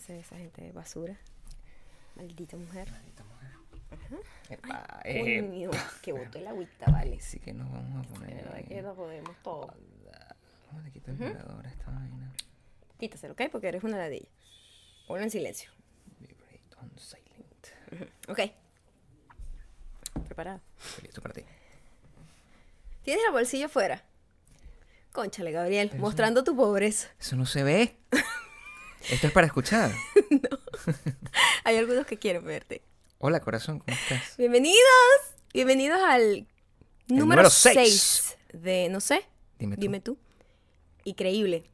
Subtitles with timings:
[0.00, 1.16] clase de esa gente de basura.
[2.16, 2.90] Maldita mujer.
[2.90, 3.50] Maldita mujer.
[4.48, 5.70] Ay, Epa, eh, coño,
[6.02, 7.20] que botó el agüita, vale.
[7.20, 8.44] sí que nos vamos a De poner.
[8.44, 9.74] verdad que lo podemos todo.
[10.68, 12.32] ¿Cómo le quito el vibrador a esta vaina?
[12.98, 13.42] Quítaselo, ¿ok?
[13.50, 14.28] Porque eres una ladilla.
[15.06, 15.70] Ponlo en silencio.
[16.20, 18.10] Vibrate on silent.
[18.28, 18.40] Ok.
[20.26, 20.60] Preparado.
[20.84, 21.42] Estoy listo para ti.
[23.02, 24.04] ¿Tienes el bolsillo fuera?
[25.12, 27.08] Conchale, Gabriel, Pero mostrando tu pobreza.
[27.18, 27.96] Eso no se ve.
[29.08, 29.92] Esto es para escuchar.
[31.64, 32.82] Hay algunos que quieren verte.
[33.18, 34.36] Hola, corazón, ¿cómo estás?
[34.36, 34.78] Bienvenidos.
[35.52, 36.46] Bienvenidos al
[37.08, 38.36] número número 6 seis.
[38.52, 39.26] de, no sé,
[39.58, 39.80] Dime tú.
[39.80, 40.18] dime tú.
[41.04, 41.64] Increíble.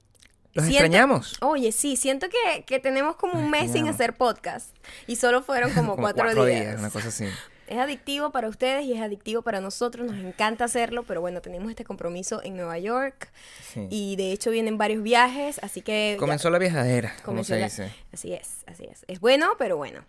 [0.54, 1.36] ¿Los Siento- extrañamos?
[1.42, 4.74] Oye, sí, siento que, que tenemos como un mes sin hacer podcast.
[5.06, 6.78] Y solo fueron como, Como cuatro, días.
[6.78, 7.27] una cosa así.
[7.66, 10.06] Es adictivo para ustedes y es adictivo para nosotros.
[10.06, 13.30] Nos encanta hacerlo, pero bueno, tenemos este compromiso en Nueva York.
[13.73, 13.87] Sí.
[13.91, 16.12] Y de hecho vienen varios viajes, así que...
[16.15, 17.92] ya- Comenzó la viajadera, como se la- dice.
[18.12, 19.05] Así es, así es.
[19.08, 20.05] Es bueno, pero bueno,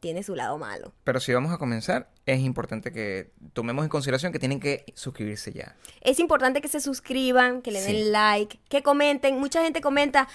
[0.00, 0.92] tiene su lado malo.
[1.04, 5.52] Pero si vamos a comenzar, es importante que tomemos en consideración que tienen que suscribirse
[5.52, 5.74] ya.
[6.02, 8.10] Es importante que se suscriban, que le den Sí.
[8.10, 9.38] like, que comenten.
[9.40, 10.28] Mucha gente comenta,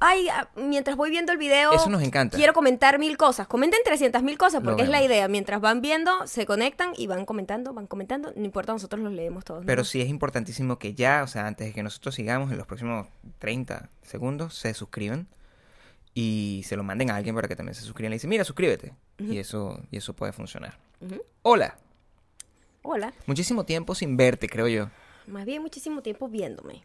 [0.00, 2.36] ay, ah, mientras voy viendo el video, Eso nos encanta.
[2.36, 3.46] quiero comentar mil cosas.
[3.46, 5.28] Comenten 300 mil cosas, porque es la idea.
[5.28, 8.32] Mientras van viendo, se conectan y van comentando, van comentando.
[8.36, 9.60] No importa, nosotros los leemos todos.
[9.60, 9.66] ¿no?
[9.66, 12.66] Pero sí es importantísimo que ya, o sea, antes de que nosotros sigamos, en los
[12.66, 13.06] próximos
[13.38, 15.28] 30 segundos, se suscriban
[16.14, 18.10] y se lo manden a alguien para que también se suscriban.
[18.10, 18.94] Le dicen, mira, suscríbete.
[19.18, 20.78] Y eso y eso puede funcionar.
[21.42, 21.76] Hola.
[22.82, 23.12] Hola.
[23.26, 24.90] Muchísimo tiempo sin verte, creo yo.
[25.26, 26.84] Más bien muchísimo tiempo viéndome.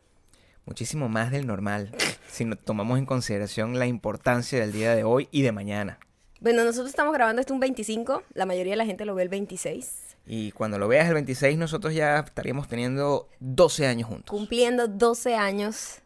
[0.70, 1.89] Muchísimo más del normal,
[2.30, 5.98] si no tomamos en consideración la importancia del día de hoy y de mañana.
[6.42, 8.22] Bueno, nosotros estamos grabando esto un 25.
[8.36, 10.16] La mayoría de la gente lo ve el 26.
[10.28, 14.30] Y cuando lo veas el 26, nosotros ya estaríamos teniendo 12 años juntos.
[14.30, 16.02] Cumpliendo 12 años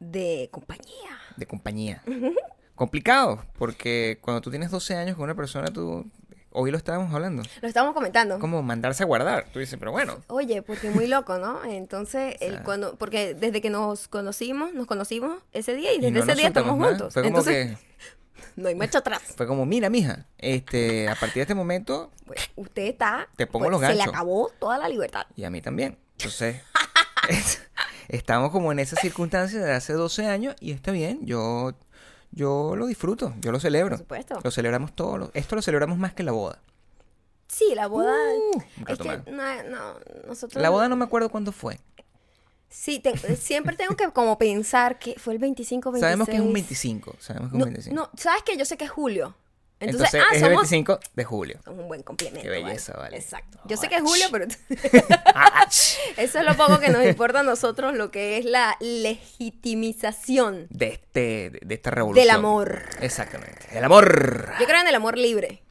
[0.00, 1.16] de compañía.
[1.36, 2.02] de compañía.
[2.74, 6.04] Complicado, porque cuando tú tienes 12 años con una persona, tú...
[6.58, 7.42] Hoy lo estábamos hablando.
[7.60, 8.38] Lo estamos comentando.
[8.38, 9.46] Como mandarse a guardar.
[9.52, 10.22] Tú dices, pero bueno.
[10.28, 11.62] Oye, porque muy loco, ¿no?
[11.64, 12.62] Entonces, sea.
[12.62, 16.34] cuando, porque desde que nos conocimos, nos conocimos ese día y y desde no ese
[16.34, 16.88] día estamos más.
[16.90, 17.12] juntos.
[17.12, 17.78] Fue como Entonces, que...
[18.56, 19.20] no hay marcha atrás.
[19.36, 23.28] Fue como, mira, mija, este, a partir de este momento, Pues, usted está.
[23.36, 24.14] Te pongo pues, los Se le ganchos.
[24.14, 25.26] acabó toda la libertad.
[25.36, 25.98] y a mí también.
[26.18, 26.62] Entonces,
[27.28, 27.60] es-
[28.08, 31.18] estamos como en esa circunstancia de hace 12 años y está bien.
[31.26, 31.74] Yo,
[32.36, 33.96] yo lo disfruto, yo lo celebro.
[33.96, 34.38] Por supuesto.
[34.44, 35.18] Lo celebramos todo.
[35.18, 36.60] lo- Esto lo celebramos más que la boda.
[37.48, 38.12] Sí, la boda.
[38.54, 39.94] Uh, es que, no, no,
[40.28, 40.62] nosotros.
[40.62, 41.80] La boda no me acuerdo cuándo fue.
[42.68, 46.00] Sí, te- siempre tengo que como pensar que fue el 25, 26.
[46.00, 47.14] Sabemos que es un 25.
[47.20, 47.94] Sabemos que es No, un 25.
[47.94, 48.56] no, ¿sabes qué?
[48.56, 49.34] Yo sé que es julio.
[49.78, 51.58] Entonces, Entonces, ah, es el somos 25 de julio.
[51.62, 52.40] somos un buen complemento.
[52.42, 53.16] Qué belleza, vale.
[53.18, 53.58] Exacto.
[53.62, 54.46] No, Yo sé que es julio, pero
[55.34, 55.66] Ah,
[56.16, 60.88] eso es lo poco que nos importa a nosotros, lo que es la legitimización de
[60.88, 62.22] este de, esta revolución.
[62.26, 62.82] del amor.
[63.00, 63.66] Exactamente.
[63.72, 64.48] El amor.
[64.58, 65.62] Yo creo en el amor libre.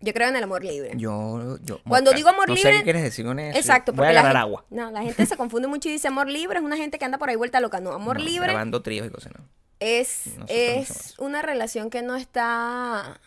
[0.00, 0.92] Yo creo en el amor libre.
[0.94, 3.58] Yo, yo Cuando digo amor no sé libre- qué quieres decir con eso.
[3.58, 4.64] Exacto, Voy a agarrar agua.
[4.70, 7.18] No, la gente se confunde mucho y dice amor libre es una gente que anda
[7.18, 7.80] por ahí vuelta loca.
[7.80, 9.44] No, amor No, libre Grabando tríos y cosas, ¿no?
[9.80, 13.20] Es, Nosotros es una relación que no está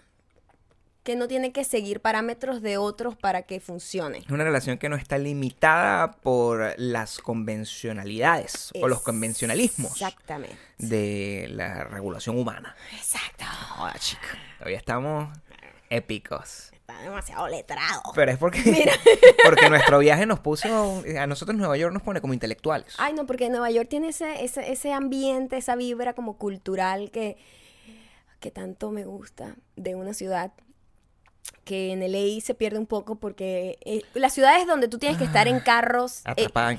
[1.03, 4.19] que no tiene que seguir parámetros de otros para que funcione.
[4.19, 10.55] Es una relación que no está limitada por las convencionalidades o los convencionalismos Exactamente.
[10.77, 12.75] de la regulación humana.
[12.95, 13.45] Exacto.
[13.45, 14.27] Joda, chica.
[14.59, 15.35] Todavía estamos
[15.89, 16.70] épicos.
[16.91, 18.01] Está demasiado letrado.
[18.13, 18.91] Pero es porque,
[19.43, 22.95] porque nuestro viaje nos puso, a nosotros Nueva York nos pone como intelectuales.
[22.97, 27.37] Ay, no, porque Nueva York tiene ese, ese, ese ambiente, esa vibra como cultural que,
[28.39, 30.51] que tanto me gusta de una ciudad
[31.63, 35.23] que en LA se pierde un poco porque eh, las ciudades donde tú tienes que
[35.23, 36.69] estar en carros, eh, Atrapada,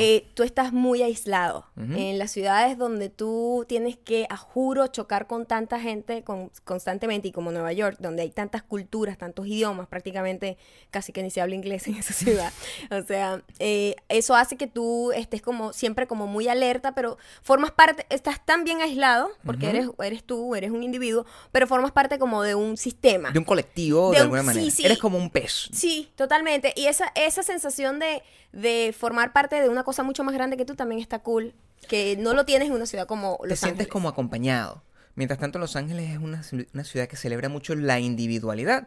[0.00, 1.66] eh, tú estás muy aislado.
[1.76, 7.28] En las ciudades donde tú tienes que, a juro, chocar con tanta gente con- constantemente,
[7.28, 10.58] y como Nueva York, donde hay tantas culturas, tantos idiomas, prácticamente
[10.90, 12.52] casi que ni se habla inglés en esa ciudad.
[12.90, 17.70] O sea, eh, eso hace que tú estés como siempre como muy alerta, pero formas
[17.70, 19.68] parte, estás tan bien aislado, porque
[20.02, 23.30] eres tú, eres un individuo, pero formas parte como de un sistema.
[23.30, 24.74] de un colectivo, de de, un- alguna sí, manera.
[24.76, 24.84] sí.
[24.86, 25.68] Eres como un pez.
[25.72, 26.72] Sí, totalmente.
[26.76, 28.22] Y esa, esa sensación de,
[28.52, 31.54] de formar parte de una cosa mucho más grande que tú también está cool.
[31.88, 34.82] Que no lo tienes en una ciudad como Los Te sientes como acompañado.
[35.16, 36.42] Mientras tanto, Los Ángeles es una,
[36.72, 38.86] una ciudad que celebra mucho la individualidad.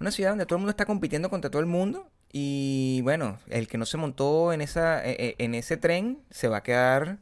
[0.00, 2.08] Una ciudad donde todo el mundo está compitiendo contra todo el mundo.
[2.32, 6.48] Y bueno, el que no se montó en, esa, e- e- en ese tren se
[6.48, 7.18] va a quedar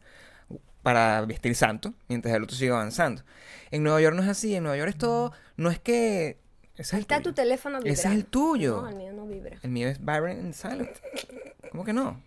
[0.82, 3.22] para vestir santo mientras el otro sigue avanzando.
[3.70, 4.54] En Nueva York no es así.
[4.54, 5.32] En Nueva York es todo.
[5.56, 6.38] No es que.
[6.74, 7.30] Ese es el está tuyo.
[7.30, 8.18] tu teléfono Ese es vibrando.
[8.20, 8.82] el tuyo.
[8.82, 9.58] No, el mío no vibra.
[9.62, 10.96] El mío es Byron and Silent.
[11.70, 12.20] ¿Cómo que no?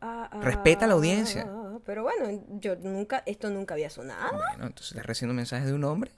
[0.00, 1.48] Ah, ah, Respeta a la audiencia.
[1.86, 4.32] Pero bueno, yo nunca, esto nunca había sonado.
[4.36, 6.10] Bueno, entonces estás recibiendo mensajes de un hombre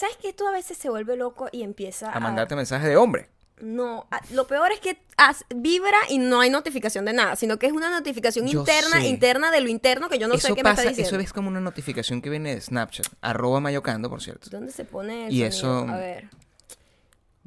[0.00, 2.14] ¿Sabes que esto a veces se vuelve loco y empieza a...
[2.16, 3.28] A mandarte mensajes de hombre.
[3.60, 4.98] No, a- lo peor es que
[5.54, 9.06] vibra y no hay notificación de nada, sino que es una notificación Yo interna, sé.
[9.08, 11.16] interna de lo interno que yo no sé qué me pasa, está diciendo.
[11.16, 14.48] eso es como una notificación que viene de Snapchat, arroba mayocando, por cierto.
[14.50, 15.48] ¿Dónde se pone el Y sonido?
[15.48, 16.28] eso- A ver.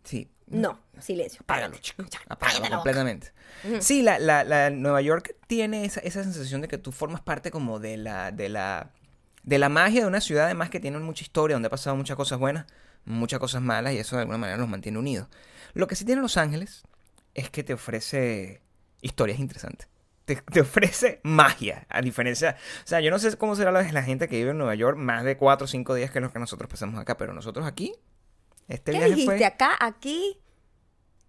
[0.03, 0.29] Sí.
[0.47, 1.39] No, silencio.
[1.43, 2.03] Apágalo, chico.
[2.27, 3.31] Apágalo completamente.
[3.79, 7.49] Sí, la, la, la Nueva York tiene esa, esa sensación de que tú formas parte
[7.49, 8.89] como de la, de la,
[9.43, 12.17] de la magia de una ciudad, además que tiene mucha historia, donde ha pasado muchas
[12.17, 12.65] cosas buenas,
[13.05, 15.27] muchas cosas malas, y eso de alguna manera los mantiene unidos.
[15.73, 16.83] Lo que sí tiene Los Ángeles
[17.33, 18.61] es que te ofrece
[19.01, 19.87] historias interesantes.
[20.25, 22.55] Te, te ofrece magia, a diferencia...
[22.83, 24.97] O sea, yo no sé cómo será la, la gente que vive en Nueva York
[24.97, 27.93] más de cuatro o cinco días que los que nosotros pasamos acá, pero nosotros aquí,
[28.69, 29.45] este ¿Qué viaje dijiste fue...
[29.45, 30.37] acá, aquí?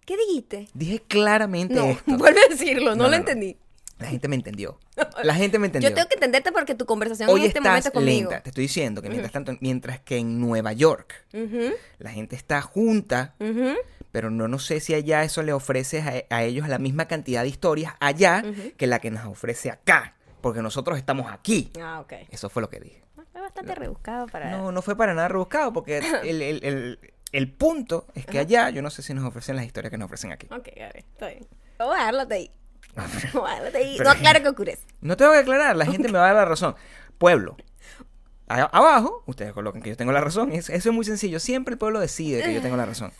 [0.05, 0.69] ¿Qué dijiste?
[0.73, 2.03] Dije claramente No, esto.
[2.17, 3.57] vuelve a decirlo, no, No, lo no, entendí.
[3.97, 4.77] La gente me entendió.
[5.23, 5.89] La gente me entendió.
[5.89, 8.29] Yo tengo que entenderte porque tu conversación Hoy en este momento estás conmigo.
[8.29, 8.43] lenta.
[8.43, 11.25] Te estoy diciendo que mientras tanto, mientras que en Nueva York
[11.97, 13.35] la gente está junta.
[14.15, 17.41] Pero no, no sé si allá eso le ofrece a, a ellos la misma cantidad
[17.41, 18.41] de historias allá
[18.77, 20.15] que la que nos ofrece acá.
[20.39, 21.69] Porque nosotros estamos aquí.
[21.81, 22.13] Ah, ok.
[22.29, 23.03] Eso fue lo que dije.
[23.33, 24.51] Es bastante rebuscado para...
[24.51, 26.99] No, no fue para nada rebuscado, porque el, el- el-
[27.33, 30.05] el punto es que allá yo no sé si nos ofrecen las historias que nos
[30.05, 30.47] ofrecen aquí.
[30.49, 31.45] Ok, a ver, está bien.
[31.77, 32.51] Vamos a dejarlo ahí.
[32.95, 33.95] Vamos a dejarlo ahí.
[33.97, 34.77] Pero- No aclara que ocurre.
[35.01, 36.73] No tengo que aclarar, la gente me va a dar la razón.
[37.17, 37.57] Pueblo.
[38.47, 40.53] Abajo, ustedes colocan que yo tengo la razón.
[40.53, 41.39] Es- eso es muy sencillo.
[41.41, 43.11] Siempre el pueblo decide que yo tengo la razón.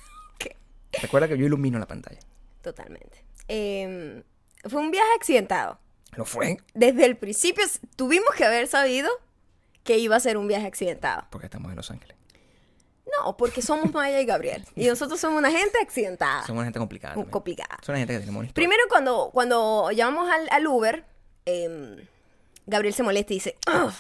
[1.01, 2.19] Recuerda que yo ilumino la pantalla.
[2.62, 3.24] Totalmente.
[3.47, 4.24] Eh,
[4.68, 5.80] fue un viaje accidentado.
[6.15, 6.57] ¿Lo fue?
[6.74, 7.63] Desde el principio
[7.95, 9.09] tuvimos que haber sabido
[9.83, 11.27] que iba a ser un viaje accidentado.
[11.30, 12.15] Porque estamos en Los Ángeles.
[13.24, 14.65] No, porque somos Maya y Gabriel.
[14.75, 16.42] Y nosotros somos una gente accidentada.
[16.45, 17.13] Somos una gente complicada.
[17.13, 17.31] También.
[17.31, 17.77] complicada.
[17.83, 18.53] Son una gente que tenemos una.
[18.53, 21.06] Primero, cuando, cuando llamamos al, al Uber,
[21.45, 21.97] em,
[22.65, 23.94] Gabriel se molesta y dice, "Ugh,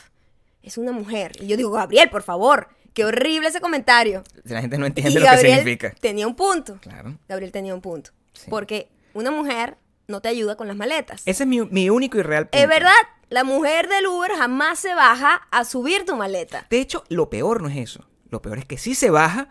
[0.63, 1.33] es una mujer.
[1.39, 4.23] Y yo digo, Gabriel, por favor, qué horrible ese comentario.
[4.45, 5.93] La gente no entiende Y lo que significa.
[5.99, 6.79] tenía un punto.
[6.81, 7.15] Claro.
[7.29, 8.09] Gabriel tenía un punto.
[8.33, 8.47] Sí.
[8.49, 9.77] Porque una mujer
[10.07, 11.21] no te ayuda con las maletas.
[11.27, 12.57] Ese es mi, mi único y real punto.
[12.57, 12.91] Es verdad,
[13.29, 16.65] la mujer del Uber jamás se baja a subir tu maleta.
[16.69, 18.07] De hecho, lo peor no es eso.
[18.29, 19.49] Lo peor es que sí se baja,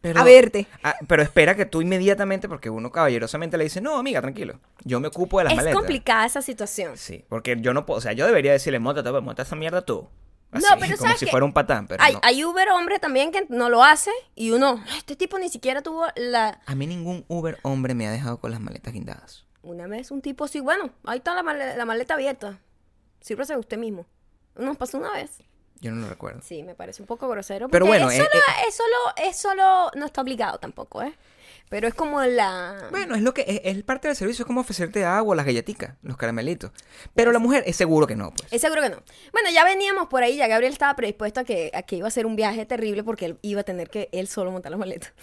[0.00, 0.20] pero...
[0.20, 0.66] A verte.
[1.06, 4.60] Pero espera que tú inmediatamente, porque uno caballerosamente le dice, no, amiga, tranquilo.
[4.84, 5.76] Yo me ocupo de las Es maletas.
[5.76, 6.96] complicada esa situación.
[6.96, 10.08] Sí, porque yo no puedo, o sea, yo debería decirle, monta, monta esa mierda tú.
[10.52, 11.30] Así, No, pero como ¿sabes si qué?
[11.30, 12.20] fuera un patán, pero hay, no.
[12.22, 15.80] hay Uber hombre también que no lo hace y uno, "Ay, este tipo ni siquiera
[15.82, 16.60] tuvo la...
[16.66, 19.44] A mí ningún Uber hombre me ha dejado con las maletas guindadas.
[19.62, 22.58] Una vez un tipo sí, bueno, ahí está la, male- la maleta abierta.
[23.20, 24.06] Sírvase usted mismo.
[24.56, 25.38] Nos pasó una vez.
[25.80, 26.40] Yo no lo recuerdo.
[26.42, 27.68] Sí, me parece un poco grosero.
[27.68, 28.68] Pero bueno, es eh, solo, eh.
[28.68, 28.96] es solo,
[29.28, 31.14] es solo, no está obligado tampoco, ¿eh?
[31.72, 32.88] Pero es como la...
[32.90, 35.94] Bueno, es lo que es, es parte del servicio, es como ofrecerte agua, las galletitas,
[36.02, 36.70] los caramelitos.
[37.14, 38.52] Pero la mujer es seguro que no, pues.
[38.52, 39.02] Es seguro que no.
[39.32, 42.10] Bueno, ya veníamos por ahí, ya Gabriel estaba predispuesto a que, a que iba a
[42.10, 45.14] ser un viaje terrible porque él iba a tener que él solo montar las maletas.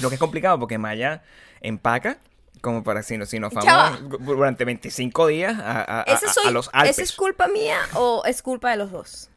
[0.00, 1.22] Lo que es complicado porque Maya
[1.62, 2.18] empaca
[2.60, 6.32] como para si, no- si nos vamos durante 25 días a, a- a- ¿Ese a-
[6.32, 6.90] soy, a los Alpes.
[6.92, 9.30] ¿Esa es culpa mía o es culpa de los dos?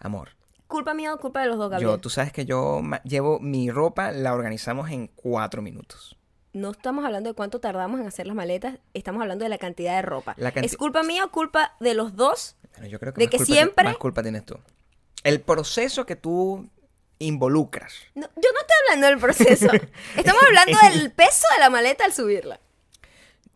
[0.00, 0.30] Amor,
[0.70, 1.90] ¿Culpa mía o culpa de los dos, Gabriel?
[1.92, 6.16] yo, tú sabes que yo llevo mi ropa, la organizamos en cuatro minutos.
[6.52, 9.96] No estamos hablando de cuánto tardamos en hacer las maletas, estamos hablando de la cantidad
[9.96, 10.34] de ropa.
[10.38, 12.56] La canti- ¿Es culpa mía o culpa de los dos?
[12.72, 14.58] Bueno, yo creo que De más que culpa siempre- más culpa tienes tú.
[15.22, 16.68] El proceso que tú
[17.18, 17.92] involucras.
[18.14, 19.66] No, yo no estoy hablando del proceso.
[20.16, 22.58] Estamos hablando del peso de la maleta al subirla.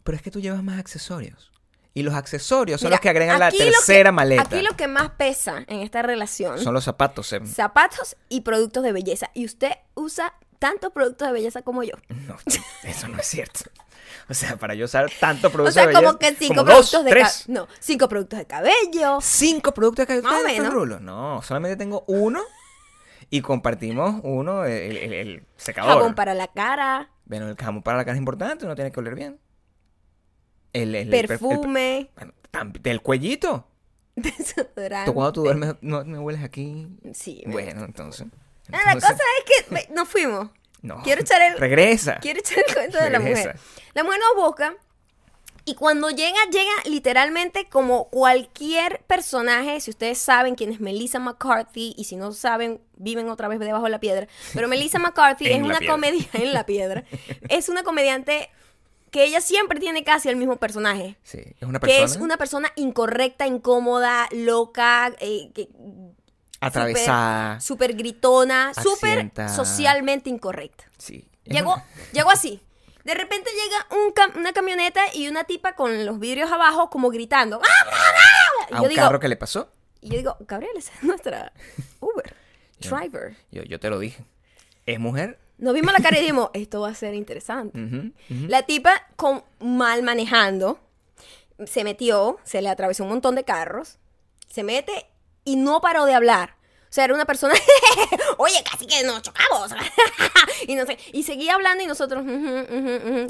[0.03, 1.51] Pero es que tú llevas más accesorios.
[1.97, 4.43] Y los accesorios son Mira, los que agregan la que- tercera maleta.
[4.43, 7.33] Aquí lo que más pesa en esta relación Son los zapatos.
[7.33, 7.47] em.
[7.47, 9.31] zapatos y productos de belleza.
[9.33, 11.95] Y usted usa tantos productos de belleza como yo.
[12.27, 12.37] No,
[12.83, 13.61] eso no es cierto.
[14.29, 16.65] O sea, para yo usar tanto producto O sea, de belleza, como que cinco como
[16.67, 17.45] productos dos, de tres.
[17.49, 19.19] No, cinco productos de cabello.
[19.21, 20.23] Cinco productos de cabello.
[20.25, 20.75] Más o ¿Ustedes no menos.
[20.75, 21.01] rulos?
[21.01, 22.43] No, solamente tengo uno
[23.31, 25.93] y compartimos uno, el, el- el secador.
[25.99, 27.11] Jabón para la cara.
[27.27, 29.39] Bueno, el jabón para la cara es importante, uno tiene que oler bien.
[30.75, 32.11] El, el- el per- el- perfume.
[32.83, 33.67] del cuellito.
[34.17, 35.11] desodorante.
[35.11, 36.87] Tú cuando tú duermes, no me hueles aquí.
[37.15, 37.43] Sí.
[37.47, 38.27] me- Bueno, entonces.
[38.73, 40.51] Ah, la cosa es que ve, nos fuimos.
[40.83, 41.03] no.
[41.03, 42.19] Quiero echar el, Regresa.
[42.21, 43.59] quiero echar el cuento de la mujer.
[43.95, 44.75] La mujer nos busca
[45.67, 49.81] y cuando llega, llega literalmente como cualquier personaje.
[49.81, 53.85] Si ustedes saben quién es Melissa McCarthy y si no saben, viven otra vez debajo
[53.85, 54.29] de la piedra.
[54.55, 55.95] Pero Melissa McCarthy es una piedra.
[55.95, 57.05] comedia en la piedra.
[57.49, 58.51] Es una comediante
[59.15, 61.17] que ella siempre tiene casi el mismo personaje.
[61.23, 65.69] Sí, es una Que persona es una persona incorrecta, incómoda, loca, eh, que-
[66.61, 67.61] atravesada.
[67.61, 70.85] súper gritona, súper socialmente incorrecta.
[70.99, 71.29] Sí.
[71.45, 72.61] Llegó, una- llegó así.
[73.05, 77.11] De repente llega un cam- una camioneta y una tipa con los vidrios abajo como
[77.11, 77.61] gritando.
[77.63, 79.71] ¡Ah, a un digo, carro que le pasó.
[80.01, 81.53] y yo digo, Gabriel, esa es nuestra
[82.01, 82.35] Uber.
[82.81, 83.37] Driver.
[83.53, 84.25] Yo, yo te lo dije.
[84.87, 85.39] ¿Es mujer?
[85.59, 88.13] Nos vimos la cara y dijimos, esto va a ser interesante.
[88.29, 90.79] La tipa con mal manejando
[91.67, 93.99] se metió, se le atravesó un montón de carros,
[94.49, 95.07] se mete
[95.45, 96.57] y no paró de hablar.
[96.91, 97.55] O sea, era una persona,
[98.39, 99.73] oye, casi que nos chocamos.
[100.69, 102.25] y, no sé, y seguía hablando y nosotros.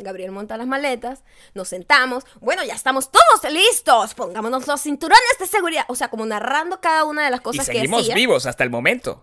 [0.02, 5.47] Gabriel monta las maletas, nos sentamos, bueno, ya estamos todos listos, pongámonos los cinturones de
[5.47, 5.85] seguridad.
[5.88, 8.14] O sea, como narrando cada una de las Y cosas que seguimos hacía.
[8.14, 9.23] vivos hasta el momento.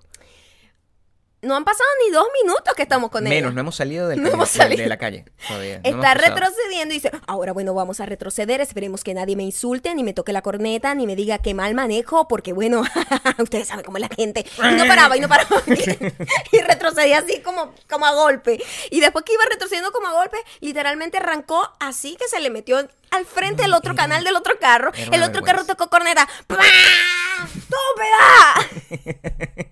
[1.44, 3.36] No han pasado ni dos minutos que estamos con ella.
[3.36, 4.84] Menos, no hemos salido del No calle- hemos salido.
[4.84, 5.82] de la calle todavía.
[5.84, 10.04] Está retrocediendo y dice, ahora bueno, vamos a retroceder, esperemos que nadie me insulte, ni
[10.04, 12.84] me toque la corneta, ni me diga que mal manejo, porque bueno,
[13.40, 14.46] ustedes saben cómo es la gente.
[14.58, 15.62] Y no paraba, y no paraba.
[16.52, 18.62] y retrocedía así como, como a golpe.
[18.92, 22.88] Y después que iba retrocediendo como a golpe, literalmente arrancó así que se le metió
[23.12, 24.92] al frente del otro canal del otro carro.
[24.96, 26.28] era El otro carro tocó corneta.
[27.46, 27.82] ¡Estúpida!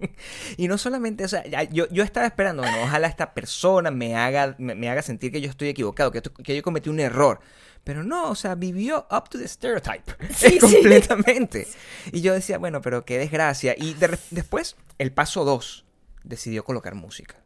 [0.57, 4.55] Y no solamente, o sea, yo, yo estaba esperando, bueno, ojalá esta persona me haga,
[4.57, 7.39] me, me haga sentir que yo estoy equivocado, que, que yo cometí un error.
[7.85, 10.03] Pero no, o sea, vivió up to the stereotype.
[10.35, 10.59] Sí, sí.
[10.59, 11.67] completamente.
[12.11, 13.73] Y yo decía, bueno, pero qué desgracia.
[13.77, 15.85] Y de después, el paso 2,
[16.23, 17.37] decidió colocar música.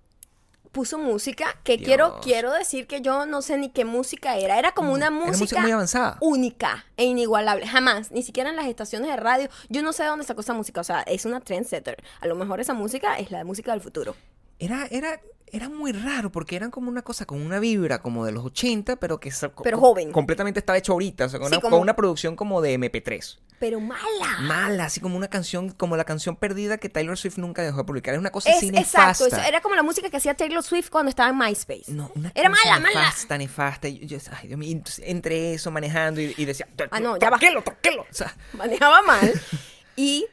[0.74, 1.86] Puso música que Dios.
[1.88, 4.60] quiero, quiero decir que yo no sé ni qué música era.
[4.60, 6.18] Era como una Era música, música muy avanzada.
[6.20, 7.66] única e inigualable.
[7.66, 9.50] Jamás, ni siquiera en las estaciones de radio.
[9.70, 10.82] Yo no sé de dónde sacó esa música.
[10.82, 12.04] O sea, es una trendsetter.
[12.20, 14.16] A lo mejor esa música es la música del futuro.
[14.60, 15.22] Era, era,
[15.54, 18.98] era muy raro porque eran como una cosa con una vibra como de los 80,
[18.98, 19.32] pero que
[19.64, 20.12] Pero joven.
[20.12, 22.74] completamente estaba hecho ahorita, o sea, con, Sí, una, como- con una producción como de
[22.74, 23.40] MP3.
[23.60, 24.40] Pero mala.
[24.42, 27.84] Mala, así como una canción, como la canción perdida que Taylor Swift nunca dejó de
[27.86, 28.14] publicar.
[28.14, 29.28] Es una cosa Es, así exacto, nefasta.
[29.28, 31.86] eso era como la música que hacía Taylor Swift cuando estaba en MySpace.
[31.94, 33.00] No, una era cosa mala, mala.
[33.06, 33.88] nefasta, nefasta.
[33.88, 37.38] Y yo, ay, Dios mío, entre eso, manejando y, y decía, Ah, no, ya va.
[37.38, 38.02] toquelo, toquelo.
[38.02, 39.32] O sea, Manejaba mal.
[39.96, 40.26] y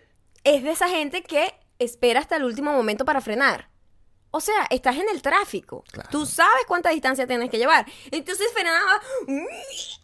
[0.43, 3.70] es de esa gente que espera hasta el último momento para frenar.
[4.33, 5.85] O sea, estás en el tráfico.
[5.91, 6.09] Claro.
[6.11, 7.87] Tú sabes cuánta distancia tienes que llevar.
[8.11, 9.01] Entonces frenaba.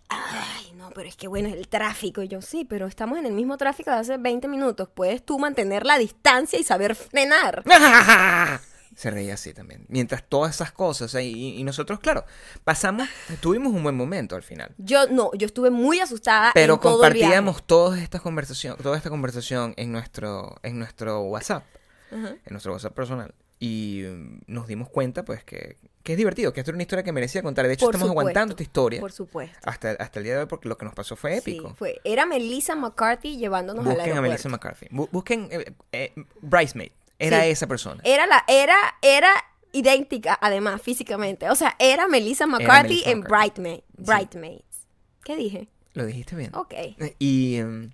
[0.08, 2.22] Ay, no, pero es que bueno, es el tráfico.
[2.22, 4.88] Y yo, sí, pero estamos en el mismo tráfico de hace 20 minutos.
[4.92, 7.62] Puedes tú mantener la distancia y saber frenar.
[8.96, 9.84] Se reía así también.
[9.88, 12.24] Mientras todas esas cosas, y, y nosotros, claro,
[12.64, 13.06] pasamos,
[13.40, 14.74] tuvimos un buen momento al final.
[14.78, 16.50] Yo no, yo estuve muy asustada.
[16.54, 21.64] Pero en todo compartíamos todas estas conversación, toda esta conversación en nuestro, en nuestro WhatsApp,
[22.10, 23.34] en nuestro WhatsApp personal.
[23.58, 27.02] Y mm, nos dimos cuenta, pues, que, que es divertido, que esto era una historia
[27.02, 27.66] que merecía contar.
[27.66, 29.58] De hecho, Por estamos supuesto, aguantando esta historia Por supuesto.
[29.64, 31.68] hasta, hasta el día de hoy porque lo que nos pasó fue épico.
[31.70, 32.00] Sí, fue.
[32.04, 34.30] Era Melissa McCarthy llevándonos al Busquen a aeropuerto.
[34.30, 34.86] Melissa McCarthy.
[34.90, 36.90] Bu- busquen eh, eh, Bridesmaid.
[37.18, 37.48] Era Sí.
[37.50, 38.02] esa persona.
[38.04, 39.30] Era la, era, era
[39.72, 41.48] idéntica, además, físicamente.
[41.48, 43.20] O sea, era Melissa McCarthy Melissa en.
[43.22, 44.86] Bridesmaid, Bridesmaids.
[45.24, 45.68] ¿Qué dije?
[45.94, 46.54] Lo dijiste bien.
[46.54, 46.74] Ok.
[47.18, 47.90] Y, em,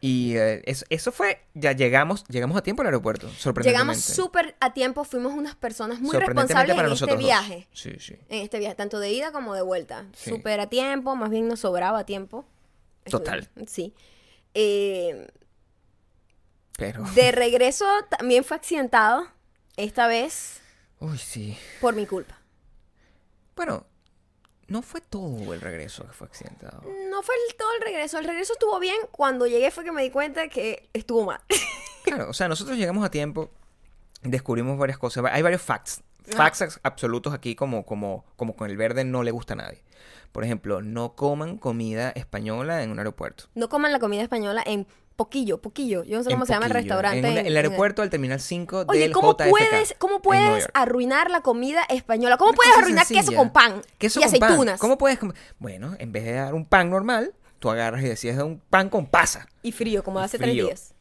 [0.00, 3.70] y eh, eso, eso fue, ya llegamos, llegamos a tiempo al aeropuerto, sorprendentemente.
[3.72, 7.18] Llegamos súper a tiempo, fuimos unas personas muy responsables para en este dos.
[7.18, 7.68] viaje.
[7.72, 8.14] Sí, sí.
[8.28, 10.06] En este viaje, tanto de ida como de vuelta.
[10.14, 10.30] Sí.
[10.30, 12.46] Súper a tiempo, más bien nos sobraba tiempo.
[13.10, 13.48] Total.
[13.66, 13.94] Sí.
[14.54, 15.26] Eh,
[16.76, 17.02] Pero.
[17.14, 19.26] de regreso también fue accidentado,
[19.76, 20.60] esta vez
[21.00, 21.56] Uy, sí.
[21.80, 22.38] por mi culpa.
[23.56, 23.86] Bueno,
[24.68, 26.82] no fue todo el regreso que fue accidentado.
[27.10, 28.18] No fue el- todo el regreso.
[28.18, 28.96] El regreso estuvo bien.
[29.10, 31.40] Cuando llegué fue que me di cuenta que estuvo mal.
[32.04, 33.50] Claro, o sea, nosotros llegamos a tiempo,
[34.22, 35.24] descubrimos varias cosas.
[35.30, 36.02] Hay varios facts.
[36.36, 39.82] Facts absolutos aquí, como, como, como con el verde no le gusta a nadie.
[40.32, 43.44] Por ejemplo, no coman comida española en un aeropuerto.
[43.54, 46.04] No coman la comida española en Poquillo, Poquillo.
[46.04, 47.18] Yo no sé En cómo se llama el restaurante.
[47.18, 50.68] En, una- en- el aeropuerto del Terminal 5 Oye, del ¿cómo JFK, puedes, ¿cómo puedes
[50.74, 52.36] arruinar la comida española?
[52.36, 53.36] ¿Cómo Una puedes arruinar queso sencilla.
[53.38, 54.42] con pan Queso y con pan.
[54.44, 54.80] aceitunas?
[54.80, 55.18] ¿Cómo puedes?
[55.58, 58.90] Bueno, en vez de dar un pan normal, tú agarras y decides dar un pan
[58.90, 60.66] con pasa Y frío, como Y hace tres frío.
[60.66, 60.94] días.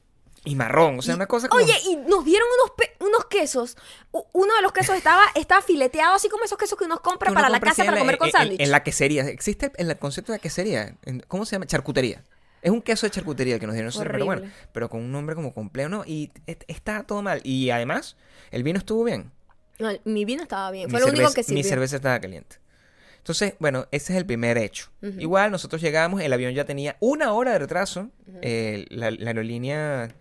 [0.46, 1.00] Y marrón.
[1.00, 1.64] O sea, Y- una cosa como...
[1.64, 3.78] Oye, y nos dieron unos, pe- unos quesos.
[4.12, 7.32] Uno de los quesos estaba, estaba fileteado, así como esos quesos que uno compra que
[7.34, 8.60] uno para la casa para la- comer con en- sándwich.
[8.62, 9.24] En la quesería.
[9.28, 10.96] Existe el concepto de quesería.
[11.04, 11.66] En- ¿Cómo se llama?
[11.66, 12.24] Charcutería.
[12.62, 15.12] Es un queso de charcutería el que nos dieron nosotros, pero bueno, pero con un
[15.12, 16.04] nombre como complejo, ¿no?
[16.06, 17.40] Y est- está todo mal.
[17.44, 18.18] Y además,
[18.52, 19.32] el vino estuvo bien.
[19.80, 20.88] No, mi vino estaba bien.
[20.88, 21.64] Mi Fue lo único que sirvió.
[21.64, 22.58] Mi cerveza estaba caliente.
[23.20, 24.90] Entonces, bueno, ese es el primer hecho.
[25.02, 28.10] Igual nosotros llegamos, el avión ya tenía una hora de retraso.
[28.42, 30.16] eh, la, la aerolínea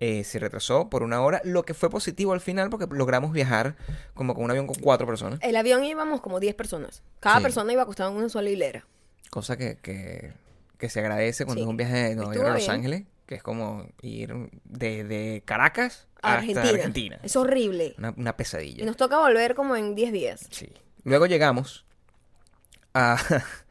[0.00, 3.76] eh, se retrasó por una hora, lo que fue positivo al final porque logramos viajar
[4.14, 5.38] como con un avión con cuatro personas.
[5.42, 7.02] El avión íbamos como 10 personas.
[7.20, 7.42] Cada Sí.
[7.42, 8.86] persona iba acostada en una sola hilera.
[9.30, 10.32] Cosa que, que,
[10.78, 11.64] que se agradece cuando Sí.
[11.64, 12.70] es un viaje de Nueva York a Los bien.
[12.70, 14.32] Ángeles, que es como ir
[14.64, 16.68] de, de Caracas hasta Argentina.
[16.70, 17.18] Argentina.
[17.22, 17.94] Es horrible.
[17.98, 18.84] Una, una Y pesadilla.
[18.86, 20.46] nos toca volver como en 10 días.
[20.50, 20.72] Sí.
[21.04, 21.84] Luego llegamos
[22.94, 23.18] a...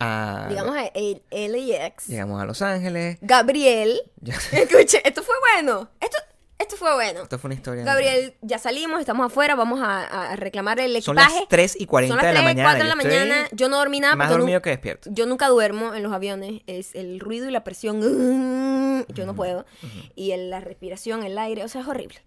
[0.00, 0.90] a Digamos a
[1.30, 2.06] LAX.
[2.06, 3.18] Llegamos a Los Ángeles.
[3.20, 4.00] Gabriel.
[4.52, 5.88] Escuche, esto fue bueno.
[6.00, 6.18] Esto,
[6.58, 7.22] Esto fue bueno.
[7.22, 7.84] Esto fue una historia.
[7.84, 11.40] Gabriel, ya salimos, estamos afuera, vamos a, a reclamar el Son equipaje.
[11.40, 12.68] las 3 y 40 Son las de la 3, mañana.
[12.70, 13.48] 4 de la estoy mañana.
[13.52, 15.10] Yo no dormí nada Más dormido que despierto.
[15.12, 16.62] yo nunca duermo en los aviones.
[16.66, 18.00] Es el ruido y la presión.
[19.08, 19.64] Yo no puedo.
[20.16, 22.20] Y el- la respiración, el aire, o sea, es horrible.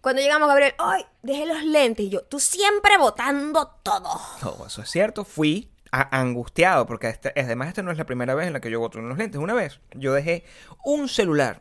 [0.00, 1.04] Cuando llegamos, Gabriel, ¡ay!
[1.22, 2.04] Dejé los lentes.
[2.06, 4.20] Y yo, tú siempre botando todo.
[4.40, 5.24] Todo eso es cierto.
[5.24, 5.70] Fui
[6.02, 8.98] angustiado porque este- además esta no es la primera vez en la que yo boto
[8.98, 9.40] unos lentes.
[9.40, 10.44] Una vez yo dejé
[10.84, 11.60] un celular.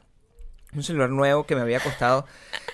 [0.75, 2.25] Un celular nuevo que me había costado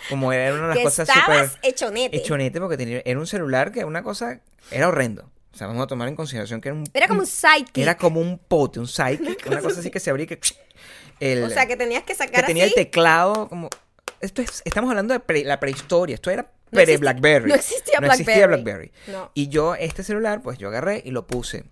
[0.09, 2.17] como era una de las Que cosas súper hechonete.
[2.17, 4.39] hechonete porque tenía, era un celular que una cosa
[4.71, 5.29] era horrendo.
[5.53, 7.77] O sea, vamos a tomar en consideración que era un Era como un sidekick.
[7.77, 10.39] era como un pote, un sidekick, una cosa así que se abría y que
[11.19, 12.73] el, o sea, que tenías que que sacar tenía así.
[12.73, 13.67] el teclado como
[14.21, 17.49] esto es estamos hablando de pre- la prehistoria, esto era No existía- BlackBerry.
[17.49, 18.91] no existía No existía BlackBerry.
[18.91, 19.11] BlackBerry.
[19.11, 19.31] No.
[19.33, 21.65] Y yo este celular pues yo agarré y lo puse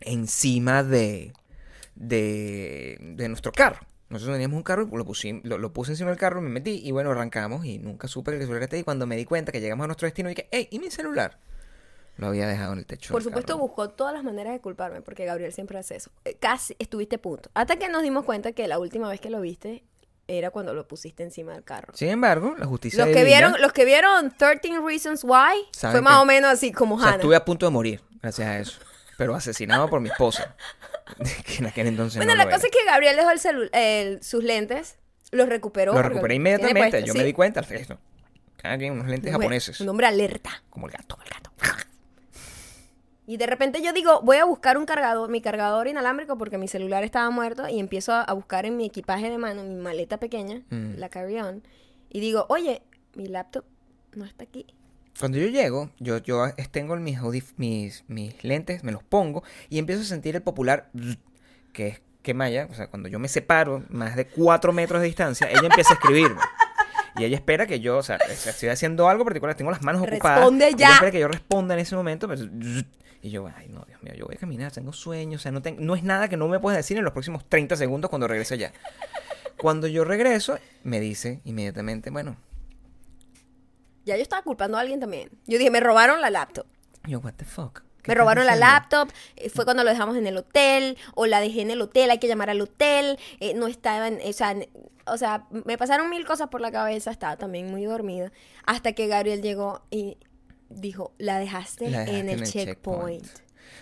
[0.00, 1.32] encima de
[1.94, 3.80] de, de nuestro carro.
[4.08, 5.04] Nosotros teníamos un carro, lo,
[5.44, 8.36] lo, lo puse encima del carro, me metí y bueno, arrancamos y nunca supe que
[8.38, 8.84] el celular estaba ahí.
[8.84, 11.38] Cuando me di cuenta que llegamos a nuestro destino, dije, hey, ¿y mi celular?
[12.18, 13.10] Lo había dejado en el techo.
[13.12, 13.66] Por supuesto, carro.
[13.66, 16.10] buscó todas las maneras de culparme, porque Gabriel siempre hace eso.
[16.26, 17.50] Eh, Casi estuviste a punto.
[17.54, 19.82] Hasta que nos dimos cuenta que la última vez que lo viste
[20.28, 21.92] era cuando lo pusiste encima del carro.
[21.94, 26.00] Sin embargo, la justicia Los que, divina- vieron, los que vieron 13 Reasons Why fue
[26.00, 27.16] más que- o menos así como O sea, Hannah.
[27.18, 28.78] estuve a punto de morir gracias a eso.
[29.18, 30.56] Pero asesinado por mi esposa.
[31.46, 32.68] que en aquel entonces Bueno, no la lo cosa era.
[32.68, 34.96] es que Gabriel dejó el el- sus lentes,
[35.30, 35.92] los recuperó.
[35.92, 37.02] Lo porque recuperé inmediatamente.
[37.04, 37.18] Yo ¿sí?
[37.18, 37.98] me di cuenta de esto.
[38.56, 39.80] Cada quien unos lentes Bueno, japoneses.
[39.80, 40.62] Un hombre alerta.
[40.70, 41.50] Como el gato, el gato.
[43.32, 46.68] Y de repente yo digo, voy a buscar un cargador, mi cargador inalámbrico porque mi
[46.68, 50.60] celular estaba muerto y empiezo a, buscar en mi equipaje de mano, mi maleta pequeña,
[50.68, 50.98] Mm.
[50.98, 51.62] la carry-on,
[52.10, 52.82] y digo, oye,
[53.14, 53.64] mi laptop
[54.14, 54.66] no está aquí.
[55.18, 57.18] Cuando yo llego, yo, yo tengo mis,
[57.56, 60.90] mis, mis lentes, me los pongo y empiezo a sentir el popular
[61.72, 65.06] que es que Maya, o sea, cuando yo me separo más de cuatro metros de
[65.06, 66.38] distancia, ella empieza a escribirme.
[67.16, 70.38] Y ella espera que yo, o sea, estoy haciendo algo particular, tengo las manos ocupadas.
[70.38, 70.86] Responde ya.
[70.86, 72.26] Ella espera que yo responda en ese momento.
[72.26, 72.84] pues, bzz,
[73.22, 75.62] y yo, ay, no, Dios mío, yo voy a caminar, tengo sueños, o sea, no,
[75.62, 78.26] tengo- no es nada que no me puedas decir en los próximos 30 segundos cuando
[78.28, 78.72] regrese allá.
[79.58, 82.36] Cuando yo regreso, me dice inmediatamente, bueno,
[84.04, 85.30] Ya yo estaba culpando a alguien también.
[85.46, 86.66] Yo dije, me robaron la laptop.
[87.06, 87.82] yo, what the fuck.
[88.02, 91.38] ¿Qué Me robaron la laptop, eh, fue cuando lo dejamos en el hotel, o la
[91.40, 94.50] dejé en el hotel, hay que llamar al hotel, eh, no estaba en, o sea,
[94.50, 94.68] en-
[95.06, 98.32] o sea, me pasaron mil cosas por la cabeza, estaba también muy dormida,
[98.66, 100.16] hasta que Gabriel llegó y
[100.74, 103.26] dijo, la dejaste, La dejaste en el checkpoint.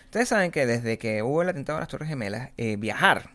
[0.05, 3.31] Ustedes saben que desde que hubo el atentado a las Torres Gemelas, eh, viajar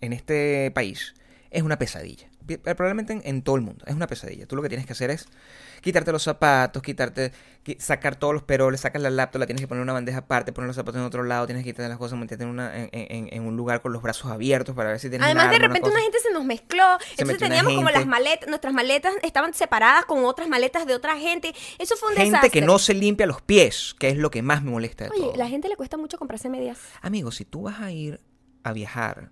[0.00, 1.14] en este país
[1.50, 2.28] es una pesadilla.
[2.48, 4.46] Eh, Probablemente en, en todo el mundo es una pesadilla.
[4.46, 5.26] Tú lo que tienes que hacer es
[5.82, 7.32] quitarte los zapatos, quitarte,
[7.64, 10.18] qui- sacar todos los peroles, sacas la laptop, la tienes que poner en una bandeja
[10.18, 12.76] aparte, poner los zapatos en otro lado, tienes que quitarte las cosas, meterte en, una,
[12.76, 15.58] en, en- en un lugar con los brazos abiertos para ver si tienes Además, de
[15.58, 16.84] repente una gente se nos mezcló.
[17.12, 17.98] Entonces teníamos como gente.
[18.00, 21.54] las maletas, nuestras maletas estaban separadas con otras maletas de otra gente.
[21.78, 22.50] Eso fue un Gente desastre.
[22.50, 25.20] que no se limpia los pies, que es lo que más me molesta de Oye,
[25.20, 25.36] todo.
[25.36, 26.78] la gente le cuesta mucho comprarse medias.
[27.02, 28.20] Amigo, si tú vas a ir
[28.64, 29.30] a viajar,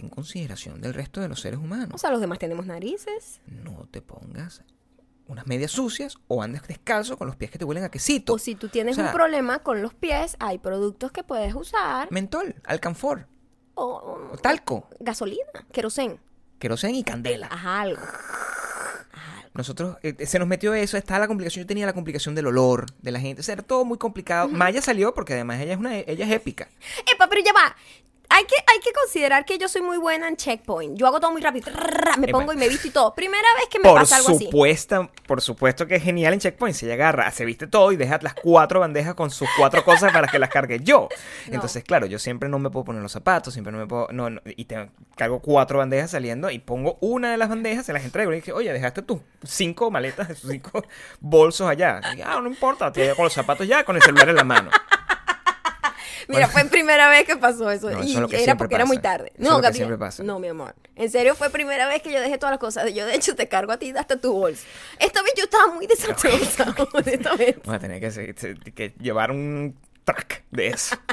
[0.00, 1.90] ten consideración del resto de los seres humanos.
[1.94, 3.40] O sea, los demás tenemos narices.
[3.46, 4.62] no te pongas
[5.26, 8.32] unas medias sucias o andes descalzo con los pies que te huelen a quesito.
[8.34, 11.54] O si tú tienes O sea, un problema con los pies, hay productos que puedes
[11.54, 12.10] usar.
[12.10, 13.26] Mentol, alcanfor,
[13.74, 16.18] O, o talco, gasolina, querosén.
[16.58, 17.46] querosén y candela.
[17.50, 18.02] Ajá, algo.
[19.52, 22.86] Nosotros, eh, se nos metió eso, está la complicación, yo tenía la complicación del olor
[23.02, 24.48] de la gente, o sea, era todo muy complicado.
[24.48, 26.68] Maya salió porque además ella es una, ella es épica.
[27.12, 27.74] Epa, pero ya va.
[28.32, 30.96] Hay que, hay que considerar que yo soy muy buena en checkpoint.
[30.96, 31.68] Yo hago todo muy rápido.
[32.16, 33.12] Me pongo y me visto y todo.
[33.12, 34.48] Primera vez que me Por pasa algo así.
[35.26, 36.76] por supuesto que es genial en Checkpoint.
[36.76, 40.28] Se agarra, se viste todo y deja las cuatro bandejas con sus cuatro cosas para
[40.28, 41.08] que las cargue yo.
[41.50, 41.54] No.
[41.54, 44.08] Entonces, claro, yo siempre no me puedo poner los zapatos, siempre no me puedo.
[44.12, 47.92] No, no, y te cargo cuatro bandejas saliendo y pongo una de las bandejas, se
[47.92, 50.84] las entrego y dije, oye, dejaste tus cinco maletas, tus cinco
[51.20, 52.00] bolsos allá.
[52.16, 54.70] Y, ah, no importa, te con los zapatos ya, con el celular en la mano.
[56.30, 57.90] Mira, fue primera vez que pasó eso.
[57.90, 59.32] No, eso y es que era porque era muy tarde.
[59.34, 59.74] Eso es No, Gabriel.
[59.74, 60.22] siempre pasa.
[60.22, 60.74] No, mi amor.
[60.96, 62.92] En serio, fue primera vez que yo dejé todas las cosas.
[62.92, 64.64] Yo, de hecho, te cargo a ti hasta tu bolso.
[64.98, 67.60] Esta vez yo estaba muy desastrosa, honestamente.
[67.64, 69.76] Vamos a tener que, que llevar un
[70.12, 70.96] track de eso.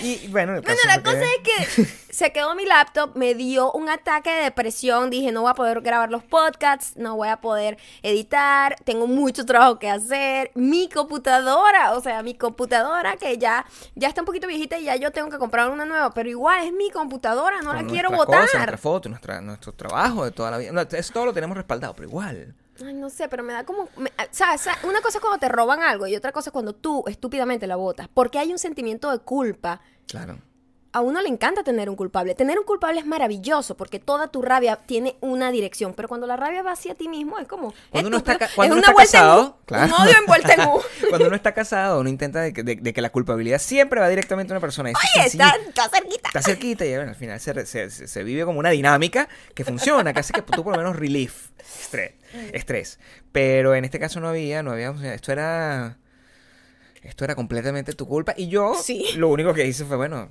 [0.00, 3.70] Y bueno, el Bueno, caso la cosa es que se quedó mi laptop, me dio
[3.70, 7.36] un ataque de depresión, dije no voy a poder grabar los podcasts, no voy a
[7.36, 13.64] poder editar, tengo mucho trabajo que hacer, mi computadora, o sea, mi computadora que ya,
[13.94, 16.66] ya está un poquito viejita y ya yo tengo que comprar una nueva, pero igual
[16.66, 18.40] es mi computadora, no la quiero botar.
[18.40, 20.72] cosas, nuestra foto, nuestra, nuestro trabajo de toda la vida.
[20.72, 22.54] No, eso todo lo tenemos respaldado, pero igual.
[22.84, 23.88] Ay, no sé, pero me da como...
[23.96, 26.50] me- o sea, o sea, una cosa es cuando te roban algo y otra cosa
[26.50, 28.08] es cuando tú estúpidamente la botas.
[28.12, 30.38] Porque hay un sentimiento de culpa Claro.
[30.94, 32.34] A uno le encanta tener un culpable.
[32.34, 36.36] Tener un culpable es maravilloso porque toda tu rabia tiene una dirección, pero cuando la
[36.36, 38.92] rabia va hacia ti mismo es como Cuando uno está, cuando es uno una está
[38.92, 39.94] vuelta en casado, U, claro.
[39.96, 40.80] un odio envuelta en U.
[41.08, 44.08] cuando uno está casado, uno intenta de que, de- de que la culpabilidad siempre va
[44.10, 44.90] directamente a una persona.
[44.90, 46.28] Eso es Oye, está, está cerquita.
[46.28, 49.64] Está cerquita y bueno, al final se, se- se- se vive como una dinámica que
[49.64, 52.12] funciona, que hace que tú por lo menos relief, estrés,
[52.52, 52.98] estrés.
[53.32, 55.96] Pero en este caso no había, no había, esto era,
[57.02, 59.06] esto era completamente tu culpa y yo Sí.
[59.16, 60.28] lo único que hice fue, bueno,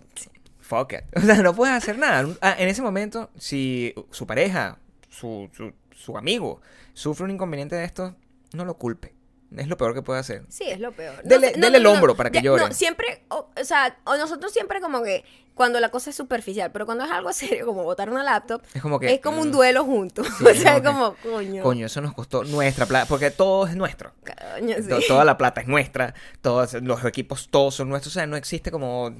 [0.71, 1.01] fuck it.
[1.17, 2.27] O sea, no puedes hacer nada.
[2.41, 4.77] Ah, En ese momento, si su pareja,
[5.09, 6.61] su, su, su amigo
[6.93, 8.15] sufre un inconveniente de esto,
[8.53, 9.13] no lo culpe.
[9.57, 10.45] Es lo peor que puede hacer.
[10.47, 11.21] Sí, es lo peor.
[11.23, 12.67] Dele- dele el hombro para que Ya- llore.
[12.67, 16.71] No, siempre, o, o sea, o nosotros siempre como que cuando la cosa es superficial,
[16.71, 19.49] pero cuando es algo serio, como botar una laptop, Es como que, es como un
[19.49, 20.25] mm, duelo juntos.
[20.37, 21.63] Sí, o sea, es como coño.
[21.63, 24.13] Coño, eso nos costó nuestra plata, porque todo es nuestro.
[24.57, 24.87] coño, sí.
[24.87, 28.37] To- Toda la plata es nuestra, todos los equipos, todos son nuestros, o sea, no
[28.37, 29.13] existe como...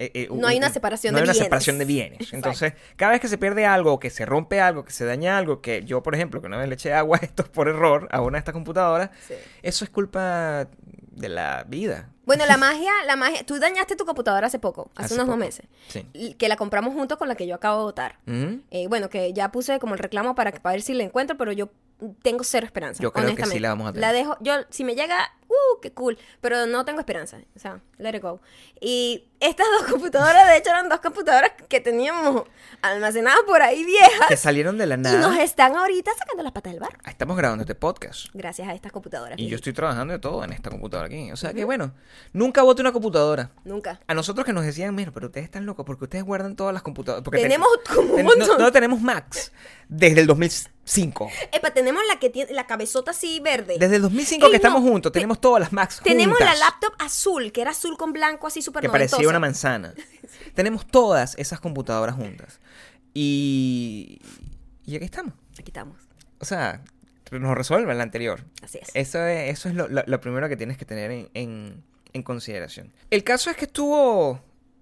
[0.00, 1.44] eh, eh, No hay un- una un- separación no de hay una bienes.
[1.46, 2.20] separación de bienes.
[2.20, 2.36] Exacto.
[2.36, 5.60] Entonces, cada vez que se pierde algo, que se rompe algo, que se daña algo,
[5.60, 8.20] que yo, por ejemplo, que una vez le eché agua a esto por error a
[8.22, 9.34] una de estas computadoras, Sí.
[9.62, 10.66] eso es culpa
[11.12, 12.08] de la vida.
[12.24, 15.36] Bueno, la magia, la magia, tú dañaste tu computadora hace poco, hace, Hace unos dos
[15.36, 16.34] meses, Sí.
[16.38, 18.18] que la compramos junto con la que yo acabo de votar.
[18.70, 21.36] Eh, bueno, que ya puse como el reclamo para, que- para ver si la encuentro,
[21.36, 21.70] pero yo
[22.22, 23.02] tengo cero esperanza.
[23.02, 24.00] Yo creo que sí la vamos a tener.
[24.00, 27.38] La dejo, yo, si me llega, uh, qué cool, pero no tengo esperanza.
[27.54, 28.40] O sea, let it go.
[28.80, 32.44] Y estas dos computadoras, de hecho, eran dos computadoras que teníamos
[32.82, 34.28] almacenadas por ahí viejas.
[34.28, 35.18] Que salieron de la Y nada.
[35.20, 36.98] nos están ahorita sacando las patas del barro.
[37.06, 38.26] Estamos grabando este podcast.
[38.34, 39.38] Gracias a estas computadoras.
[39.38, 41.30] Y yo estoy trabajando de todo en esta computadora aquí.
[41.32, 41.92] O sea que bueno,
[42.32, 43.50] nunca vote una computadora.
[43.64, 44.00] Nunca.
[44.06, 46.82] A nosotros que nos decían, mira, pero ustedes están locos porque ustedes guardan todas las
[46.82, 47.24] computadoras.
[47.24, 48.46] Porque Tenemos como un montón.
[48.48, 49.52] no, no tenemos Macs
[49.88, 51.28] desde el 2005.
[51.52, 53.76] Epa, tenemos la que tiene la cabezota así verde.
[53.78, 56.54] Desde el 2005 Ey, que no, estamos juntos, te- tenemos todas las Macs Tenemos la
[56.54, 59.30] laptop azul, que era azul con blanco, así súper que parecía noventosa.
[59.30, 59.94] una manzana.
[60.54, 62.60] tenemos todas esas computadoras juntas.
[63.14, 64.20] Y,
[64.86, 65.34] y aquí estamos.
[65.58, 65.96] Aquí estamos.
[66.38, 66.82] O sea,
[67.32, 68.44] nos resuelve la anterior.
[68.62, 68.88] Así es.
[68.94, 72.22] Eso es, eso es lo, lo- lo primero que tienes que tener en, en- en
[72.22, 72.92] consideración.
[73.10, 74.40] El caso es que estuvo.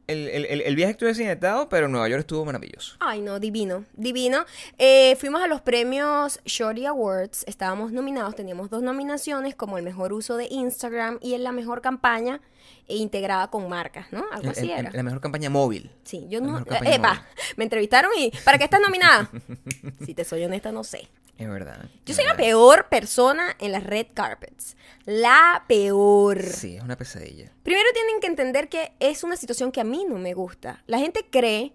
[0.08, 2.96] El, el- el- el viaje estuvo accidentado, pero Nueva York estuvo maravilloso.
[2.98, 4.44] Ay, no, divino, divino.
[4.78, 10.12] Eh, fuimos a los premios Shorty Awards, estábamos nominados, teníamos dos nominaciones como el mejor
[10.12, 12.40] uso de Instagram y en la mejor campaña
[12.88, 14.24] e integrada con marcas, ¿no?
[14.32, 14.90] Algo así el- era.
[14.92, 15.90] la mejor campaña móvil.
[16.04, 16.58] Sí, yo no...
[16.60, 17.22] Epa, móvil.
[17.56, 19.30] me entrevistaron y ¿para qué estás nominada?
[20.06, 21.06] si te soy honesta, no sé.
[21.38, 21.88] Es verdad.
[22.04, 24.76] Yo es soy la peor persona en las red carpets.
[25.04, 26.42] La peor.
[26.42, 27.52] Sí, es una pesadilla.
[27.62, 30.82] Primero tienen que entender que es una situación que a mí no me gusta.
[30.86, 31.72] La gente cree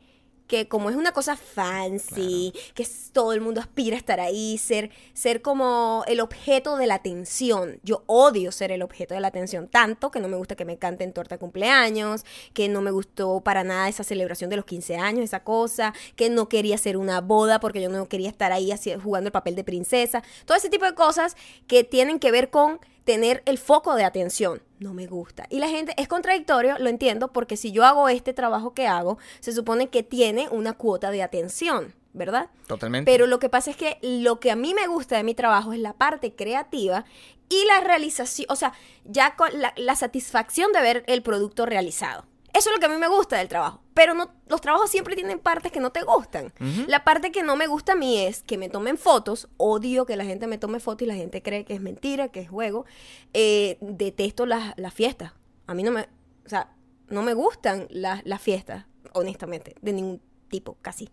[0.47, 4.91] que como es una cosa fancy, que todo el mundo aspira a estar ahí, ser,
[5.13, 7.79] ser como el objeto de la atención.
[7.83, 10.77] Yo odio ser el objeto de la atención, tanto que no me gusta que me
[10.77, 14.97] canten torta de cumpleaños, que no me gustó para nada esa celebración de los 15
[14.97, 18.71] años, esa cosa, que no quería hacer una boda porque yo no quería estar ahí
[18.71, 20.23] así, jugando el papel de princesa.
[20.45, 21.35] Todo ese tipo de cosas
[21.67, 24.61] que tienen que ver con tener el foco de atención.
[24.79, 25.45] No me gusta.
[25.49, 29.17] Y la gente es contradictorio, lo entiendo, porque si yo hago este trabajo que hago,
[29.39, 32.49] se supone que tiene una cuota de atención, ¿verdad?
[32.67, 33.11] Totalmente.
[33.11, 35.73] Pero lo que pasa es que lo que a mí me gusta de mi trabajo
[35.73, 37.05] es la parte creativa
[37.49, 38.73] y la realización, o sea,
[39.05, 42.25] ya con la, la satisfacción de ver el producto realizado.
[42.53, 43.81] Eso es lo que a mí me gusta del trabajo.
[43.95, 46.53] Pero no, los trabajos siempre tienen partes que no te gustan.
[46.87, 49.49] La parte que no me gusta a mí es que me tomen fotos.
[49.57, 52.41] Odio que la gente me tome fotos y la gente cree que es mentira, que
[52.41, 52.85] es juego.
[53.33, 55.33] Eh, detesto las, las fiestas.
[55.65, 56.01] A mí no me...
[56.45, 56.71] O sea,
[57.09, 61.09] no me gustan las, las fiestas, honestamente, de ningún tipo, casi.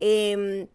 [0.00, 0.68] Eh,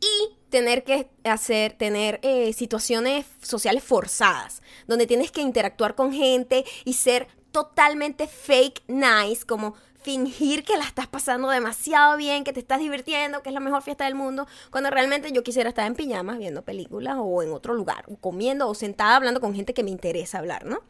[0.00, 6.64] y tener que hacer, tener eh, situaciones sociales forzadas, donde tienes que interactuar con gente
[6.84, 12.60] y ser totalmente fake nice, como fingir que la estás pasando demasiado bien, que te
[12.60, 15.94] estás divirtiendo, que es la mejor fiesta del mundo, cuando realmente yo quisiera estar en
[15.94, 19.82] pijamas viendo películas o en otro lugar, o comiendo o sentada hablando con gente que
[19.82, 20.82] me interesa hablar, ¿no?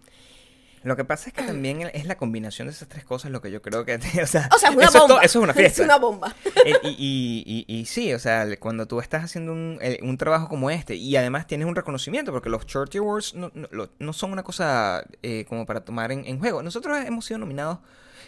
[0.87, 3.51] Lo que pasa es que también es la combinación de esas tres cosas lo que
[3.51, 3.95] yo creo que...
[4.23, 5.15] O sea, O sea, es una eso, bomba.
[5.17, 5.83] to- eso es una fiesta.
[5.83, 6.35] Es una bomba.
[6.65, 6.89] Eh, y,
[7.47, 10.95] y- y- y sí, o sea, cuando tú estás haciendo un, un trabajo como este
[10.95, 13.51] y además tienes un reconocimiento, porque los Shorty Awards no,
[13.99, 16.63] no son una cosa eh, como para tomar en, en juego.
[16.63, 17.79] Nosotros hemos sido nominados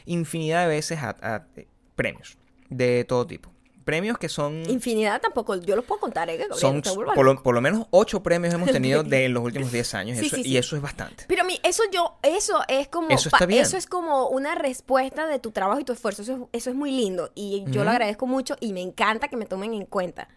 [0.07, 2.39] infinidad de veces a, a, eh, premios
[2.71, 3.51] de todo tipo.
[3.89, 4.69] Premios que son...
[4.69, 6.37] Infinidad tampoco, yo los puedo contar, ¿eh?
[6.37, 9.95] Gabriel, son por, lo, por lo menos ocho premios hemos tenido de los últimos 10
[9.95, 10.19] años.
[10.19, 11.25] Sí, eso- sí, Y eso es bastante.
[11.27, 13.63] Pero a mí, eso yo, eso es como, Eso está bien.
[13.63, 16.21] eso es como una respuesta de tu trabajo y tu esfuerzo.
[16.21, 19.37] Eso es, eso es muy lindo y yo lo agradezco mucho y me encanta que
[19.39, 20.29] me tomen en cuenta.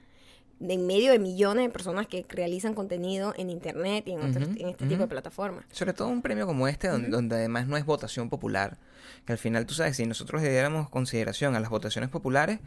[0.62, 4.62] en medio de millones de personas que realizan contenido en internet y en, otros- Ujú,
[4.62, 5.66] en este tipo de plataformas.
[5.72, 8.78] Sobre todo un premio como este, donde, donde además no es votación popular.
[9.26, 12.60] Que al final, tú sabes, si nosotros le diéramos consideración a las votaciones populares,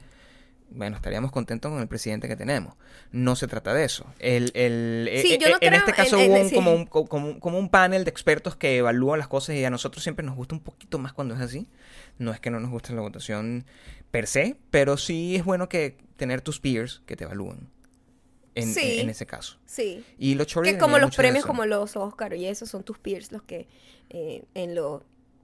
[0.74, 2.74] bueno, estaríamos contentos con el presidente que tenemos.
[3.12, 4.04] No se trata de eso.
[4.18, 6.54] El, el, Sí, no eh, en este caso hubo un- sí.
[6.54, 9.64] como, un, co- como, un- como un panel de expertos que evalúan las cosas y
[9.64, 11.66] a nosotros siempre nos gusta un poquito más cuando es así.
[12.18, 13.64] No es que no nos guste la votación
[14.10, 17.68] per se, pero sí es bueno que tener tus peers que te evalúen.
[18.56, 19.00] En, en- Sí.
[19.00, 19.58] en ese caso.
[19.66, 20.04] Sí.
[20.18, 23.42] Y los Que como los premios como los Oscar y eso son tus peers los
[23.42, 23.66] que
[24.10, 24.92] eh, en lo...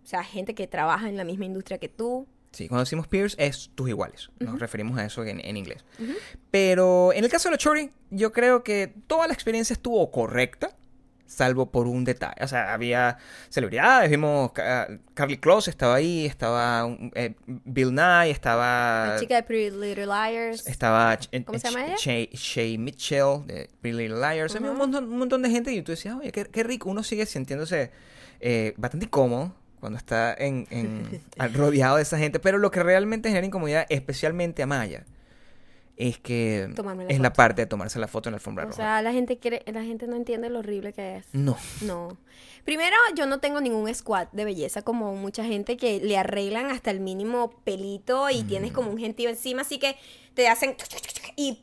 [0.02, 2.26] O sea, gente que trabaja en la misma industria que tú.
[2.52, 4.30] Sí, cuando decimos peers es tus iguales.
[4.40, 5.84] Nos referimos a eso en, en inglés.
[6.50, 10.76] Pero en el caso de los Chori, yo creo que toda la experiencia estuvo correcta,
[11.26, 12.42] salvo por un detalle.
[12.42, 13.18] O sea, había
[13.50, 14.50] celebridades, vimos
[15.14, 19.10] Carly Close estaba ahí, estaba um, eh, Bill Nye, estaba...
[19.14, 20.66] La chica de Pretty Little Liars.
[20.66, 21.96] Estaba eh, ¿Cómo se llama ella?
[21.96, 24.56] Shay, Shay Mitchell de Pretty Little Liars.
[24.56, 26.90] Había un, montón, un montón de gente y tú decías, oye, qué, qué rico.
[26.90, 27.92] Uno sigue sintiéndose
[28.40, 30.66] eh, bastante incómodo cuando está en,
[31.54, 32.38] rodeado de esa gente.
[32.38, 35.04] Pero lo que realmente genera incomodidad, especialmente a Maya,
[35.96, 38.76] es que la es la parte de tomarse la foto en la alfombra O roja.
[38.76, 41.26] sea, la gente quiere, la gente no entiende lo horrible que es.
[41.32, 41.56] no.
[41.82, 42.16] No.
[42.64, 46.90] Primero, yo no tengo ningún squad de belleza como mucha gente que le arreglan hasta
[46.90, 49.96] el mínimo pelito y tienes como un gentío encima, así que
[50.34, 50.76] te hacen
[51.36, 51.62] y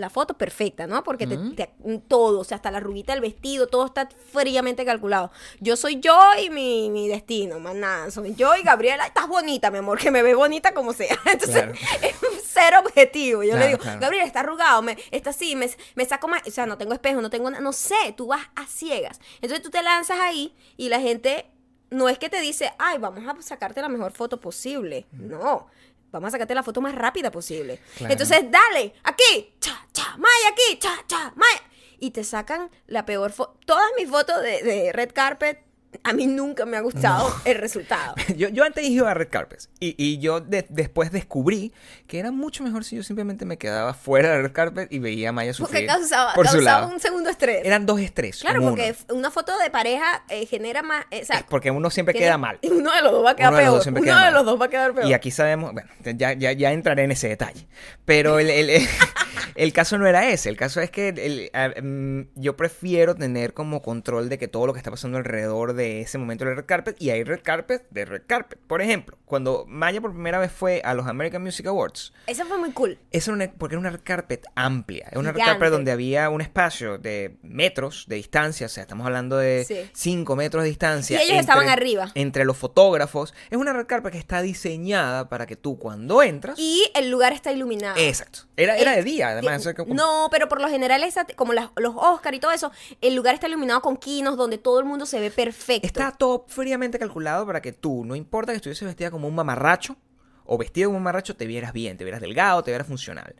[0.00, 1.04] la foto perfecta, ¿no?
[1.04, 5.30] Porque te- te- todo, o sea, hasta la ruguita del vestido, todo está fríamente calculado.
[5.60, 8.10] Yo soy yo y mi, mi destino, más nada.
[8.10, 11.16] Soy yo y Gabriela, estás bonita, mi amor, que me ve bonita como sea.
[11.32, 11.72] Entonces, Claro.
[12.02, 13.42] es un cero objetivo.
[13.42, 14.00] Yo Claro, le digo, claro.
[14.00, 17.20] Gabriela, está arrugado, me, está así, me, me saco más, o sea, no tengo espejo,
[17.20, 19.20] no tengo nada, no sé, tú vas a ciegas.
[19.36, 21.46] Entonces tú te lanzas ahí y la gente
[21.90, 25.06] no es que te dice, ay, vamos a sacarte la mejor foto posible.
[25.12, 25.66] No,
[26.10, 27.80] vamos a sacarte la foto más rápida posible.
[27.96, 28.12] Claro.
[28.12, 31.62] Entonces, dale, aquí, cha, cha, Maya, aquí, cha, cha, Maya.
[31.98, 33.58] Y te sacan la peor foto.
[33.66, 35.62] Todas mis fotos de, de red carpet,
[36.04, 38.14] a mí nunca me ha gustado el resultado.
[38.36, 41.72] Yo, yo antes iba a Red Carpets y, y yo de- después descubrí
[42.06, 45.30] que era mucho mejor si yo simplemente me quedaba fuera de Red Carpet y veía
[45.30, 46.92] a Maya Porque sufrir causaba, por su causaba lado.
[46.94, 47.64] un segundo estrés.
[47.66, 48.38] Eran dos estrés.
[48.40, 48.70] Claro, uno.
[48.70, 51.04] porque una foto de pareja eh, genera más.
[51.10, 52.58] eh, o sea, Es porque uno siempre queda mal.
[52.70, 53.88] Uno de los dos va a quedar Uno peor.
[53.88, 55.06] Uno queda de los dos va a quedar peor.
[55.08, 57.66] Y aquí sabemos, bueno, ya, ya, ya entraré en ese detalle.
[58.04, 58.88] Pero el, el- el-
[59.56, 60.48] el caso no era ese.
[60.48, 61.50] El caso es que el-
[61.82, 65.79] mm, yo prefiero tener como control de que todo lo que está pasando alrededor de
[66.00, 66.96] ese momento del red carpet.
[67.00, 68.58] Y hay red carpet de red carpet.
[68.66, 72.58] Por ejemplo, cuando Maya por primera vez fue a los American Music Awards, Eso fue
[72.58, 72.98] muy cool.
[73.10, 75.06] Eso era una, porque era una red carpet amplia.
[75.10, 78.66] Era una red carpet donde había un espacio de metros de distancia.
[78.66, 79.90] O sea, estamos hablando de Sí.
[79.92, 81.20] 5 metros de distancia.
[81.22, 82.10] Y ellos estaban arriba.
[82.14, 83.34] Entre los fotógrafos.
[83.50, 86.58] Es una red carpet que está diseñada para que tú cuando entras...
[86.58, 87.96] Y el lugar está iluminado.
[87.98, 88.40] Exacto.
[88.56, 89.64] Era, era Eh, de día, además.
[89.64, 92.70] es como- No, pero por lo general, esa- como las- los Oscar y todo eso,
[93.00, 95.50] el lugar está iluminado con quinos donde todo el mundo se ve perfecto.
[95.82, 99.96] Está todo fríamente calculado para que tú, no importa que estuvieses vestida como un mamarracho
[100.44, 103.34] o vestido como un mamarracho, te vieras bien, te vieras delgado, te vieras funcional.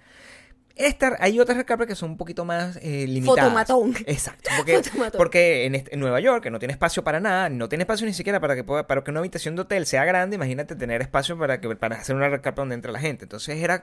[0.81, 3.45] Esta, hay otras red carpet que son un poquito más eh, limitadas.
[3.45, 3.95] Fotomatón.
[4.07, 4.51] Exacto.
[4.57, 5.19] Porque, Fotomatón.
[5.19, 8.07] porque en, este- en Nueva York, que no tiene espacio para nada, no tiene espacio
[8.07, 11.01] ni siquiera para que, pueda, para que una habitación de hotel sea grande, imagínate tener
[11.03, 13.25] espacio para, que, para hacer una red carpet donde entra la gente.
[13.25, 13.83] Entonces era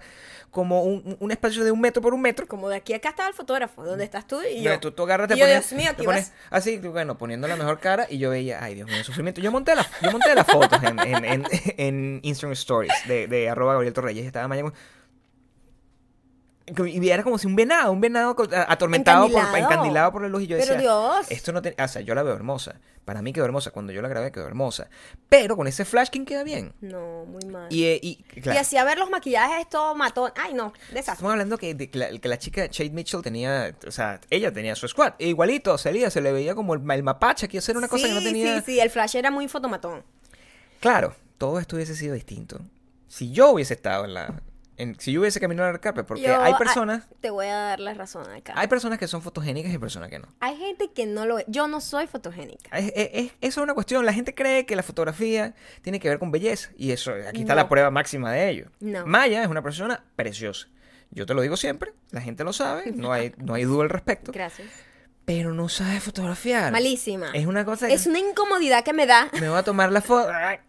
[0.52, 2.48] como un, un espacio de un metro por un metro.
[2.48, 4.80] Como de aquí a acá estaba el fotógrafo, donde estás tú y yo.
[4.80, 7.56] Tú, tú agarras, te Y yo, pones, Dios mío, te pones así, bueno, poniendo la
[7.56, 9.40] mejor cara y yo veía, ay Dios mío, sufrimiento.
[9.42, 11.44] Yo monté, la, yo monté las fotos en, en, en,
[11.78, 14.26] en Instagram Stories de, de arroba Gabriel Torreyes.
[14.26, 14.74] Estaba como-
[16.86, 18.36] y era como si un venado, un venado
[18.68, 19.58] atormentado por, Encandilado.
[19.58, 21.28] encandilado por la luz y yo Pero decía, Dios.
[21.30, 22.76] esto no tiene, o sea, yo la veo hermosa.
[23.06, 24.90] Para mí quedó hermosa, cuando yo la grabé quedó hermosa.
[25.30, 26.74] Pero con ese flash king queda bien.
[26.82, 27.68] No, muy mal.
[27.72, 28.58] Y, eh, y, claro.
[28.58, 30.34] Y así a ver los maquillajes, todo matón.
[30.36, 31.14] Ay, no, desastre.
[31.14, 34.52] Estamos hablando que, de que la, que la chica Shade Mitchell tenía, o sea, ella
[34.52, 35.14] tenía su squad.
[35.20, 38.14] E igualito, salía, se le veía como el, el mapache, aquí hacer una cosa que
[38.14, 38.58] no tenía.
[38.60, 40.04] Sí, sí, el flash era muy fotomatón.
[40.82, 42.60] Claro, todo esto hubiese sido distinto.
[43.08, 44.42] Si yo hubiese estado en la.
[44.78, 47.04] En- si yo hubiese caminado el carpet, porque Yo, hay ah, personas.
[47.20, 48.54] te voy a dar la razón acá.
[48.56, 50.28] Hay personas que son fotogénicas y personas que no.
[50.40, 51.46] Hay gente que no lo es.
[51.48, 52.78] Yo no soy fotogénica.
[52.78, 54.06] Es- es- es- eso es una cuestión.
[54.06, 56.70] La gente cree que la fotografía tiene que ver con belleza.
[56.78, 57.62] Y eso, aquí está No.
[57.62, 58.70] la prueba máxima de ello.
[58.80, 59.06] No.
[59.06, 60.68] Maya es una persona preciosa.
[61.12, 63.90] Yo te lo digo siempre, la gente lo sabe, no hay, no hay duda al
[63.90, 64.32] respecto.
[64.32, 64.68] Gracias.
[65.26, 66.72] Pero no sabe fotografiar.
[66.72, 67.32] Malísima.
[67.34, 69.30] Es una cosa que Es una incomodidad que me da.
[69.40, 70.30] me voy a tomar la foto.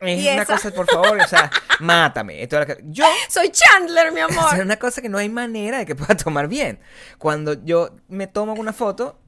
[0.00, 0.54] Es ¿Y una esa?
[0.54, 2.42] cosa, por favor, o sea, mátame.
[2.42, 4.60] Esto es Yo Soy Chandler, mi es amor.
[4.60, 6.78] una cosa que no hay manera de que pueda tomar bien.
[7.18, 9.18] Cuando yo me tomo una foto,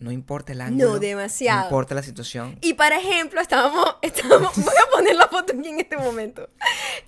[0.00, 0.94] No importa el ángulo.
[0.94, 1.60] No, demasiado.
[1.60, 2.58] No importa la situación.
[2.60, 6.48] Y para ejemplo, estábamos, estábamos, voy a poner la foto aquí en este momento.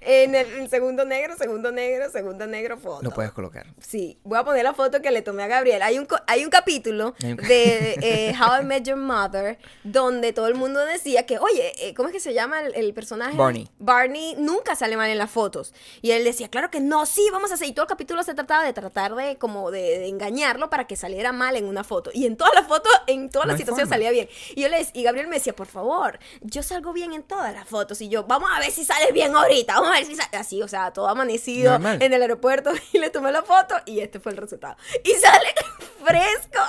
[0.01, 3.03] En el, el segundo negro, segundo negro, segundo negro foto.
[3.03, 3.66] Lo puedes colocar.
[3.81, 5.83] Sí, voy a poner la foto que le tomé a Gabriel.
[5.83, 10.33] Hay un, hay un capítulo Hay un de eh, How I Met Your Mother donde
[10.33, 13.37] todo el mundo decía que, oye, eh, ¿cómo es que se llama el, el personaje?
[13.37, 13.68] Barney.
[13.79, 15.75] Barney nunca sale mal en las fotos.
[16.03, 17.68] Y él decía, claro que no, sí, vamos a hacer.
[17.68, 20.96] Y todo el capítulo se trataba de tratar de como de, de engañarlo para que
[20.96, 22.11] saliera mal en una foto.
[22.14, 22.76] Y en todas las fotos,
[23.07, 24.29] en todas No las situaciones salía bien.
[24.55, 27.53] Y yo le dec- y Gabriel me decía, por favor, yo salgo bien en todas
[27.55, 28.01] las fotos.
[28.01, 30.35] Y yo, vamos a ver si sales bien ahorita, vamos a ver si sales.
[30.35, 32.03] Así, o sea, todo amanecido Normal.
[32.03, 32.71] en el aeropuerto.
[32.93, 34.77] Y le tomé la foto y este fue el resultado.
[35.05, 35.49] Y sale
[36.05, 36.61] fresco.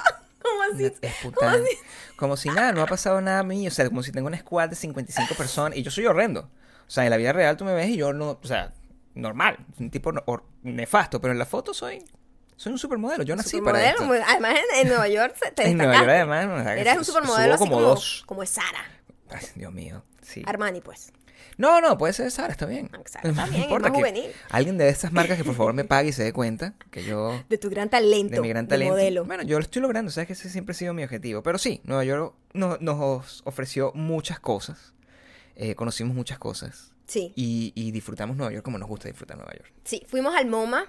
[0.42, 0.86] Como así.
[1.02, 1.78] Es como así.
[2.16, 3.68] Como si nada, no ha pasado nada a mí.
[3.68, 6.42] O sea, como si tengo una squad de 55 personas y yo soy horrendo.
[6.42, 8.74] O sea, en la vida real tú me ves y yo no, o sea,
[9.14, 10.12] normal, un tipo
[10.64, 12.04] nefasto, pero en la foto soy,
[12.58, 13.24] soy un supermodelo.
[13.24, 14.06] Yo nací para Supermodelo, esto.
[14.06, 16.34] muy- además en, Nueva York te En Nueva York, destacaste.
[16.36, 18.24] además, o sea, Eras un su- supermodelo como como, dos.
[18.26, 18.84] como es Sara.
[19.30, 20.44] Ay, Dios mío, sí.
[20.46, 21.14] Armani, pues.
[21.58, 22.90] No, no, puede ser Sara, está bien.
[23.04, 24.32] Está No bien, es importa más que juvenil.
[24.52, 27.44] Alguien de estas marcas que por favor me pague y se dé cuenta que yo
[27.50, 28.36] De tu gran talento.
[28.36, 28.94] de mi gran talento.
[28.94, 29.26] modelo.
[29.26, 31.42] Bueno, yo lo estoy logrando, sabes que ese siempre ha sido mi objetivo.
[31.42, 34.94] Pero sí, Nueva York no- nos ofreció muchas cosas.
[35.56, 36.92] eh, conocimos muchas cosas.
[37.08, 37.34] Sí.
[37.36, 39.72] Y, y disfrutamos Nueva York como nos gusta disfrutar Nueva York.
[39.84, 40.86] Sí, fuimos al MoMA,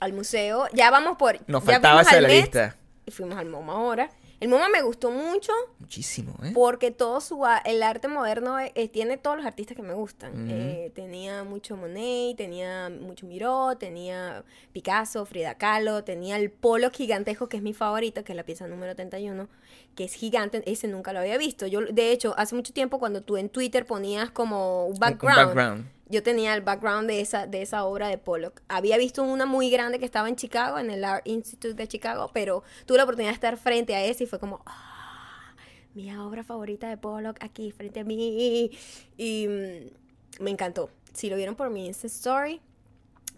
[0.00, 0.66] al museo.
[0.72, 1.38] Ya vamos por.
[1.48, 2.76] Nos ya faltaba esa la Met lista.
[3.06, 4.10] Y fuimos al MoMA ahora.
[4.40, 6.52] El MoMA me gustó mucho Muchísimo, ¿eh?
[6.54, 10.48] porque todo su el arte moderno eh, eh, tiene todos los artistas que me gustan.
[10.50, 17.50] Eh, tenía mucho Monet, tenía mucho Miró, tenía Picasso, Frida Kahlo, tenía el polo gigantesco
[17.50, 19.46] que es mi favorito, que es la pieza número 31,
[19.94, 21.66] que es gigante, ese nunca lo había visto.
[21.66, 24.98] Yo de hecho, hace mucho tiempo cuando tú en Twitter ponías como un Un- un
[25.00, 25.86] background, background.
[26.10, 28.62] Yo tenía el background de esa, de esa obra de Pollock.
[28.68, 32.30] Había visto una muy grande que estaba en Chicago, en el Art Institute de Chicago,
[32.34, 35.54] pero tuve la oportunidad de estar frente a ese y fue como, ah,
[35.94, 38.70] mi obra favorita de Pollock aquí frente a mí.
[39.16, 40.90] Y mm, me encantó.
[41.14, 42.60] Si lo vieron por mi Insta Story,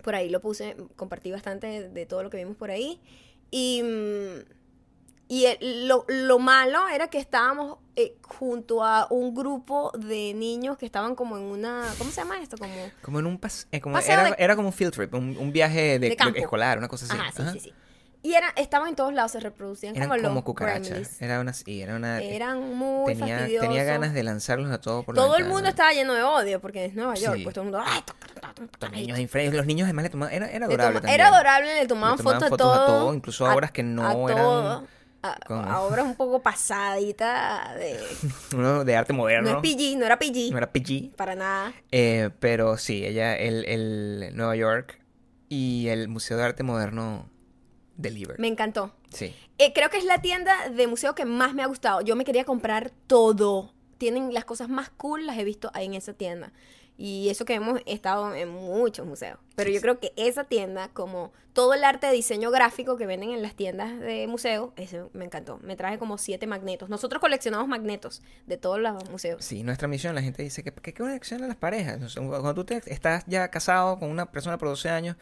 [0.02, 3.00] por ahí lo puse, compartí bastante de, todo lo que vimos por ahí.
[3.50, 4.44] Y, mm,
[5.28, 5.46] y
[5.86, 11.14] lo, lo malo era que estábamos eh, junto a un grupo de niños que estaban
[11.14, 12.56] como en una, ¿cómo se llama esto?
[12.56, 15.12] Como Como en un pas- eh, como Paseo era, de- era como un field trip,
[15.14, 16.38] un, un viaje de, De campo.
[16.38, 17.14] escolar, una cosa así.
[17.14, 17.52] Ajá, sí, Ajá.
[17.52, 17.74] sí, sí.
[18.24, 21.20] Y era, estaban en todos lados, se reproducían Eran como, como, los cucarachas.
[21.20, 23.68] Era una, sí, era una Eran muy tenía, fastidiosos.
[23.68, 26.60] tenía ganas de lanzarlos a todos por la Todo el mundo estaba lleno de odio
[26.60, 27.42] porque es Nueva York, Sí.
[27.42, 27.84] pues todo el mundo...
[27.84, 30.46] "Ay, ta, ta, ta, ta, ta", Los niños, infra- los niños además le tomaban, era,
[30.46, 31.14] era le adorable toma- también.
[31.20, 32.98] Era adorable, le tomaban, Le tomaban fotos, fotos a a todo.
[33.00, 34.86] todo, incluso a obras que no eran todo,
[35.22, 37.98] a, obras un poco pasaditas de...
[38.56, 39.52] Uno de arte moderno.
[39.52, 40.50] No es PG, no era PG.
[40.50, 41.14] no era PG.
[41.16, 41.72] Para nada.
[41.90, 45.00] Eh, pero sí, ella, el, el Nueva York
[45.48, 47.30] y el Museo de Arte Moderno
[47.96, 48.38] delivered.
[48.38, 48.94] Me encantó.
[49.10, 49.34] Sí.
[49.58, 52.00] Eh, creo que es la tienda de museo que más me ha gustado.
[52.00, 53.72] Yo me quería comprar todo.
[53.98, 56.52] Tienen las cosas más cool, las he visto ahí en esa tienda.
[57.04, 59.36] Y eso que hemos estado en muchos museos.
[59.56, 59.82] Pero Sí, yo sí.
[59.82, 63.56] creo que esa tienda, como todo el arte de diseño gráfico que venden en las
[63.56, 65.58] tiendas de museos, eso me encantó.
[65.64, 66.88] Me traje como siete magnetos.
[66.88, 69.44] Nosotros coleccionamos magnetos de todos los museos.
[69.44, 72.14] Sí, nuestra misión, la gente dice que qué conexión a las parejas.
[72.14, 75.16] Cuando tú te- estás ya casado con una persona por 12 años,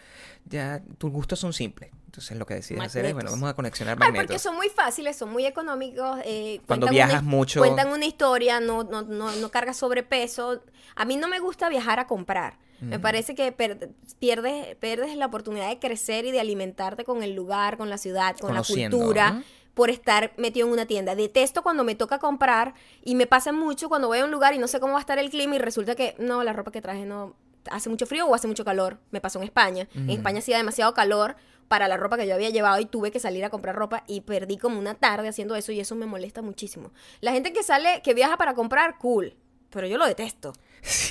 [0.44, 1.90] ya tus gustos son simples.
[2.04, 3.40] Entonces lo que decides hacer es, bueno, Magnetos.
[3.40, 4.42] vamos a conexionar Ay, porque magnetos.
[4.42, 6.18] son muy fáciles, son muy económicos.
[6.24, 10.62] eh, Cuando viajas una- mucho- Cuentan una historia, no, no, no, no cargas sobrepeso.
[10.96, 12.58] A mí no me gusta viajar a comprar.
[12.80, 17.34] Me parece que per- pierdes, pierdes la oportunidad de crecer y de alimentarte con el
[17.34, 19.42] lugar, con la ciudad, con Conociendo, la cultura.
[19.74, 21.14] por estar metido en una tienda.
[21.14, 24.58] Detesto cuando me toca comprar y me pasa mucho cuando voy a un lugar y
[24.58, 26.80] no sé cómo va a estar el clima y resulta que no, la ropa que
[26.80, 27.34] traje no
[27.70, 28.98] hace mucho frío o hace mucho calor.
[29.10, 29.86] Me pasó en España.
[29.94, 30.08] En.
[30.08, 31.36] España hacía demasiado calor
[31.68, 34.22] para la ropa que yo había llevado y tuve que salir a comprar ropa y
[34.22, 36.92] perdí como una tarde haciendo eso y eso me molesta muchísimo.
[37.20, 39.36] La gente que sale, que viaja para comprar, cool.
[39.68, 40.52] Pero yo lo detesto.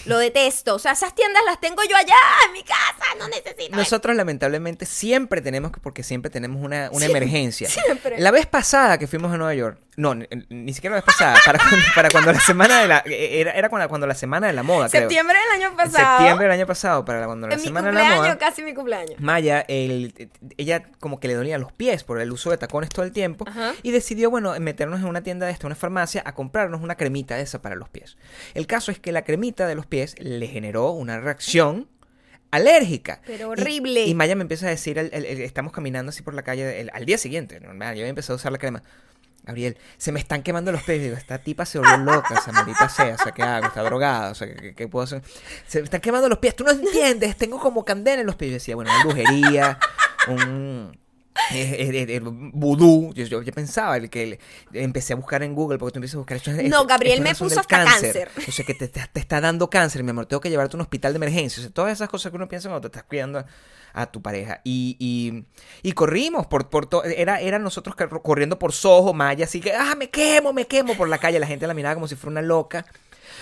[0.05, 0.75] Lo detesto.
[0.75, 2.15] O sea, esas tiendas las tengo yo allá
[2.47, 3.05] en mi casa.
[3.17, 3.75] No necesito.
[3.75, 7.69] Nosotros lamentablemente siempre tenemos que, porque siempre tenemos una, una emergencia.
[7.69, 8.19] siempre.
[8.19, 11.37] La vez pasada que fuimos a Nueva York, no, ni, ni siquiera la vez pasada,
[11.45, 14.53] para cuando, para cuando la semana de la, era, era cuando, cuando la semana de
[14.53, 15.01] la moda, creo.
[15.01, 16.17] Septiembre del año pasado.
[16.19, 18.37] septiembre del año pasado, para cuando la En mi semana de la cumpleaños, moda.
[18.37, 19.19] casi mi cumpleaños.
[19.19, 23.03] Maya, el- ella como que le dolía los pies por el uso de tacones todo
[23.05, 23.73] el tiempo Ajá.
[23.83, 27.35] y decidió, bueno, meternos en una tienda de esta, una farmacia, a comprarnos una cremita
[27.35, 28.17] de esa para los pies.
[28.53, 31.87] El caso es que la cremita de los pies le generó una reacción
[32.51, 33.21] alérgica.
[33.25, 34.05] Pero horrible.
[34.05, 36.89] Y, Maya me empieza a decir, el- el- el- estamos caminando así por la calle
[36.91, 38.81] al día siguiente, normal, yo había empezado a usar la crema.
[39.43, 41.01] Gabriel, se me están quemando los pies.
[41.01, 43.67] Digo, esta tipa se volvió loca, esa maldita sea, o sea, ¿qué hago?
[43.67, 45.23] Está drogada, o sea, ¿qué, qué puedo hacer?
[45.65, 48.49] Se me están quemando los pies, tú no entiendes, tengo como candela en los pies.
[48.51, 49.79] Yo decía, bueno, una brujería,
[50.27, 50.97] un,
[52.53, 53.11] vudú.
[53.13, 54.39] Yo, yo- yo pensaba el que el-
[54.73, 56.51] empecé a buscar en Google porque tú empiezas a buscar esto.
[56.51, 58.29] es- No, Gabriel me puso hasta cáncer.
[58.47, 60.25] O sea, que te, te- te está dando cáncer, mi amor.
[60.25, 61.61] Tengo que llevarte a un hospital de emergencia.
[61.61, 63.45] O sea, todas esas cosas que uno piensa cuando te estás cuidando a,
[63.93, 64.61] a tu pareja.
[64.63, 65.45] Y, y,
[65.87, 67.03] y corrimos por, por todo.
[67.03, 70.95] Era, era nosotros cor- corriendo por Soho, Maya, así que, ah, me quemo, me quemo
[70.95, 71.39] por la calle.
[71.39, 72.85] La gente la miraba como si fuera una loca.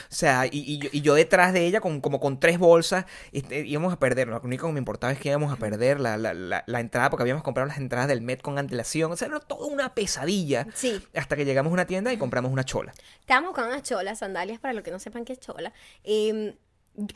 [0.10, 3.06] O sea, y, y yo, y yo detrás de ella, con, como con tres bolsas,
[3.32, 4.28] este, íbamos a perder.
[4.28, 7.10] Lo único que me importaba es que íbamos a perder la, la, la, la entrada,
[7.10, 9.12] porque habíamos comprado las entradas del Met con antelación.
[9.12, 10.68] O sea, era toda una pesadilla.
[10.74, 11.02] Sí.
[11.16, 12.94] Hasta que llegamos a una tienda y compramos una chola.
[13.20, 15.74] Estábamos buscando unas cholas, sandalias, para los que no sepan qué es chola.
[16.04, 16.54] em,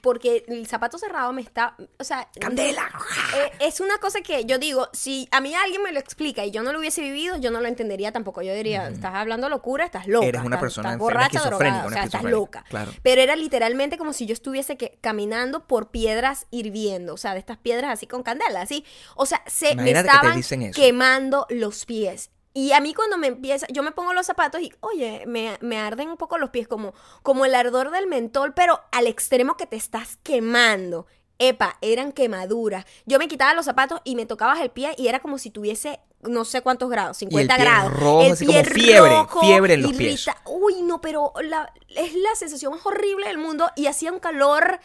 [0.02, 1.76] porque el zapato cerrado me está.
[2.00, 2.28] O sea.
[2.40, 2.90] ¡Candela!
[3.38, 6.52] eh, es una cosa que yo digo, si a mí alguien me lo explica y
[6.52, 8.42] yo no lo hubiese vivido, yo no lo entendería tampoco.
[8.42, 10.26] Yo diría, estás hablando locura, estás loca.
[10.28, 12.64] Eres una estás- persona estás borracha, drogada, o sea, estás loca.
[12.70, 12.92] claro.
[13.02, 17.40] Pero era literalmente como si yo estuviese que, caminando por piedras hirviendo, o sea, de
[17.40, 18.86] estas piedras así con candela, así.
[19.16, 20.82] O sea, se me Imagínate que te estaban eso.
[20.82, 22.30] quemando los pies.
[22.54, 25.78] Y a mí cuando me empieza, yo me pongo los zapatos y, oye, me, me
[25.80, 26.94] arden un poco los pies, como,
[27.24, 31.08] como el ardor del mentol, pero al extremo que te estás quemando.
[31.40, 32.86] Epa, eran quemaduras.
[33.08, 36.00] Yo me quitaba los zapatos y me tocabas el pie y era como si tuviese
[36.22, 37.94] no sé cuántos grados, 50 pie grados.
[37.94, 39.10] rojo, así como fiebre,
[39.42, 40.28] fiebre en los pies.
[40.28, 44.20] irrita- Uy, no, pero la- es la sensación más horrible del mundo y hacía un
[44.20, 44.80] calor.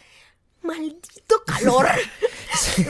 [0.67, 1.87] Maldito calor.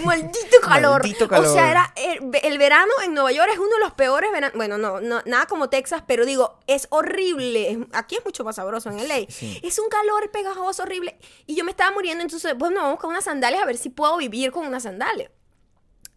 [0.03, 1.01] Maldito calor.
[1.01, 1.47] Maldito calor.
[1.47, 4.57] O sea, era el, el verano en Nueva York es uno de los peores veranos.
[4.57, 7.87] Bueno, no, no, nada como Texas, pero digo, es horrible.
[7.93, 9.27] Aquí es mucho más sabroso en LA.
[9.29, 9.59] Sí.
[9.63, 11.17] Es un calor pegajoso horrible.
[11.45, 14.17] Y yo me estaba muriendo, entonces, bueno, vamos con unas sandalias a ver si puedo
[14.17, 15.29] vivir con unas sandalias.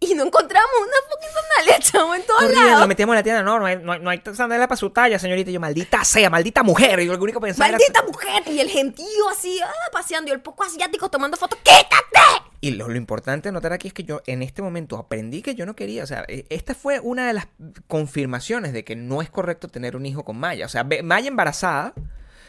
[0.03, 2.78] Y no encontramos una fucking sandalia, chavo, en todos Corriendo, lados.
[2.80, 3.42] nos metíamos en la tienda.
[3.42, 5.51] No, no hay, no hay, no hay sandalias para su talla, señorita.
[5.51, 7.01] Y yo, maldita sea, maldita mujer.
[7.01, 8.42] Y yo lo único que pensaba era- Maldita mujer.
[8.46, 10.30] Y el gentío así, ah, paseando.
[10.30, 11.59] Y el poco asiático tomando fotos.
[11.62, 12.46] ¡Quítate!
[12.62, 15.55] Y lo, lo importante de notar aquí es que yo en este momento aprendí que
[15.55, 17.48] yo no quería, o sea, eh, esta fue una de las
[17.86, 20.66] confirmaciones de que no es correcto tener un hijo con Maya.
[20.66, 21.92] O sea, Maya embarazada,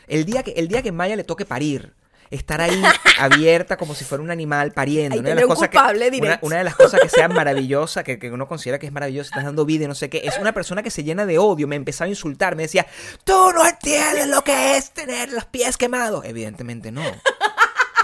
[0.07, 1.93] el día que, el día que Maya le toque parir,
[2.31, 2.81] estar ahí
[3.19, 5.19] abierta como si fuera un animal pariendo.
[5.19, 8.17] Una, de las cosas culpable que, una, una de las cosas que sea maravillosa, que,
[8.17, 10.53] que uno considera que es maravillosa, estás dando vida y no sé qué, es una
[10.53, 12.87] persona que se llena de odio, me empezaba a insultar, me decía,
[13.23, 16.25] tú no entiendes lo que es tener los pies quemados.
[16.25, 17.03] Evidentemente no.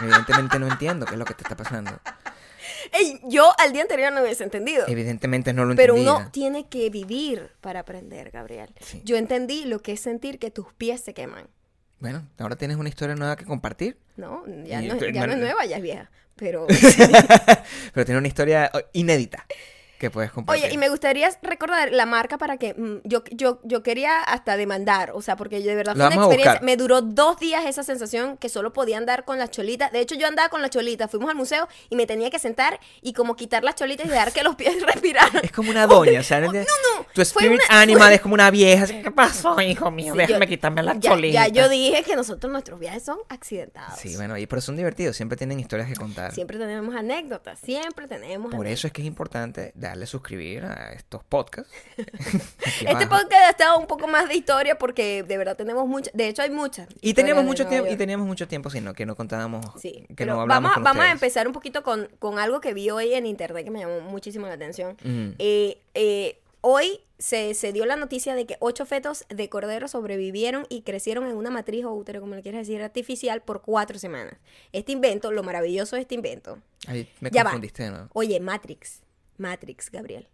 [0.01, 1.99] Evidentemente no entiendo qué es lo que te está pasando.
[2.91, 4.85] Ey, yo al día anterior no hubiese entendido.
[4.87, 6.15] Evidentemente no lo Pero entendía.
[6.15, 8.69] uno tiene que vivir para aprender, Gabriel.
[8.79, 9.01] Sí.
[9.03, 11.47] Yo entendí lo que es sentir que tus pies se queman.
[11.99, 13.97] Bueno, ahora tienes una historia nueva que compartir.
[14.17, 16.09] No, ya, Y no, tú- ya no es nueva, ya es vieja.
[16.35, 16.67] Pero.
[17.93, 19.45] Pero tiene una historia oh, inédita
[19.97, 20.65] que puedes compartir.
[20.65, 24.57] Oye, y me gustaría recordar la marca para que mm, yo, yo, yo quería hasta
[24.57, 26.59] demandar, o sea, porque yo de verdad fue una experiencia.
[26.61, 29.91] Me duró dos días esa sensación que solo podía andar con las cholitas.
[29.91, 31.09] De hecho, yo andaba con las cholitas.
[31.09, 34.31] Fuimos al museo y me tenía que sentar y como quitar las cholitas y dejar
[34.31, 35.43] que los pies respiraran.
[35.43, 36.63] Es como una doña, o sea, No, no.
[37.13, 38.83] tu spirit una- animal fue- es como una vieja.
[38.83, 40.13] así, ¿Qué pasó, hijo mío?
[40.13, 41.47] Sí, Déjame yo- quitarme la ya, cholita.
[41.47, 43.99] ya yo dije que nosotros, nuestros viajes son accidentados.
[43.99, 46.33] Sí, bueno, y pero son divertidos, siempre tienen historias que contar.
[46.33, 48.73] Siempre tenemos anécdotas, siempre tenemos Por anécdotas.
[48.79, 51.71] eso es que es importante darle a suscribir a estos podcasts.
[51.97, 56.27] Este podcast ha estado un poco más de historia porque de verdad tenemos muchas, de
[56.27, 56.87] hecho hay muchas.
[57.01, 60.41] Y teníamos mucho tiempo, y teníamos mucho tiempo, sino que no contábamos, Sí, que no
[60.41, 63.13] hablamos vamos, a- con vamos a empezar un poquito con, con algo que vi hoy
[63.13, 64.97] en internet que me llamó muchísimo la atención.
[65.39, 70.65] Eh, eh, hoy se, se dio la noticia de que ocho fetos de cordero sobrevivieron
[70.69, 74.35] y crecieron en una matriz o útero, como le quieras decir, artificial por cuatro semanas.
[74.71, 77.51] Este invento, lo maravilloso de este invento, Ay, me Ya va.
[77.51, 78.09] confundiste nuevo.
[78.13, 79.01] Oye, Matrix,
[79.37, 80.27] Matrix, Gabriel.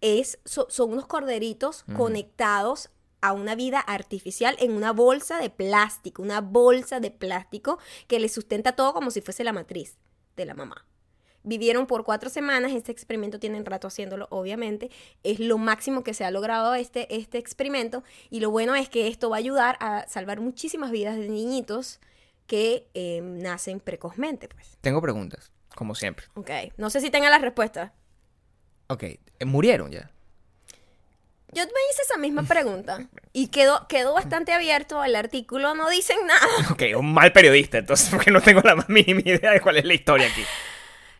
[0.00, 2.90] Es, so- son unos corderitos conectados
[3.20, 8.28] a una vida artificial en una bolsa de plástico, una bolsa de plástico que le
[8.28, 9.96] sustenta todo como si fuese la matriz
[10.36, 10.86] de la mamá.
[11.42, 14.90] Vivieron por cuatro semanas, este experimento tienen rato haciéndolo, obviamente,
[15.22, 19.08] es lo máximo que se ha logrado este, este experimento y lo bueno es que
[19.08, 22.00] esto va a ayudar a salvar muchísimas vidas de niñitos
[22.46, 24.76] que eh, nacen precozmente, pues.
[24.80, 26.26] Tengo preguntas, como siempre.
[26.34, 27.94] Ok, no sé si tengan la respuesta.
[28.88, 30.10] Ok, eh, murieron ya.
[31.52, 36.18] Yo me hice esa misma pregunta y quedó, quedó bastante abierto el artículo, no dicen
[36.26, 36.46] nada.
[36.72, 39.84] Ok, un mal periodista, entonces, porque no tengo la más mínima idea de cuál es
[39.84, 40.42] la historia aquí.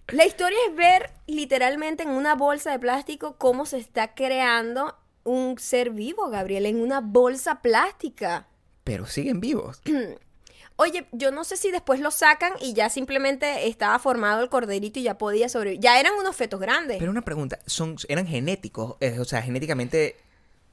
[0.08, 5.58] La historia es ver literalmente en una bolsa de plástico cómo se está creando un
[5.58, 8.48] ser vivo, Gabriel, en una bolsa plástica.
[8.82, 9.80] Pero siguen vivos.
[10.76, 14.98] Oye, yo no sé si después lo sacan y ya simplemente estaba formado el corderito
[14.98, 15.80] y ya podía sobrevivir.
[15.80, 16.98] Ya eran unos fetos grandes.
[16.98, 20.16] Pero una pregunta, son, eran genéticos, eh, o sea, genéticamente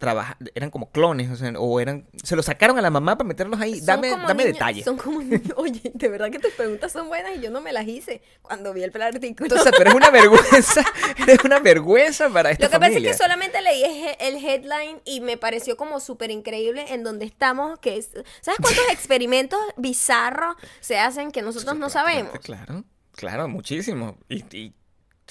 [0.02, 3.28] trabaja, eran como clones, o sea, o eran, se los sacaron a la mamá para
[3.28, 3.78] meterlos ahí.
[3.78, 4.84] Son Dame, dame niños- detalles.
[4.84, 5.20] Son como.
[5.56, 8.74] Oye, de verdad que tus preguntas son buenas y yo no me las hice cuando
[8.74, 9.45] vi el artículo.
[9.45, 10.84] Entonces, pero es una vergüenza,
[11.28, 13.84] es una vergüenza para esta Lo que pasa es que solamente leí
[14.20, 18.10] el headline y me pareció como súper increíble en donde estamos, que es,
[18.41, 22.34] ¿sabes cuántos experimentos bizarros se hacen que nosotros no sabemos?
[22.39, 22.84] Claro,
[23.16, 24.18] claro, muchísimo.
[24.28, 24.74] Y, y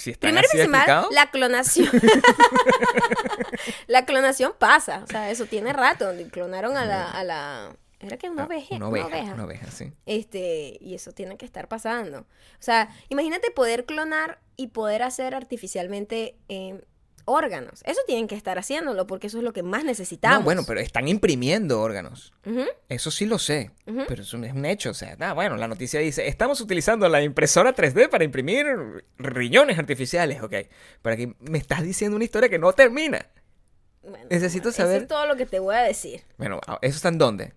[0.01, 1.91] si Primero y principal, la clonación.
[3.87, 8.17] la clonación pasa, o sea, eso tiene rato, donde clonaron a la, a la era
[8.17, 9.93] que una ah, oveja, una oveja, una oveja, sí.
[10.07, 12.21] Este, y eso tiene que estar pasando.
[12.21, 12.27] O
[12.63, 16.83] sea, imagínate poder clonar y poder hacer artificialmente eh,
[17.25, 17.83] órganos.
[17.85, 20.39] Eso tienen que estar haciéndolo porque eso es lo que más necesitamos.
[20.41, 22.33] No, bueno, pero están imprimiendo órganos.
[22.89, 23.71] Eso sí lo sé,
[24.09, 24.91] pero es un, es un hecho.
[24.91, 28.67] O sea, bueno, la noticia dice, estamos utilizando la impresora 3D para imprimir
[29.19, 30.55] riñones artificiales, ok.
[31.03, 33.27] Pero aquí me estás diciendo una historia que no termina.
[34.03, 36.23] Bueno, Necesito eso saber- es todo lo que te voy a decir.
[36.39, 37.53] Bueno, ah, ¿eso está en dónde?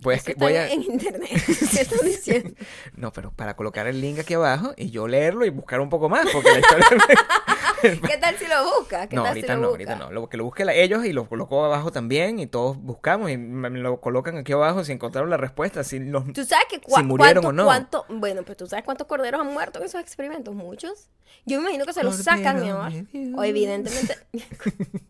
[0.00, 1.30] Voy a, Eso escri- está voy a- en internet.
[1.30, 2.50] ¿Qué estás diciendo?
[2.96, 6.08] No, pero para colocar el link aquí abajo y yo leerlo y buscar un poco
[6.08, 6.86] más, porque la historia...
[8.06, 9.06] ¿Qué tal si lo buscas?
[9.06, 10.10] ¿Qué No, tal ahorita si lo no, ahorita no.
[10.10, 13.70] Lo que lo busquen ellos y lo coloco abajo también y todos buscamos y me
[13.70, 16.24] lo colocan aquí abajo si encontraron la respuesta, si los...
[16.32, 17.64] ¿Tú sabes que cua- Si murieron cuánto, o no.
[17.64, 21.08] cuánto- bueno, pues tú sabes cuántos corderos han muerto en esos experimentos, muchos.
[21.44, 22.92] Yo me imagino que se los sacan, mi amor.
[23.36, 24.14] O evidentemente,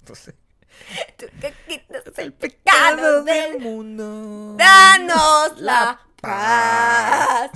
[0.00, 0.34] Entonces,
[1.18, 4.54] tú que quitas el pecado del mundo.
[4.56, 7.50] Danos la paz.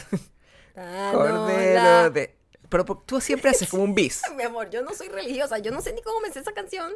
[0.75, 2.37] Danos Cordero la- de...
[2.69, 4.23] Pero tú siempre haces como un bis.
[4.37, 6.93] Mi amor, yo no soy religiosa, yo no sé ni cómo me sé esa canción.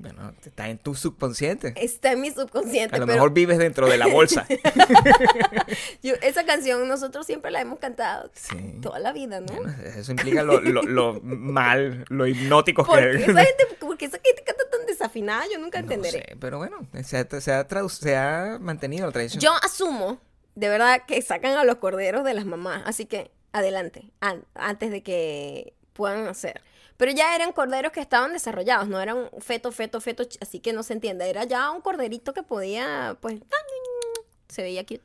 [0.00, 1.72] Bueno, está en tu subconsciente.
[1.76, 4.46] Está en mi subconsciente, A lo pero mejor vives dentro de la bolsa.
[6.02, 8.78] yo- esa canción nosotros siempre la hemos cantado Sí.
[8.82, 9.52] toda la vida, ¿no?
[9.52, 13.10] Bueno, eso implica lo, lo, lo mal, lo hipnótico ¿Por que...
[13.16, 15.44] esa gente, por qué esa gente canta tan desafinada?
[15.52, 16.24] Yo nunca No entenderé.
[16.28, 19.40] sé, pero bueno, se ha, se ha se ha mantenido la tradición.
[19.40, 20.20] Yo asumo,
[20.54, 22.82] de verdad, que sacan a los corderos de las mamás.
[22.86, 26.62] Así que, adelante, an- antes de que puedan hacer.
[26.98, 30.82] Pero ya eran corderos que estaban desarrollados, no eran feto, feto, feto, así que no
[30.82, 31.26] se entienda.
[31.26, 33.40] Era ya un corderito que podía, pues,
[34.48, 35.02] se veía cute.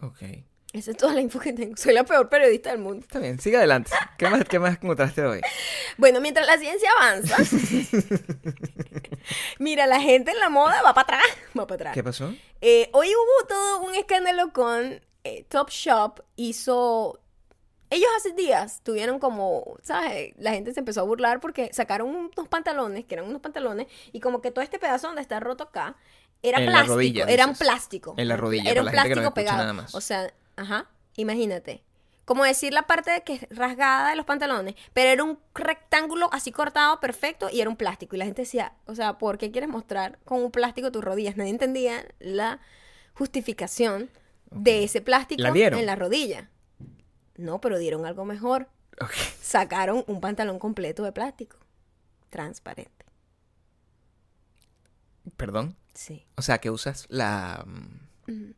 [0.00, 0.22] Ok.
[0.72, 1.76] Esa es toda la info que tengo.
[1.76, 3.06] Soy la peor periodista del mundo.
[3.06, 3.90] Está bien, sigue adelante.
[4.18, 5.40] ¿Qué más, qué más encontraste hoy?
[5.96, 7.36] Bueno, mientras la ciencia avanza,
[9.58, 11.94] mira, la gente en la moda va para atrás, va para atrás.
[11.94, 12.34] ¿Qué pasó?
[12.60, 16.20] Eh, hoy hubo todo un escándalo con eh, Top Shop.
[16.36, 17.20] Hizo.
[17.90, 20.34] Ellos hace días tuvieron como, ¿sabes?
[20.38, 24.20] La gente se empezó a burlar porque sacaron unos pantalones, que eran unos pantalones, y
[24.20, 25.96] como que todo este pedazo donde está roto acá
[26.42, 26.94] era En plástico.
[26.94, 27.66] rodilla, eran dices.
[27.66, 28.14] plástico.
[28.16, 29.58] En la rodilla, Era un no plástico pegado.
[29.58, 29.94] nada más.
[29.94, 31.82] O sea, ajá, imagínate.
[32.24, 36.50] Como decir la parte que es rasgada de los pantalones, pero era un rectángulo así
[36.50, 38.16] cortado perfecto y era un plástico.
[38.16, 41.36] Y la gente decía, o sea, ¿por qué quieres mostrar con un plástico tus rodillas?
[41.36, 42.58] Nadie entendía la
[43.14, 44.10] justificación
[44.50, 46.50] de ese plástico en la rodilla.
[47.36, 48.68] No, pero dieron algo mejor.
[49.42, 51.58] Sacaron un pantalón completo de plástico,
[52.30, 53.04] transparente.
[55.36, 55.76] Perdón.
[55.94, 56.24] Sí.
[56.36, 57.64] O sea, que usas la...
[57.66, 58.50] mm,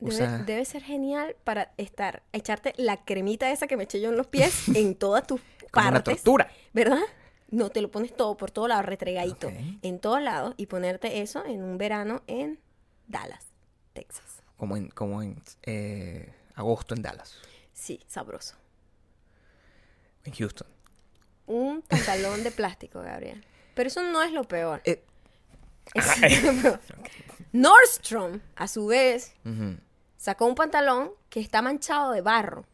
[0.00, 4.10] Debe, Usa- debe ser genial para estar, echarte la cremita esa que me eché yo
[4.10, 5.40] en los pies en todas tus
[5.72, 6.16] Como una partes.
[6.22, 6.48] tortura.
[6.72, 7.00] ¿Verdad?
[7.50, 9.50] No, te lo pones todo por todo lado, retregadito,
[9.82, 12.60] en todos lados, y ponerte eso en un verano en
[13.08, 13.46] Dallas,
[13.94, 14.42] Texas.
[14.58, 17.34] Como en, como en eh, agosto en Dallas.
[17.78, 18.56] Sí, sabroso.
[20.24, 20.66] En Houston.
[21.46, 23.44] Un pantalón de plástico, Gabriel.
[23.74, 24.82] Pero eso no es lo peor.
[24.84, 25.04] Eh,
[25.94, 26.80] Eso no es lo peor.
[27.52, 29.32] Nordstrom, a su vez,
[30.16, 32.66] sacó un pantalón que está manchado de barro.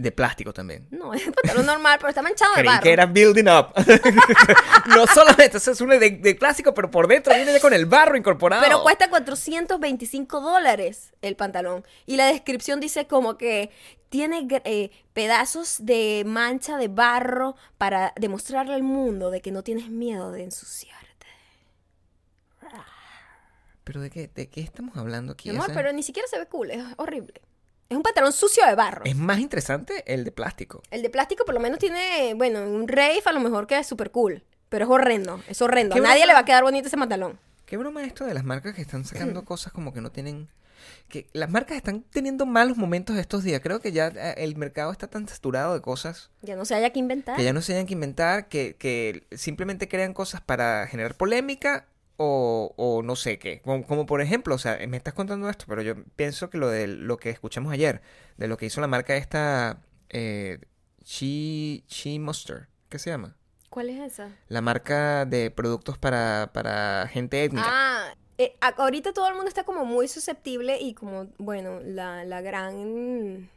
[0.00, 0.86] De plástico también.
[0.90, 2.82] No, es un pantalón normal, pero está manchado de Creí barro.
[2.82, 3.74] que era building up.
[4.86, 7.84] no solamente, eso es uno de, de plástico, pero por dentro viene ya con el
[7.84, 8.62] barro incorporado.
[8.62, 11.84] Pero cuesta 425 dólares el pantalón.
[12.06, 13.70] Y la descripción dice como que
[14.08, 19.88] tiene eh, pedazos de mancha de barro para demostrarle al mundo de que no tienes
[19.88, 21.00] miedo de ensuciarte.
[23.84, 25.50] ¿Pero de qué, de qué estamos hablando aquí?
[25.50, 27.40] Mi amor, pero ni siquiera se ve cool, es horrible.
[27.90, 29.02] Es un pantalón sucio de barro.
[29.04, 30.80] Es más interesante el de plástico.
[30.92, 33.86] El de plástico por lo menos tiene, bueno, un rave a lo mejor que es
[33.86, 34.44] súper cool.
[34.68, 35.94] Pero es horrendo, es horrendo.
[35.94, 36.26] A ¿Qué nadie broma?
[36.28, 37.38] le va a quedar bonito ese pantalón.
[37.66, 40.48] Qué broma esto de las marcas que están sacando cosas como que no tienen...
[41.08, 43.60] Que las marcas están teniendo malos momentos estos días.
[43.60, 46.90] Creo que ya eh, el mercado está tan saturado de cosas Ya no se haya
[46.90, 47.36] que inventar.
[47.36, 51.86] que ya no se hayan que inventar, que, que simplemente crean cosas para generar polémica
[52.22, 53.62] o, o no sé qué.
[53.62, 56.68] Como, como por ejemplo, o sea, me estás contando esto, pero yo pienso que lo
[56.68, 58.02] de lo que escuchamos ayer,
[58.36, 60.58] de lo que hizo la marca esta, eh,
[61.02, 63.36] Chi, Chi Mustard, ¿qué se llama?
[63.70, 64.28] ¿Cuál es esa?
[64.48, 67.66] La marca de productos para, para gente étnica.
[67.66, 72.42] Ah, eh, ahorita todo el mundo está como muy susceptible y como, bueno, la, la
[72.42, 73.48] gran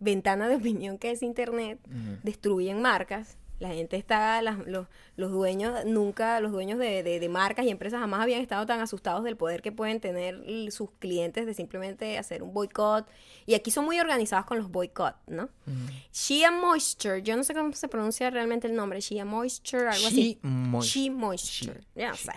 [0.00, 1.80] ventana de opinión que es Internet,
[2.22, 3.36] destruyen marcas.
[3.58, 4.86] La gente está, las- los,
[5.16, 8.80] los dueños, nunca, los dueños de, de- de marcas y empresas jamás habían estado tan
[8.80, 13.06] asustados del poder que pueden tener sus clientes de simplemente hacer un boicot.
[13.46, 15.44] Y aquí son muy organizados con los boicot, ¿no?
[15.66, 15.74] Ujú.
[16.12, 20.38] Shea Moisture, yo no sé cómo se pronuncia realmente el nombre, Shea Moisture, algo así.
[20.42, 21.00] She Moisture.
[21.04, 22.32] She Moisture, ya no sé.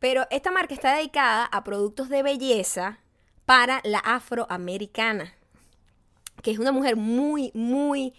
[0.00, 2.98] Pero esta marca está dedicada a productos de belleza
[3.44, 5.32] para la afroamericana,
[6.42, 8.12] que es una mujer muy, muy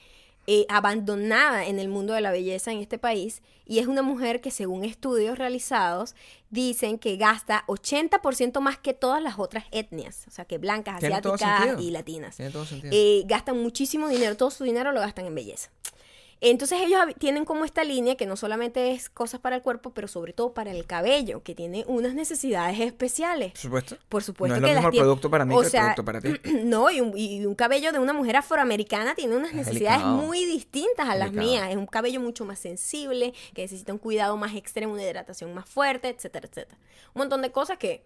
[0.50, 4.39] eh, abandonada en el mundo de la belleza en este país y es una mujer
[4.39, 6.16] que según estudios realizados
[6.50, 11.82] dicen que gasta 80% más que todas las otras etnias, o sea que blancas, asiáticas
[11.82, 12.38] y latinas.
[12.38, 12.93] Tiene todo sentido.
[12.95, 15.70] Eh, gastan muchísimo dinero, todo su dinero lo gastan en belleza.
[16.39, 20.07] Entonces ellos tienen como esta línea que no solamente es cosas para el cuerpo, pero
[20.07, 23.53] sobre todo para el cabello, que tiene unas necesidades especiales.
[23.53, 23.97] Por supuesto.
[24.07, 25.71] Por supuesto no es que lo las el tiene- producto para mí o que el
[25.71, 26.29] sea, producto para ti.
[26.63, 30.17] No, y un, y un cabello de una mujer afroamericana tiene unas Es necesidades delicado.
[30.27, 31.47] muy distintas a las Delicado.
[31.51, 31.69] mías.
[31.71, 35.67] Es un cabello mucho más sensible, que necesita un cuidado más extremo, una hidratación más
[35.67, 36.77] fuerte, etcétera, etcétera.
[37.15, 38.05] Un montón de cosas que,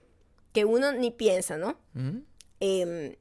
[0.53, 1.75] que uno ni piensa, ¿no?
[2.61, 3.17] Eh,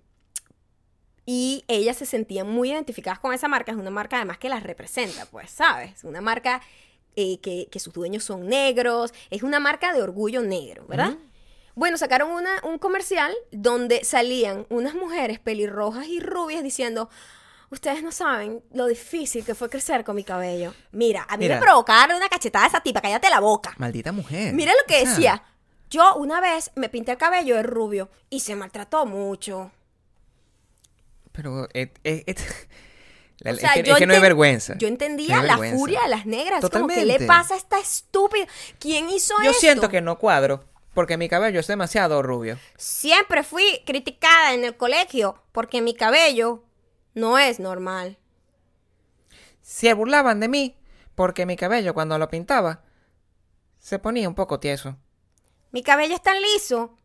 [1.27, 3.73] y ellas se sentían muy identificadas con esa marca.
[3.73, 6.03] Es una marca además que las representa, pues, ¿sabes?
[6.05, 6.61] Una marca
[7.17, 9.13] eh, que, que sus dueños son negros.
[9.31, 11.15] Es una marca de orgullo negro, ¿verdad?
[11.75, 17.09] Bueno, sacaron una, un comercial donde salían unas mujeres pelirrojas y rubias diciendo...
[17.73, 20.75] Ustedes no saben lo difícil que fue crecer con mi cabello.
[20.91, 21.55] Mira, a mí Mira.
[21.55, 23.75] me provocaba darle una cachetada a esa tipa, cállate la boca.
[23.79, 24.53] Maldita mujer.
[24.55, 25.45] Mira lo que O sea, decía.
[25.89, 29.71] Yo una vez me pinté el cabello de rubio y se maltrató mucho.
[31.41, 32.39] Pero et- et- et-
[33.39, 34.75] la- O es sea, que, es que no hay vergüenza.
[34.77, 36.61] Yo entendía No la furia de las negras.
[36.69, 37.27] Como, ¿qué le Totalmente.
[37.27, 38.47] pasa a esta estúpida?
[38.79, 39.61] ¿Quién hizo Yo esto?
[39.61, 42.59] siento que no cuadro porque mi cabello es demasiado rubio.
[42.77, 46.63] Siempre fui criticada en el colegio porque mi cabello
[47.15, 48.19] no es normal.
[49.63, 50.77] Se burlaban de mí
[51.15, 52.83] porque mi cabello cuando lo pintaba
[53.79, 54.99] se ponía un poco tieso.
[55.71, 56.99] Mi cabello es tan liso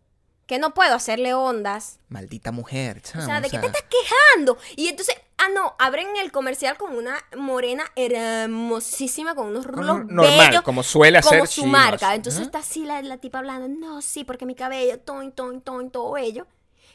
[0.46, 2.00] que no puedo hacerle ondas.
[2.10, 4.58] Maldita mujer, O sea, ¿de o qué sea, te estás quejando?
[4.76, 10.50] Y entonces, ah, no, abren el comercial con una morena hermosísima, con unos rulos normal,
[10.50, 10.62] bellos.
[10.62, 12.08] como suele hacer como su marca.
[12.08, 12.16] Must.
[12.16, 15.90] Entonces está así la, la tipa hablando, no, sí, porque mi cabello, ton, ton, ton,
[15.90, 16.46] todo bello.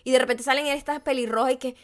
[0.05, 1.76] Y de repente salen estas pelirrojas y que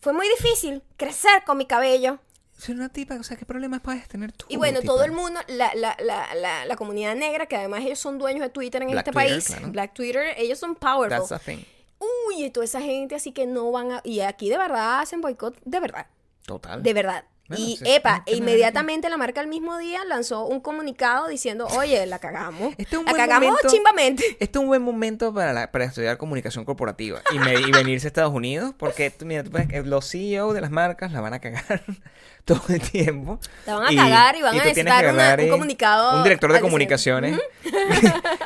[0.00, 2.18] fue muy difícil crecer con mi cabello.
[2.56, 4.46] Soy una tipa, o sea, ¿qué problemas puedes tener tú?
[4.48, 4.92] Y bueno, tipa?
[4.92, 8.42] todo el mundo, la, la, la, la, la comunidad negra, que además ellos son dueños
[8.42, 9.68] de Twitter en Black este Twitter, país, claro.
[9.72, 11.18] Black Twitter, ellos son powerful.
[11.18, 11.64] That's a thing.
[11.98, 14.00] Uy, y toda esa gente así que no van a...
[14.04, 16.06] Y aquí de verdad hacen boicot, de verdad.
[16.46, 16.82] Total.
[16.82, 17.24] De verdad.
[17.46, 21.66] Bueno, y sí, epa, e inmediatamente la marca al mismo día lanzó un comunicado diciendo,
[21.76, 22.72] oye, la cagamos.
[22.78, 24.24] Este es un la cagamos momento- chimbamente.
[24.40, 28.06] Este es un buen momento para, la- para estudiar comunicación corporativa y, me- y venirse
[28.06, 29.44] a Estados Unidos porque mira,
[29.84, 31.82] los CEO de las marcas la van a cagar
[32.46, 33.38] todo el tiempo.
[33.66, 37.38] La van a cagar y van a necesitar una- un comunicado Un director de comunicaciones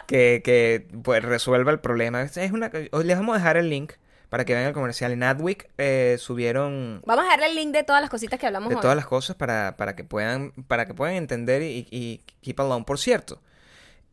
[0.07, 2.22] que, que pues, resuelva el problema.
[2.22, 3.92] Es una, les vamos a dejar el link
[4.29, 5.12] para que vean el comercial.
[5.12, 8.68] En Adweek eh, subieron Vamos a darle el link de todas las cositas que hablamos
[8.68, 8.81] de hoy.
[8.81, 12.85] todas las cosas para, para que puedan para que puedan entender y, y keep along.
[12.85, 13.41] Por cierto,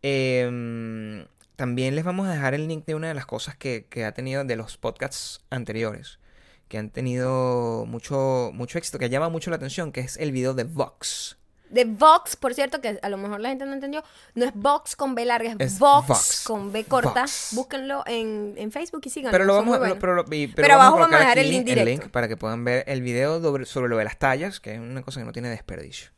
[0.02, 4.06] em, también les vamos a dejar el link de una de las cosas que, que
[4.06, 6.20] ha tenido de los podcasts anteriores,
[6.68, 10.54] que han tenido mucho, mucho éxito, que llama mucho la atención, que es el video
[10.54, 11.38] de Vox.
[11.70, 14.04] De Vox, por cierto, que a lo mejor la gente no entendió,
[14.36, 16.44] no es Vox con B larga, es, Es Vox, Vox.
[16.46, 17.22] con B corta.
[17.22, 17.50] Vox.
[17.54, 19.32] Búsquenlo en, en Facebook y síganlo.
[19.32, 21.66] Pero lo vamos, pero, lo- y- pero Pero abajo colocar vamos a dejar el link
[21.66, 22.12] directo.
[22.12, 25.02] para que puedan ver el video sobre, sobre lo de las tallas, que es una
[25.02, 26.12] cosa que no tiene desperdicio.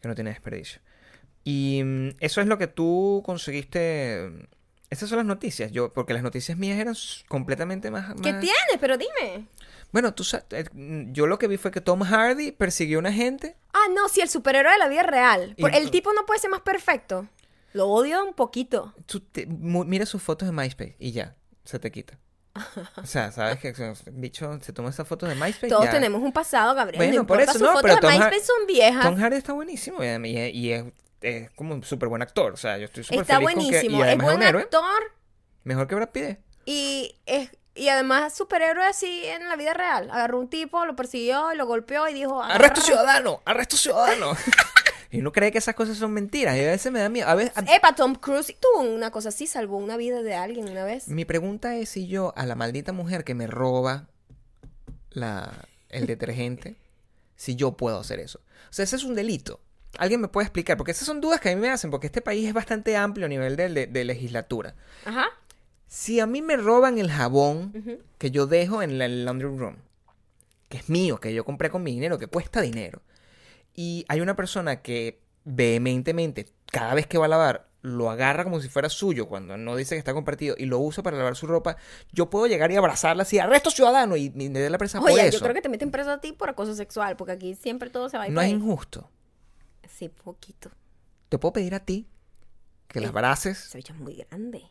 [0.00, 0.80] Que no tiene desperdicio.
[1.42, 4.30] Y mm, eso es lo que tú conseguiste.
[4.30, 4.42] mm,
[4.90, 6.94] Esas son las noticias, yo, porque las noticias mías eran
[7.28, 8.14] completamente más.
[8.22, 8.78] ¿Qué más- tienes?
[8.80, 9.46] Pero dime.
[9.92, 13.00] Bueno, tú sa- eh, mm, yo lo que vi fue que Tom Hardy persiguió a
[13.00, 13.56] una gente.
[13.74, 15.54] Ah, no, si el superhéroe de la vida real.
[15.60, 17.28] Por- Y- el tipo no puede ser más perfecto.
[17.72, 18.94] Lo odio un poquito.
[19.06, 22.18] tú te- mu- mira sus fotos de MySpace y ya, se te quita.
[23.02, 23.74] O sea, ¿sabes que
[24.12, 25.66] bicho se toma esas fotos de MySpace.
[25.68, 25.90] Todos ya.
[25.90, 26.98] tenemos un pasado, Gabriel.
[26.98, 29.02] Bueno, no por eso, sus no, fotos pero de Tom Har- MySpace son viejas.
[29.04, 30.84] Tom Hardy está buenísimo y, es,
[31.20, 32.52] es como un súper buen actor.
[32.52, 33.70] O sea, yo estoy súper Está feliz con que...
[33.70, 33.98] buenísimo.
[34.04, 34.62] Y es buen un héroe.
[34.62, 35.02] actor
[35.64, 36.38] Mejor que Brad Pitt.
[36.64, 40.10] y es y además superhéroe así en la vida real.
[40.10, 42.42] Agarró un tipo, lo persiguió y lo golpeó y dijo...
[42.42, 43.40] ¡Arresto ciudadano!
[43.44, 44.36] ¡Arresto ciudadano!
[45.10, 46.56] y uno cree que esas cosas son mentiras.
[46.56, 47.28] Y a veces me da miedo.
[47.28, 50.68] A veces, a- Epa, Tom Cruise tuvo una cosa así, salvó una vida de alguien
[50.68, 51.08] una vez.
[51.08, 54.06] Mi pregunta es si yo a la maldita mujer que me roba
[55.10, 55.52] la,
[55.88, 56.76] el detergente,
[57.36, 58.38] si yo puedo hacer eso.
[58.70, 59.60] O sea, ese es un delito.
[59.98, 62.20] alguien me puede explicar, porque esas son dudas que a mí me hacen, porque este
[62.20, 64.74] país es bastante amplio a nivel de, de- de legislatura.
[65.04, 65.26] Ajá.
[65.96, 67.72] Si a mí me roban el jabón
[68.18, 69.76] que yo dejo en la- el laundry room,
[70.68, 73.00] que es mío, que yo compré con mi dinero, que cuesta dinero,
[73.76, 78.58] y hay una persona que vehementemente, cada vez que va a lavar, lo agarra como
[78.60, 81.46] si fuera suyo, cuando no dice que está compartido, y lo usa para lavar su
[81.46, 81.76] ropa,
[82.12, 85.12] yo puedo llegar y abrazarla así, arresto ciudadano, y, y me dé la presa por
[85.12, 85.38] Oye, eso.
[85.38, 88.08] yo creo que te meten preso a ti por acoso sexual, porque aquí siempre todo
[88.08, 88.56] se va a ir No por es ahí.
[88.58, 89.08] injusto.
[89.88, 90.70] Sí, poquito.
[91.28, 92.08] Te puedo pedir a ti
[92.88, 94.62] que la Eh, abraces, Ese bicho es muy grande.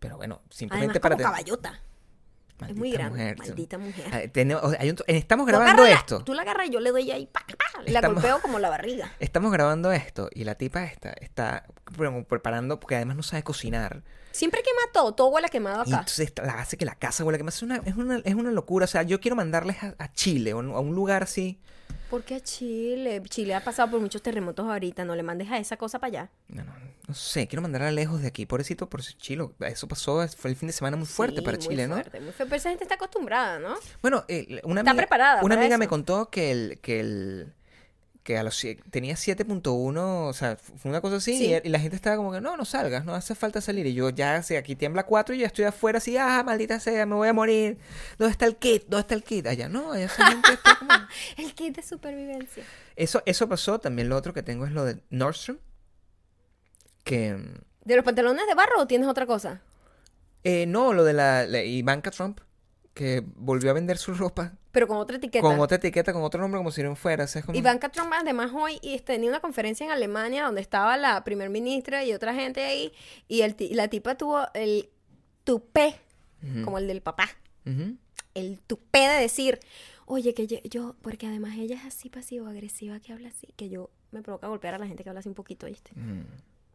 [0.00, 1.16] Pero bueno, Además, simplemente como para...
[1.16, 1.68] te- caballota.
[1.70, 3.18] es Maldita muy grande.
[3.18, 4.04] mujer, Maldita mujer.
[4.12, 6.24] Ah, tenemos- o sea, hay un- estamos grabando esto.
[6.24, 8.68] Tú la agarras y yo le doy ahí, pa, pa, la Estamos- golpeo como la
[8.68, 9.12] barriga.
[9.20, 11.64] Estamos grabando esto y la tipa esta está
[12.28, 14.02] preparando, porque además no sabe cocinar.
[14.32, 16.00] Siempre quema todo, todo huele a quemado Y acá.
[16.00, 17.54] entonces la hace que la casa huele a quemado.
[17.56, 18.84] Es una, es una, es una locura.
[18.84, 21.60] O sea, yo quiero mandarles a, a Chile o a un lugar así.
[22.08, 23.22] ¿Por qué a Chile?
[23.28, 25.04] Chile ha pasado por muchos terremotos ahorita.
[25.04, 26.30] No le mandes a esa cosa para allá.
[26.48, 26.72] No, no,
[27.06, 28.46] no sé, quiero mandarla lejos de aquí.
[28.46, 29.48] Pobrecito, por Chile.
[29.60, 31.94] Eso pasó, fue el fin de semana muy fuerte Sí, para muy Chile, ¿no?
[31.94, 32.46] fuerte, muy fuerte.
[32.46, 33.74] Pero esa gente está acostumbrada, ¿no?
[34.02, 37.52] Bueno, eh, una Está amiga, preparada una amiga me contó que el, que el,
[38.22, 38.60] que a los
[38.90, 39.98] tenía 7.1,
[40.28, 41.54] o sea, fue una cosa así, Sí.
[41.54, 43.86] y, y la gente estaba como que, no, no salgas, no hace falta salir.
[43.86, 47.06] Y yo ya, sé, aquí tiembla 4 y ya estoy afuera así, ah, maldita sea,
[47.06, 47.78] me voy a morir.
[48.18, 48.82] ¿Dónde está el kit?
[48.88, 49.46] ¿Dónde está el kit?
[49.46, 50.90] Allá no, allá esa gente está como...
[51.38, 52.62] El kit de supervivencia.
[52.94, 55.58] Eso, eso pasó, también lo otro que tengo es lo de Nordstrom,
[57.04, 57.36] que...
[57.84, 59.62] ¿De los pantalones de barro o tienes otra cosa?
[60.44, 62.40] eh, no, lo de la, la Ivanka Trump,
[62.94, 65.42] que volvió a vender su ropa Pero con otra etiqueta.
[65.42, 67.26] con otra etiqueta, con otro nombre, como si no fuera.
[67.44, 67.58] como...
[67.58, 72.04] Ivanka Trump además hoy este, tenía una conferencia en Alemania donde estaba la primer ministra
[72.04, 72.92] y otra gente ahí
[73.26, 74.88] y el, la tipa tuvo el
[75.44, 75.96] tupé,
[76.64, 77.28] como el del papá,
[78.34, 79.58] el tupé de decir,
[80.06, 83.90] oye, que yo, yo- porque además ella es así pasivo-agresiva que habla así, que yo
[84.12, 85.90] me provoca golpear a la gente que habla así un poquito, ¿viste?
[85.96, 86.22] Mm.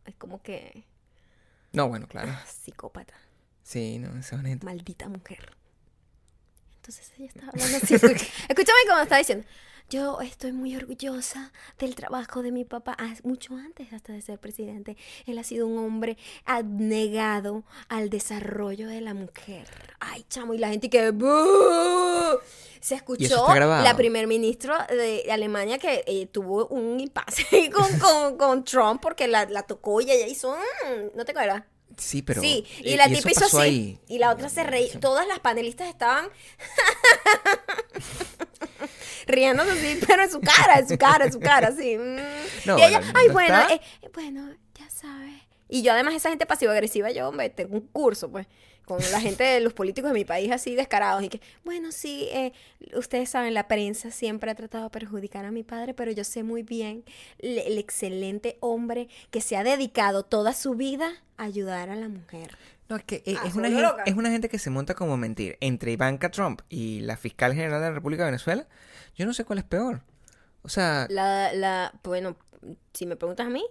[0.05, 0.83] Es como que
[1.71, 2.31] No, bueno, claro.
[2.45, 3.13] psicópata,
[3.63, 4.65] Sí, no, esa gente.
[4.65, 5.55] maldita mujer.
[6.87, 7.93] Entonces ella estaba hablando así.
[8.47, 9.43] Escúchame como estaba diciendo.
[9.89, 14.39] Yo estoy muy orgullosa del trabajo de mi papá, ah, mucho antes hasta de ser
[14.39, 14.97] presidente.
[15.25, 19.67] Él ha sido un hombre abnegado al desarrollo de la mujer.
[19.99, 21.09] Ay, chamo, y la gente que...
[21.11, 21.27] "Bú".
[22.81, 28.37] Se escuchó está la primer ministro de Alemania que eh, tuvo un impasse con, con,
[28.37, 30.55] con Trump porque la, la tocó y ella hizo...
[30.55, 31.63] "Mm", ¿No te acuerdas?
[31.97, 32.41] Sí, pero.
[32.41, 33.57] sí, y eh, la eso tipa hizo así.
[33.57, 33.99] ahí.
[34.07, 34.99] Y la otra se reía.
[34.99, 36.29] Todas las panelistas estaban
[39.27, 41.97] riéndose así, pero en su cara, en su cara, en su cara, así.
[41.97, 42.15] mm.
[42.65, 43.81] No, y ella, ay, ¿no bueno, eh,
[44.13, 45.33] bueno, ya sabes.
[45.75, 48.47] Y yo además esa gente pasivo-agresiva, yo me tengo un curso, pues,
[48.85, 52.29] con la gente de los políticos de mi país así descarados y que, bueno, sí,
[52.31, 52.53] eh,
[52.93, 56.43] ustedes saben, la prensa siempre ha tratado de perjudicar a mi padre, pero yo sé
[56.43, 57.03] muy bien
[57.39, 62.07] el, el excelente hombre que se ha dedicado toda su vida a ayudar a la
[62.07, 62.55] mujer.
[62.87, 65.17] No, es que eh, Ah, es, una gente, es una gente que se monta como
[65.17, 65.57] mentir.
[65.59, 68.65] Entre Ivanka Trump y la fiscal general de la República de Venezuela,
[69.17, 70.03] yo no sé cuál es peor.
[70.61, 72.37] O sea, La, la, bueno,
[72.93, 73.65] si me preguntas a mí,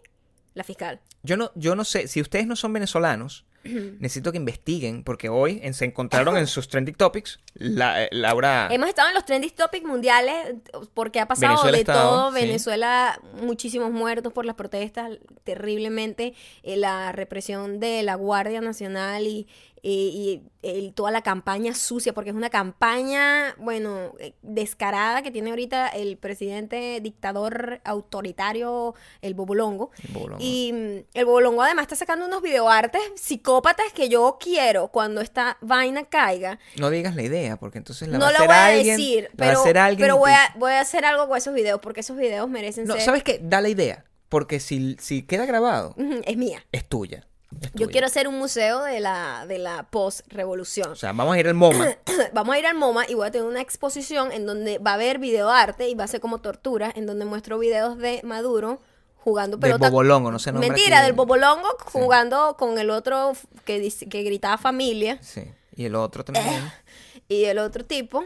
[0.54, 1.00] la fiscal.
[1.22, 5.58] yo no, yo no sé, si ustedes no son venezolanos, necesito que investiguen, porque hoy
[5.62, 8.68] en- se encontraron en sus trending topics la, eh, Laura.
[8.70, 10.56] Hemos estado en los trending topics mundiales
[10.92, 12.32] porque ha pasado Venezuela de estado, todo.
[12.34, 12.40] sí.
[12.44, 16.34] Venezuela, muchísimos muertos por las protestas, terriblemente.
[16.62, 19.46] eh, la represión de la Guardia Nacional y,
[19.90, 25.50] y- el- toda la campaña sucia, porque es una campaña, bueno, eh, descarada que tiene
[25.50, 29.90] ahorita el presidente dictador autoritario, el Bobolongo.
[30.02, 30.42] El Bobolongo.
[30.42, 35.58] Y mm, el Bobolongo además está sacando unos videoartes psicópatas que yo quiero cuando esta
[35.60, 36.58] vaina caiga.
[36.78, 38.96] No digas la idea, porque entonces la No va a hacer voy a alguien.
[38.96, 41.28] decir, la va a pero, hacer alguien pero y voy, a, voy a hacer algo
[41.28, 43.02] con esos videos porque esos videos merecen No, ser...
[43.02, 43.38] ¿sabes qué?
[43.42, 46.64] Da la idea, porque si, si queda grabado, Es mía.
[46.72, 47.26] es tuya.
[47.74, 50.92] Yo quiero hacer un museo de la, de la post-revolución.
[50.92, 51.96] O sea, vamos a ir al MoMA.
[52.32, 54.94] Vamos a ir al MoMA y voy a tener una exposición en donde va a
[54.94, 58.80] haber videoarte y va a ser como tortura, en donde muestro videos de Maduro
[59.16, 59.88] jugando del pelota.
[59.90, 61.06] Bobolongo, no sé Mentira, aquí.
[61.06, 63.32] del Bobolongo jugando con el otro
[63.64, 65.42] que, dice- que gritaba familia Sí.
[65.74, 66.70] Y el otro también.
[67.28, 68.24] y el otro tipo.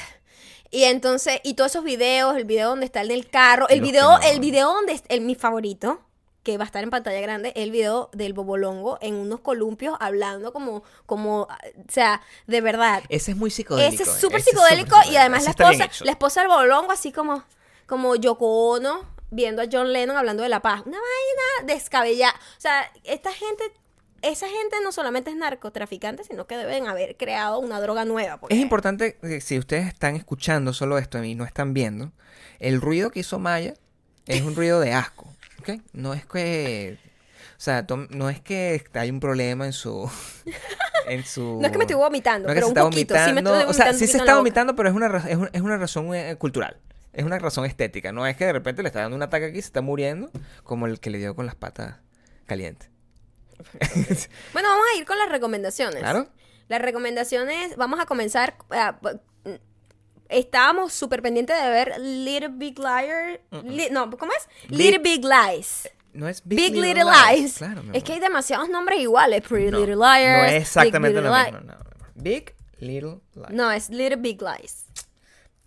[0.73, 4.21] Y entonces, y todos esos videos, el video donde está el del carro, el video,
[4.23, 6.01] el video donde el, mi favorito,
[6.43, 10.53] que va a estar en pantalla grande, el video del Bobolongo en unos columpios hablando
[10.53, 11.49] como, como, o
[11.89, 13.03] sea, de verdad.
[13.09, 13.95] Ese es muy psicodélico.
[13.95, 14.21] Ese es eh.
[14.21, 17.45] súper es psicodélico y además la esposa, la esposa del Bobolongo así como,
[17.87, 20.83] como Yoko Ono viendo a John Lennon hablando de la paz.
[20.87, 22.35] Una vaina descabellada.
[22.57, 23.65] O sea, esta gente,
[24.23, 28.39] esa gente no solamente es narcotraficante, sino que deben haber creado una droga nueva.
[28.39, 32.13] porque- Es importante, eh, si ustedes están escuchando solo esto y no están viendo,
[32.59, 33.75] el ruido que hizo Maya
[34.27, 35.35] Es un ruido de asco.
[35.93, 36.99] No es que.
[37.57, 40.11] O sea, no es que hay un problema en su.
[41.07, 41.59] En su...
[41.61, 43.15] No es que me estoy vomitando, no es que pero un está poquito.
[43.15, 43.59] Sí me vomitando.
[43.59, 46.37] estoy o sea, sí se está vomitando, pero es una, es es una razón eh,
[46.37, 46.77] cultural.
[47.13, 48.13] Es una razón estética.
[48.13, 50.31] No es que de repente le está dando un ataque aquí y se está muriendo,
[50.63, 51.97] como el que le dio con las patas
[52.47, 52.91] calientes.
[54.53, 55.99] Bueno, vamos a ir con las recomendaciones.
[56.01, 56.29] Claro.
[56.69, 58.57] Las recomendaciones, vamos a comenzar.
[58.71, 58.99] ah,
[60.31, 63.41] estábamos súper pendientes de ver Little Big Liar.
[63.65, 64.49] Li- no, ¿cómo es?
[64.69, 65.89] Big- Little Big Lies.
[66.13, 67.41] No es Big, Little, Little, Lies.
[67.41, 67.59] Lies.
[67.59, 69.43] Claro, es que hay demasiados nombres iguales.
[69.43, 70.43] Pretty No, Little Liars.
[70.43, 71.61] No es exactamente Big lo mismo.
[71.61, 71.75] No.
[72.17, 73.51] Big Little Lies.
[73.51, 74.87] No, es Little Big Lies.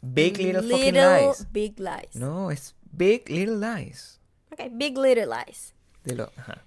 [0.02, 1.48] Big Little, fucking Lies.
[1.52, 2.16] Big Lies.
[2.16, 4.20] No, es Big Little Lies.
[4.52, 5.74] Ok, Big Little Lies.
[6.36, 6.62] Ajá.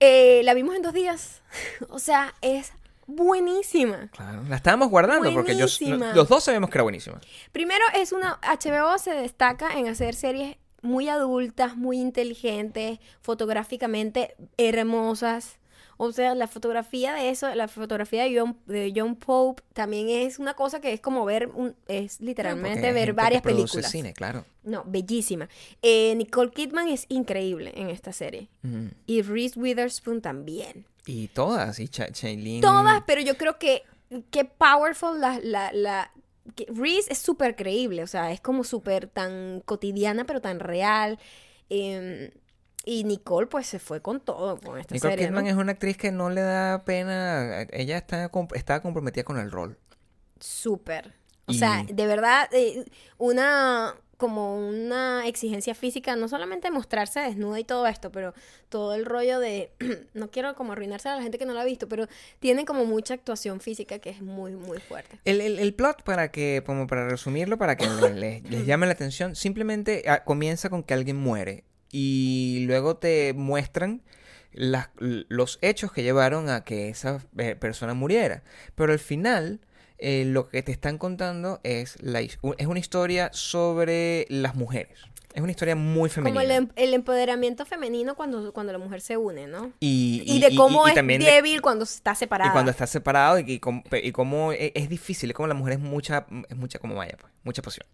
[0.00, 1.40] Eh, la vimos en dos días.
[1.88, 2.72] o sea, es
[3.14, 4.08] buenísima.
[4.12, 4.42] Claro.
[4.48, 5.66] La estábamos guardando porque yo,
[6.14, 7.20] los dos sabíamos que era buenísima.
[7.52, 15.58] Primero es una HBO se destaca en hacer series muy adultas, muy inteligentes, fotográficamente hermosas.
[15.96, 20.40] O sea, la fotografía de eso, la fotografía de John, de John Pope también es
[20.40, 23.90] una cosa que es como ver un, es literalmente ver varias películas.
[23.90, 24.44] cine, claro.
[24.64, 25.48] No, bellísima.
[25.80, 28.48] Eh, Nicole Kidman es increíble en esta serie.
[29.06, 30.86] Y Reese Witherspoon también.
[31.06, 32.60] Y todas, y Cha Shailene.
[32.60, 33.82] Todas, pero yo creo que
[34.30, 36.12] qué powerful la, la, la
[36.54, 41.18] que Reese es súper creíble, o sea, es como súper tan cotidiana, pero tan real.
[41.70, 42.32] Eh,
[42.84, 45.50] y Nicole, pues, se fue con todo con esta Nicole serie, Kidman ¿no?
[45.50, 47.62] es una actriz que no le da pena.
[47.70, 49.78] Ella está, está comprometida con el rol.
[50.40, 51.14] Súper.
[51.46, 52.84] O Y- sea, de verdad, eh,
[53.18, 58.34] una como una exigencia física, no solamente mostrarse desnuda y todo esto, pero
[58.68, 59.72] todo el rollo de,
[60.14, 62.06] no quiero como arruinarse a la gente que no la ha visto, pero
[62.38, 65.18] tiene como mucha actuación física que es muy, muy fuerte.
[65.24, 68.86] El, el- el plot, para que, como para resumirlo, para que le- le- les llame
[68.86, 74.02] la atención, simplemente ah, comienza con que alguien muere y luego te muestran
[74.52, 78.44] las- los hechos que llevaron a que esa eh, persona muriera.
[78.76, 79.60] Pero al final,
[80.02, 84.98] eh, lo que te están contando es, la, es una historia sobre las mujeres.
[85.34, 86.40] Es una historia muy femenina.
[86.42, 89.72] Como el, em- el empoderamiento femenino cuando, cuando la mujer se une, ¿no?
[89.80, 92.50] y, Y, de cómo y es también de- débil cuando está separada.
[92.50, 95.54] Y cuando está separado y, y, cómo- y cómo es, es difícil, es como la
[95.54, 97.86] mujer es mucha, es mucha como vaya, pues, mucha pasión.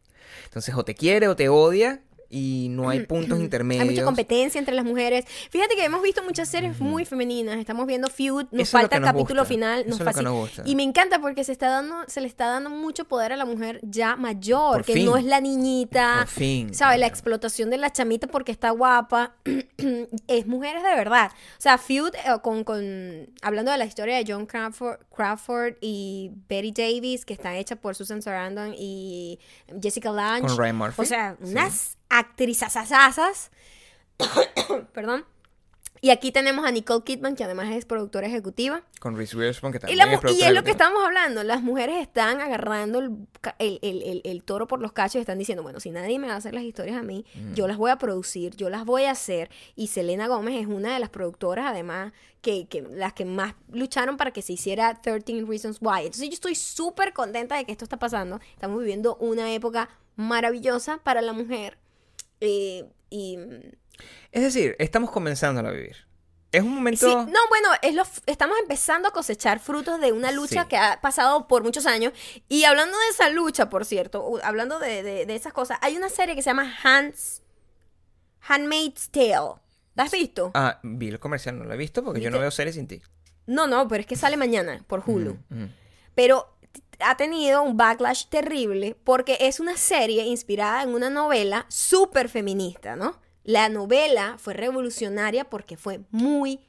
[0.46, 2.00] Entonces o te quiere o te odia
[2.30, 3.84] y no hay puntos intermedios.
[3.84, 5.24] Hay mucha competencia entre las mujeres.
[5.50, 7.56] Fíjate que hemos visto muchas series muy femeninas.
[7.58, 9.44] Estamos viendo Feud, nos Eso falta el capítulo gusta.
[9.54, 10.30] final, Eso nos es lo que fascina.
[10.30, 10.62] nos gusta.
[10.66, 13.44] Y me encanta porque se está dando, se le está dando mucho poder a la
[13.46, 15.06] mujer ya mayor, Por que fin.
[15.06, 16.16] no es la niñita.
[16.18, 16.74] Por fin.
[16.74, 17.00] ¿Sabes?
[17.00, 19.34] La explotación de la chamita porque está guapa.
[20.26, 21.30] es mujeres de verdad.
[21.32, 26.30] O sea, Feud, eh, con, con, hablando de la historia de John Crawford, Crawford y
[26.48, 29.38] Betty Davis, que está hecha por Susan Sarandon y
[29.80, 30.46] Jessica Lange.
[30.48, 31.02] Con Ryan Murphy.
[31.02, 31.54] O sea, Sí.
[32.08, 33.50] Actrizazazazas.
[34.92, 35.24] Perdón.
[36.00, 38.82] Y aquí tenemos a Nicole Kidman, que además es productora ejecutiva.
[39.00, 41.02] Con Reese Witherspoon, que Y, también la es mu- y productora es lo que estamos
[41.04, 41.42] hablando.
[41.42, 43.26] Las mujeres están agarrando el,
[43.82, 46.36] el- el- toro por los cachos y están diciendo, bueno, si nadie me va a
[46.36, 49.50] hacer las historias a mí, yo las voy a producir, yo las voy a hacer.
[49.74, 54.16] Y Selena Gómez es una de las productoras, además, que, que las que más lucharon
[54.16, 56.02] para que se hiciera 13 Reasons Why.
[56.06, 58.38] Entonces yo estoy súper contenta de que esto está pasando.
[58.54, 61.76] Estamos viviendo una época maravillosa para la mujer.
[62.40, 63.38] Eh, y
[64.32, 65.96] Es decir, estamos comenzando a vivir.
[66.50, 67.06] Es un momento...
[67.06, 70.68] Sí, no, bueno, es lo, estamos empezando a cosechar frutos de una lucha Sí.
[70.68, 72.12] que ha pasado por muchos años.
[72.48, 76.08] Y hablando de esa lucha, por cierto, hablando de, de- de esas cosas, hay una
[76.08, 77.42] serie que se llama Hans,
[78.46, 79.60] Handmaid's Tale.
[79.94, 80.50] ¿La has visto?
[80.54, 83.02] Ah, vi el comercial, no lo he visto porque yo no veo series sin ti.
[83.46, 85.36] No, no, pero es que sale mañana por Hulu.
[85.48, 85.74] Mm, mm.
[86.14, 86.54] Pero
[87.00, 92.96] ha tenido un backlash terrible porque es una serie inspirada en una novela súper feminista,
[92.96, 93.20] ¿no?
[93.44, 96.60] La novela fue revolucionaria porque fue muy,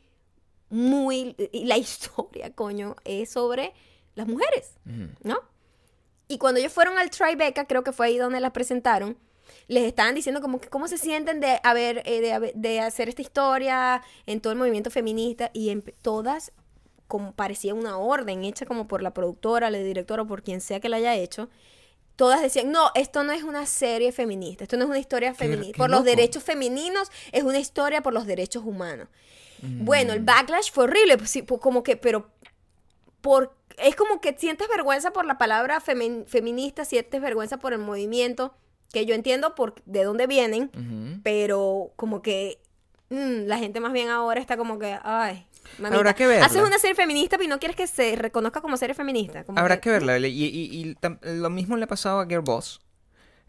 [0.69, 1.36] muy...
[1.51, 3.73] Y la historia, coño, es sobre
[4.15, 4.75] las mujeres.
[5.23, 5.39] ¿no?
[6.27, 9.17] Y cuando ellos fueron al Tribeca, creo que fue ahí donde la presentaron,
[9.67, 13.21] les estaban diciendo como que cómo se sienten de haber, eh, de, de hacer esta
[13.21, 16.51] historia en todo el movimiento feminista y en, todas
[17.10, 20.80] como parecía una orden hecha como por la productora, la directora o por quien sea
[20.80, 21.49] que la haya hecho.
[22.16, 25.76] Todas decían, no, esto no es una serie feminista, esto no es una historia feminista.
[25.76, 29.07] Por los derechos femeninos es una historia por los derechos humanos.
[29.64, 29.86] Mm.
[29.86, 32.30] Bueno, el backlash fue horrible, pues, sí, pues, como que, pero
[33.22, 38.53] por, es como que sientes vergüenza por la palabra feminista, sientes vergüenza por el movimiento,
[38.93, 40.70] que yo entiendo por de dónde vienen,
[41.24, 42.60] pero como que
[43.10, 45.47] mm, la gente más bien ahora está como que, ay,
[45.78, 46.45] mamita, Habrá que verla.
[46.45, 49.43] haces una serie feminista pero no quieres que se reconozca como serie feminista.
[49.43, 50.18] como Habrá que verla.
[50.20, 52.82] Y, y- y lo mismo le ha pasado a Girl Boss.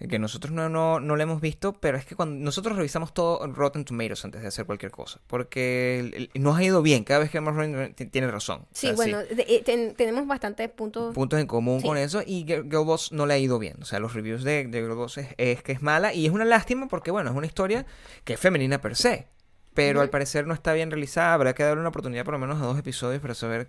[0.08, 3.46] que nosotros no, no, no lo hemos visto, pero es que cuando nosotros revisamos todo
[3.48, 7.36] Rotten Tomatoes antes de hacer cualquier cosa, porque nos ha ido bien, cada vez que
[7.38, 8.60] vemos Rotten tiene razón.
[8.62, 11.14] O Sí, sea, bueno, de- eh, ten- tenemos bastantes puntos.
[11.14, 11.86] puntos en común Sí.
[11.86, 13.76] con eso y Girl Girl Boss no le ha ido bien.
[13.82, 16.32] O sea, los reviews de, de Girl Boss es, es que es mala y es
[16.32, 17.84] una lástima porque, bueno, es una historia
[18.24, 19.26] que es femenina per se,
[19.74, 21.34] pero al parecer no está bien realizada.
[21.34, 23.66] Habrá que darle una oportunidad por lo menos a dos episodios para saber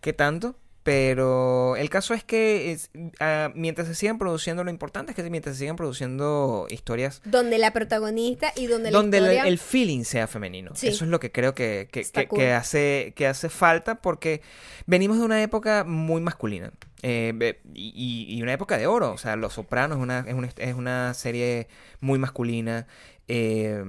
[0.00, 0.56] qué tanto.
[0.82, 5.28] Pero el caso es que es- ah, mientras se sigan produciendo, lo importante es que
[5.28, 9.48] mientras se sigan produciendo historias Donde la protagonista y donde, donde la historia...
[9.50, 10.70] el feeling sea femenino.
[10.76, 10.86] Sí.
[10.86, 12.38] Eso es lo que creo que, que- Está que- cool.
[12.38, 14.42] que hace, que hace falta porque
[14.86, 16.70] venimos de una época muy masculina.
[17.02, 19.10] eh, y, y una época de oro.
[19.10, 21.66] O sea, Los Sopranos es una, es una, es una serie
[22.00, 22.86] muy masculina.
[23.26, 23.82] eh,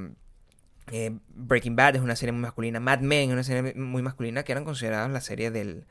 [0.91, 2.79] eh, Breaking Bad es una serie muy masculina.
[2.79, 5.85] Mad Men es una serie muy masculina que eran consideradas la serie del,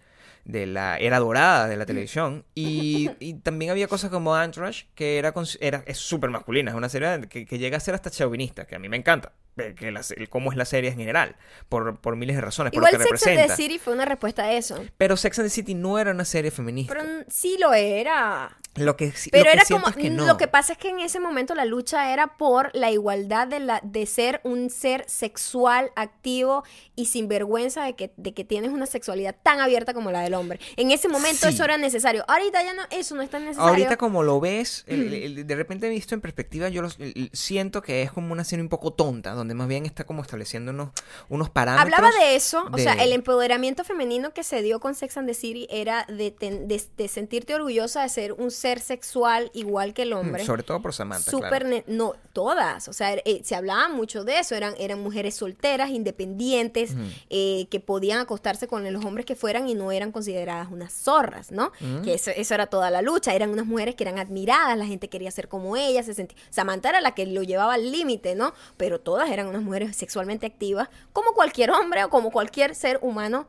[0.44, 2.44] de la era dorada de la televisión.
[2.54, 6.70] Y, y también había cosas como Entourage, que era, era es súper masculina.
[6.70, 9.32] Es una serie que, que llega a ser hasta chauvinista, que a mí me encanta.
[9.56, 11.34] Ver Que la, el cómo es la serie en general,
[11.68, 14.04] por, por miles de razones, por Igual lo que Sex and the City fue una
[14.04, 14.84] respuesta a eso.
[14.98, 16.94] Pero Sex and the City no era una serie feminista.
[16.94, 18.56] Pero sí lo era.
[18.76, 20.26] lo que, Pero lo era como, es que no.
[20.26, 23.60] lo que pasa es que en ese momento la lucha era por la igualdad de,
[23.60, 26.62] la, de ser un ser sexual, activo
[26.94, 30.34] y sin vergüenza de que, de que tienes una sexualidad tan abierta como la del
[30.34, 30.60] hombre.
[30.76, 31.54] En ese momento Sí.
[31.54, 32.24] eso era necesario.
[32.28, 33.68] Ahorita ya no, eso no es tan necesario.
[33.70, 34.92] Ahorita como lo ves, Mm.
[34.92, 38.44] el- el- de repente visto en perspectiva, yo los- el- siento que es como una
[38.44, 40.90] serie un poco tonta, donde más bien está como estableciendo unos,
[41.28, 41.92] unos parámetros.
[41.94, 45.34] Hablaba de eso, o sea, el empoderamiento femenino que se dio con Sex and the
[45.34, 50.02] City era de, ten- de- de sentirte orgullosa de ser un ser sexual igual que
[50.02, 50.44] el Mm, hombre.
[50.44, 51.68] Sobre todo por Samantha, claro.
[51.68, 55.90] ne- no, todas, o sea, eh, se hablaba mucho de eso, eran, eran mujeres solteras,
[55.90, 56.94] independientes,
[57.30, 61.50] eh, que podían acostarse con los hombres que fueran y no eran consideradas unas zorras,
[61.52, 61.72] ¿no?
[62.04, 65.08] Que eso, eso era toda la lucha, eran unas mujeres que eran admiradas, la gente
[65.08, 68.54] quería ser como ellas, se sentía, Samantha era la que lo llevaba al límite, ¿no?
[68.76, 73.48] Pero todas eran unas mujeres sexualmente activas, como cualquier hombre o como cualquier ser humano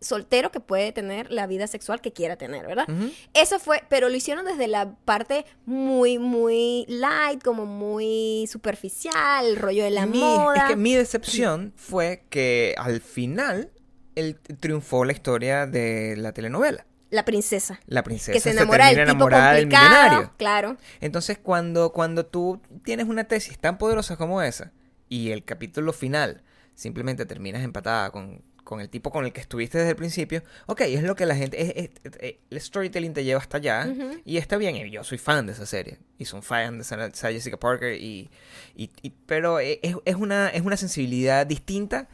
[0.00, 2.86] soltero que puede tener la vida sexual que quiera tener, ¿verdad?
[3.34, 9.56] Eso fue, pero lo hicieron desde la parte muy, muy light, como muy superficial, el
[9.56, 10.56] rollo de la Mi- moda.
[10.56, 13.70] Es que mi decepción fue que al final
[14.14, 16.86] el, triunfó la historia de la telenovela.
[17.10, 17.78] La princesa.
[17.86, 19.64] La princesa Que se enamora del tipo del complicado.
[19.66, 20.32] millonario.
[20.38, 20.76] Claro.
[21.00, 24.72] Entonces, cuando, cuando tú tienes una tesis tan poderosa como esa
[25.10, 26.42] y el capítulo final
[26.74, 30.80] simplemente terminas empatada con, con el tipo con el que estuviste desde el principio, ok,
[30.82, 31.60] es lo que la gente...
[31.60, 33.86] es- es- es- el storytelling te lleva hasta allá
[34.24, 37.10] y está bien, y yo soy fan de esa serie y soy fan de Sarah,
[37.12, 38.30] Sarah Jessica Parker, y,
[38.74, 42.08] y- y- pero es, es una, es una sensibilidad distinta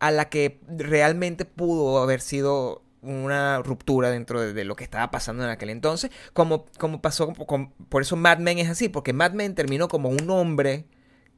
[0.00, 5.10] a la que realmente pudo haber sido una ruptura dentro de, de lo que estaba
[5.10, 9.12] pasando en aquel entonces, como, como pasó, con- por eso Mad Men es así, porque
[9.12, 10.86] Mad Men terminó como un hombre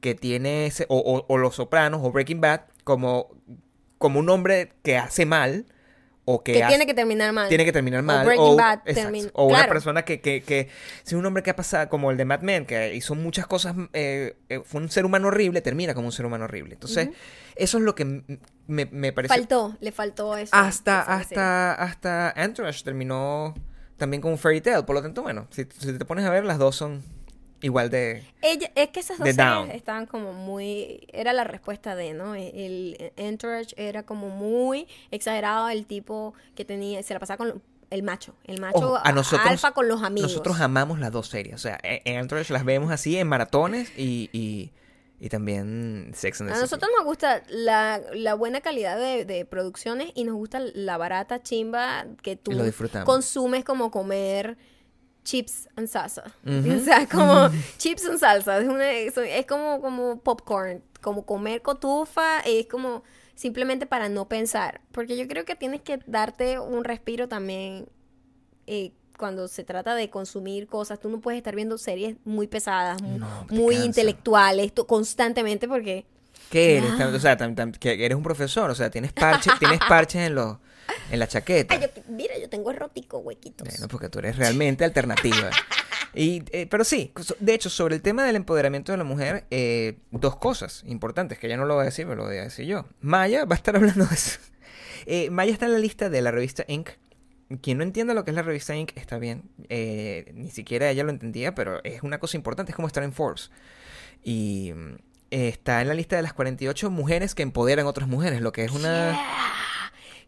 [0.01, 3.29] que tiene ese, o, o- o Los Sopranos o Breaking Bad, como,
[3.97, 5.65] como un hombre que hace mal,
[6.25, 7.49] o que, Que, hace- tiene que terminar mal.
[7.49, 8.25] tiene que terminar mal.
[8.25, 10.69] Breaking Bad exacto, o una persona que, que, que,
[11.03, 13.75] si un hombre que ha pasado, como el de Mad Men, que hizo muchas cosas,
[13.93, 16.73] eh, eh, fue un ser humano horrible, termina como un ser humano horrible.
[16.73, 17.15] Entonces, Ujú.
[17.55, 18.05] eso es lo que
[18.67, 19.33] me, me parece.
[19.33, 20.55] Faltó, le faltó eso.
[20.55, 23.53] hasta, hasta, hasta Entourage terminó
[23.97, 24.83] también con un fairy tale.
[24.83, 27.03] Por lo tanto, bueno, si, si te pones a ver, las dos son
[27.61, 28.23] igual de.
[28.41, 31.07] Ella, es que esas dos series estaban como muy...
[31.13, 32.35] Era la respuesta de, ¿no?
[32.35, 37.01] El, el Entourage era como muy exagerado el tipo que tenía...
[37.03, 38.33] Se la pasaba con lo- el macho.
[38.45, 40.31] El macho Ojo, a nosotros- alfa con los amigos.
[40.31, 41.55] Nosotros amamos las dos series.
[41.55, 44.71] O sea, en en Entourage las vemos así en maratones y, y,
[45.19, 46.63] y también Sex and the A City.
[46.63, 51.43] nosotros nos gusta la, la buena calidad de, de producciones y nos gusta la barata
[51.43, 52.51] chimba que tú
[53.03, 54.57] consumes como comer
[55.23, 56.23] chips and salsa.
[56.45, 56.73] Ujú.
[56.77, 58.57] O sea, como chips and salsa.
[58.59, 63.03] Es, una- es, como, como popcorn, como comer cotufa, es como
[63.35, 64.81] simplemente para no pensar.
[64.91, 67.87] Porque yo creo que tienes que darte un respiro también
[68.67, 70.99] eh, cuando se trata de consumir cosas.
[70.99, 76.05] Tú no puedes estar viendo series muy pesadas, mu- No, muy intelectuales, tú- constantemente porque...
[76.49, 76.97] ¿Qué eres?
[76.97, 77.07] Ya.
[77.07, 77.37] O sea,
[77.79, 80.57] que eres un profesor, o sea, tienes parches, tienes parches en los
[81.11, 81.75] en la chaqueta.
[81.75, 83.67] Ay, yo- mira, yo tengo erótico, huequitos.
[83.67, 85.49] Bueno, porque tú eres realmente alternativa.
[86.13, 89.97] Y, eh, pero sí, de hecho, sobre el tema del empoderamiento de la mujer, eh,
[90.11, 92.65] dos cosas importantes, que ya no lo voy a decir, me lo voy a decir
[92.65, 92.85] yo.
[92.99, 94.39] Maya va a estar hablando de eso.
[95.05, 96.89] Eh, Maya está en la lista de la revista Inc.
[97.61, 98.91] Quien no entienda lo que es la revista Inc.
[98.95, 99.43] está bien.
[99.69, 103.11] Eh, ni siquiera ella lo entendía, pero es una cosa importante, es como estar en
[103.13, 103.49] Forbes.
[104.23, 104.95] Y mm,
[105.31, 108.51] eh, está en la lista de las 48 mujeres que empoderan a otras mujeres, lo
[108.51, 109.11] que es una...
[109.11, 109.25] Yeah.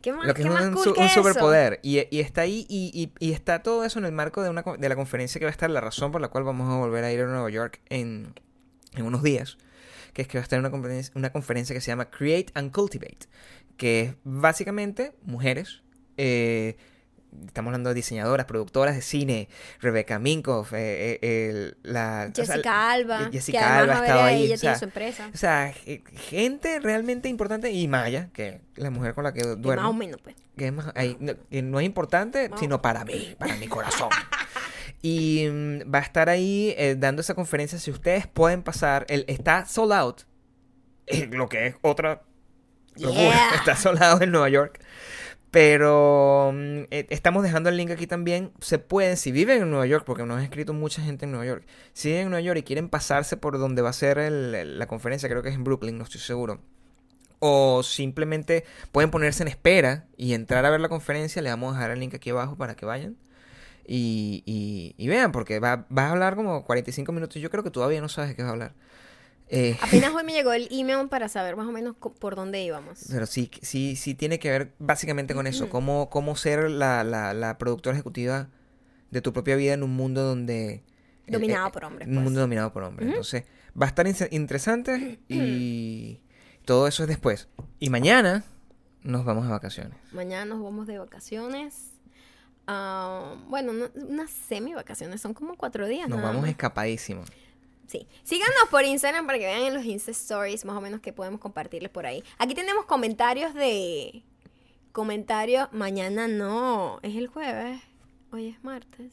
[0.04, 1.24] ¿Qué más, Lo que qué es más un, cool su- que un eso?
[1.24, 1.80] superpoder.
[1.82, 4.62] Y, y está ahí, y, y- y está todo eso en el marco de, una,
[4.78, 7.04] de la conferencia que va a estar, la razón por la cual vamos a volver
[7.06, 8.34] a ir a Nueva York en,
[8.96, 9.58] en unos días.
[10.14, 12.72] Que es que va a estar una conferencia, una conferencia que se llama Create and
[12.72, 13.28] Cultivate.
[13.78, 15.82] Que es básicamente mujeres.
[16.18, 16.76] eh,
[17.46, 19.50] estamos hablando de diseñadoras, productoras de cine.
[19.80, 23.30] Rebecca Minkoff, eh, eh, el- la, o sea, Jessica Alba.
[23.32, 25.30] Jessica que además Alba estaba ahí, Ella o sea, tiene su empresa.
[25.34, 27.72] O sea, ge- gente realmente importante.
[27.72, 30.36] Y Maya, que es la mujer con la que duermo más o menos, pues.
[30.58, 32.58] que, es más- ahí, no, que no es importante, No.
[32.58, 34.10] sino para mí, para mi corazón.
[35.06, 37.78] Y mm, va a estar ahí eh, dando esa conferencia.
[37.78, 40.22] Si ustedes pueden pasar, el, está sold out,
[41.08, 42.22] eh, lo que es otra
[42.96, 43.20] locura.
[43.22, 43.50] Yeah.
[43.56, 44.80] Está sold out en Nueva York.
[45.54, 48.52] Pero mm, eh, estamos dejando el link aquí también.
[48.60, 51.46] Se pueden, si viven en Nueva York, porque nos ha escrito mucha gente en Nueva
[51.46, 51.66] York.
[51.94, 55.30] Si viven en Nueva York y quieren pasarse por donde va a ser la conferencia,
[55.30, 56.60] creo que es en Brooklyn, no estoy seguro.
[57.40, 61.42] O simplemente pueden ponerse en espera y entrar a ver la conferencia.
[61.42, 63.18] Le vamos a dejar el link aquí abajo para que vayan.
[63.88, 67.42] Y, y- y vean, porque va, va a hablar como 45 minutos.
[67.42, 68.74] Yo creo que todavía no sabes de qué va a hablar.
[69.50, 73.06] Eh, Apenas hoy me llegó el email para saber más o menos por dónde íbamos.
[73.10, 75.70] pero sí, sí, sí tiene que ver básicamente con eso.
[75.70, 78.50] Cómo, cómo ser la, la, la productora ejecutiva
[79.12, 80.72] de tu propia vida en un mundo donde...
[80.74, 80.84] eh,
[81.28, 82.24] Dominado eh, por hombres, Un pues.
[82.24, 83.10] mundo dominado por hombres.
[83.10, 83.44] Entonces,
[83.80, 86.20] va a estar in- interesante y
[86.66, 87.48] todo eso es después.
[87.80, 88.44] Y mañana
[89.04, 89.98] nos vamos a vacaciones.
[90.14, 91.92] Mañana nos vamos de vacaciones.
[92.66, 96.08] Ah, bueno, no- unas semi vacaciones, son como cuatro días.
[96.08, 97.30] Nos vamos escapadísimos.
[97.94, 98.08] Sí.
[98.24, 101.40] Síganos por Instagram para que vean en los Insta Stories más o menos que podemos
[101.40, 102.24] compartirles por ahí.
[102.40, 104.24] Aquí tenemos comentarios de.
[104.92, 105.70] Comentarios.
[105.72, 107.00] Mañana no.
[107.04, 107.82] Es el jueves.
[108.32, 109.12] Hoy es martes.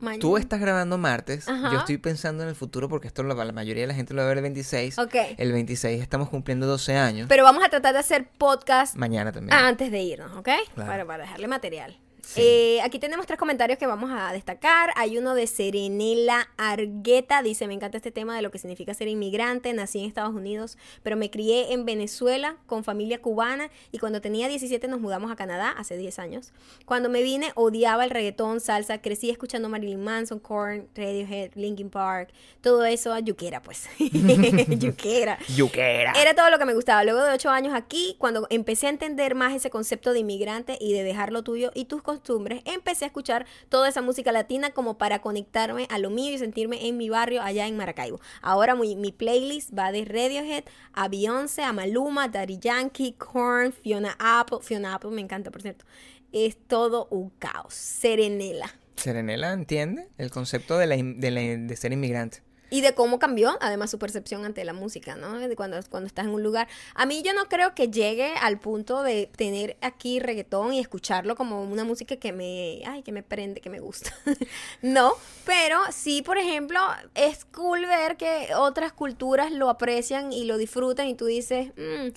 [0.00, 0.20] Mañana.
[0.20, 1.48] Tú estás grabando martes.
[1.48, 1.70] Ajá.
[1.72, 4.22] Yo estoy pensando en el futuro porque esto lo- la mayoría de la gente lo
[4.22, 4.98] va a ver el 26.
[4.98, 5.14] Ok.
[5.38, 7.26] El 26 estamos cumpliendo 12 años.
[7.28, 9.56] Pero vamos a tratar de hacer podcast Mañana también.
[9.56, 10.48] antes de irnos, ¿ok?
[10.74, 10.90] Claro.
[10.90, 11.96] Para, para dejarle material.
[12.26, 12.40] Sí.
[12.42, 14.90] Eh, aquí tenemos tres comentarios que vamos a destacar.
[14.96, 17.40] Hay uno de Serenela Argueta.
[17.40, 19.72] Dice, me encanta este tema de lo que significa ser inmigrante.
[19.72, 24.48] Nací en Estados Unidos, pero me crié en Venezuela con familia cubana y cuando tenía
[24.48, 26.52] 17 nos mudamos a Canadá hace 10 años.
[26.84, 29.00] Cuando me vine odiaba el reggaetón, salsa.
[29.00, 32.30] Crecí escuchando Marilyn Manson, Korn, Radiohead, Linkin Park.
[32.60, 33.88] Todo eso, yuquera pues.
[33.98, 35.38] yuquera.
[35.54, 36.12] Yuquera.
[36.20, 37.04] Era todo lo que me gustaba.
[37.04, 40.92] Luego de ocho años aquí, cuando empecé a entender más ese concepto de inmigrante y
[40.92, 44.98] de dejar lo tuyo y tus costumbres, empecé a escuchar toda esa música latina como
[44.98, 48.20] para conectarme a lo mío y sentirme en mi barrio allá en Maracaibo.
[48.42, 54.58] Ahora mi, playlist va de Radiohead a Beyoncé, a Maluma, Daddy Yankee, Korn, Fiona Apple.
[54.62, 55.84] Fiona Apple me encanta, por cierto.
[56.32, 57.74] Es todo un caos.
[57.74, 58.74] Serenela.
[58.96, 62.42] Serenela entiende el concepto de, la, in- de, la- de ser inmigrante.
[62.68, 65.38] Y de cómo cambió, además, su percepción ante la música, ¿no?
[65.38, 66.66] De cuando, cuando estás en un lugar.
[66.94, 71.36] A mí yo no creo que llegue al punto de tener aquí reggaetón y escucharlo
[71.36, 74.12] como una música que me, ay, que me prende, que me gusta.
[74.82, 75.12] no,
[75.44, 76.80] pero sí, por ejemplo,
[77.14, 82.08] es cool ver que otras culturas lo aprecian y lo disfrutan y tú dices, "Mm,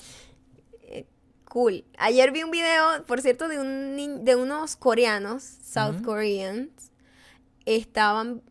[0.82, 1.06] eh,
[1.46, 1.84] cool.
[1.98, 6.02] Ayer vi un video, por cierto, de, un, de unos coreanos, South.
[6.04, 6.92] Koreans,
[7.66, 8.42] estaban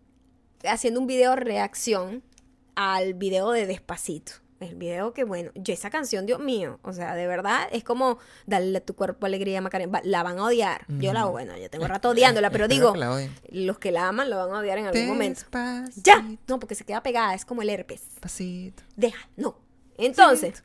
[0.65, 2.23] haciendo un video reacción
[2.75, 4.33] al video de Despacito.
[4.61, 8.19] El video que, bueno, yo esa canción, Dios mío, o sea, de verdad, es como
[8.47, 10.01] darle a tu cuerpo alegría, Macarena.
[10.03, 10.85] La van a odiar.
[10.89, 14.29] Yo la, bueno, yo tengo rato odiándola, pero digo, que la los que la aman
[14.29, 15.43] lo van a odiar en algún momento.
[15.43, 16.27] Despacito, ¡Ya!
[16.49, 18.03] No, porque se queda pegada, es como el herpes.
[18.11, 18.83] Despacito.
[18.97, 19.57] Deja, no.
[19.97, 20.65] Entonces,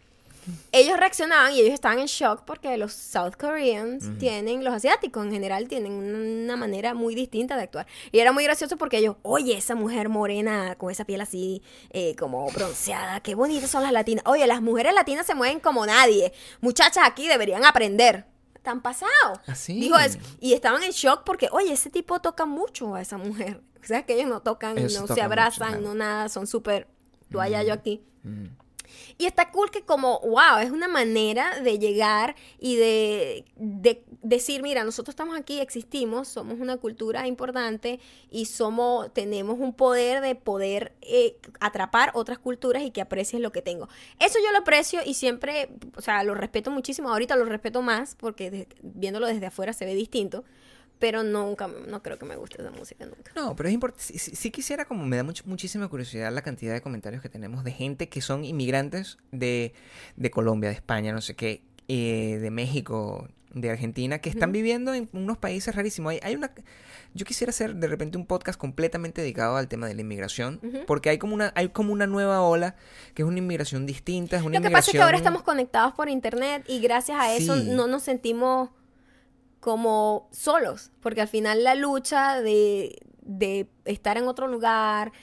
[0.72, 5.32] ellos reaccionaban y ellos estaban en shock porque los South Koreans tienen, los asiáticos en
[5.32, 7.88] general, tienen una manera muy distinta de actuar.
[8.12, 12.16] Y era muy gracioso porque ellos, oye, esa mujer morena con esa piel así, eh,
[12.16, 14.24] como bronceada, qué bonitas son las latinas.
[14.28, 16.34] Oye, las mujeres latinas se mueven como nadie.
[16.62, 18.26] Muchachas aquí deberían aprender.
[18.56, 19.40] Están pasados.
[19.46, 19.74] Así.
[19.80, 20.20] Dijo eso.
[20.40, 23.62] Y estaban en shock porque, oye, ese tipo toca mucho a esa mujer.
[23.84, 25.82] O sea, que ellos no tocan, Ellos no se tocan mucho, abrazan, claro.
[25.82, 26.88] no nada, son súper,
[27.30, 28.02] tú allá, yo aquí.
[28.24, 28.46] Mm.
[29.18, 34.62] Y está cool que como, wow, es una manera de llegar y de, de decir,
[34.62, 40.36] mira, nosotros estamos aquí, existimos, somos una cultura importante y somos, tenemos un poder de
[40.36, 43.90] poder eh, atrapar otras culturas y que aprecies lo que tengo.
[44.20, 47.10] Eso yo lo aprecio y siempre, o sea, lo respeto muchísimo.
[47.10, 50.44] Ahorita lo respeto más porque viéndolo desde afuera se ve distinto.
[51.00, 53.32] Pero nunca, no creo que me guste esa música nunca.
[53.36, 54.04] No, pero es importante.
[54.04, 57.30] Sí, sí- sí quisiera, como me da much- muchísima curiosidad la cantidad de comentarios que
[57.30, 59.74] tenemos de gente que son inmigrantes de,
[60.16, 64.94] de Colombia, de España, no sé qué, eh, de México, de Argentina, que están viviendo
[64.94, 66.12] viviendo en unos países rarísimos.
[66.14, 66.52] Hay, hay una.
[67.14, 71.10] Yo quisiera hacer de repente un podcast completamente dedicado al tema de la inmigración, porque
[71.10, 72.76] hay como una, hay como una nueva ola
[73.14, 75.94] que es una inmigración distinta, es una Lo que pasa es que ahora estamos conectados
[75.94, 78.70] por internet y gracias a eso no nos sentimos
[79.64, 85.14] como solos, porque al final la lucha de, de estar en otro lugar,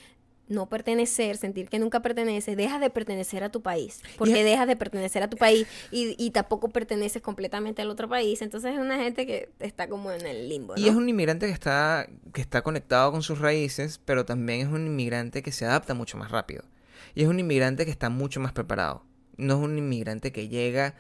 [0.49, 4.77] no pertenecer, sentir que nunca perteneces, dejas de pertenecer a tu país, porque dejas de
[4.77, 8.97] pertenecer a tu país y, y, tampoco perteneces completamente al otro país, entonces es una
[8.97, 10.73] gente que está como en el limbo.
[10.75, 14.69] Y es un inmigrante que está, que está conectado con sus raíces, pero también es
[14.69, 16.65] un inmigrante que se adapta mucho más rápido.
[17.15, 19.05] Y es un inmigrante que está mucho más preparado.
[19.37, 20.95] No es un inmigrante que llega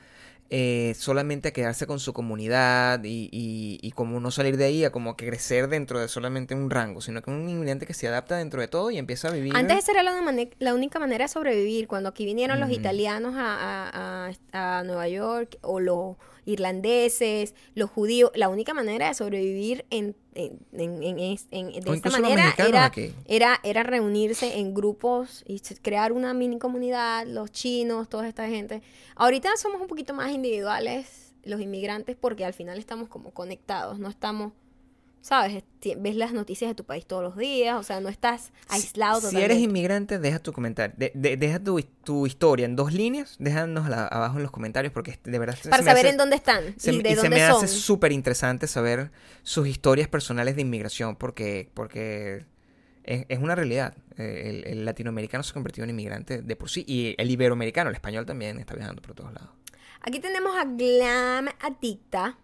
[0.52, 4.90] eh, solamente a quedarse con su comunidad y, y, como no salir de ahí a
[4.90, 8.36] como que crecer dentro de solamente un rango, sino que un inmigrante que se adapta
[8.36, 9.54] dentro de todo y empieza a vivir.
[9.54, 10.12] Antes esa era la,
[10.58, 11.86] la única manera de sobrevivir.
[11.86, 18.30] Cuando aquí vinieron los italianos a, a, a, Nueva York o los irlandeses, los judíos,
[18.34, 21.18] la única manera de sobrevivir en, en, en,
[21.50, 22.92] en de esta manera era,
[23.26, 28.82] era, era reunirse en grupos y crear una mini comunidad, los chinos, toda esta gente.
[29.16, 34.08] Ahorita somos un poquito más individuales los inmigrantes porque al final estamos como conectados, no
[34.08, 34.52] estamos
[35.20, 35.62] ¿sabes?
[35.98, 39.20] Ves las noticias de tu país todos los días, o sea, no estás aislado.
[39.20, 44.36] Si, eres inmigrante, deja tu comentario, deja tu, tu, historia en dos líneas, déjanos abajo
[44.36, 45.56] en los comentarios porque de verdad...
[45.68, 47.64] Para saber en dónde están se, y de y dónde se me son.
[47.64, 49.10] hace súper interesante saber
[49.42, 52.44] sus historias personales de inmigración porque, porque
[53.04, 53.94] es, es una realidad.
[54.16, 57.96] El, el, latinoamericano se ha convertido en inmigrante de por sí y el iberoamericano, el
[57.96, 59.50] español también está viajando por todos lados.
[60.02, 62.36] Aquí tenemos a Glam Adicta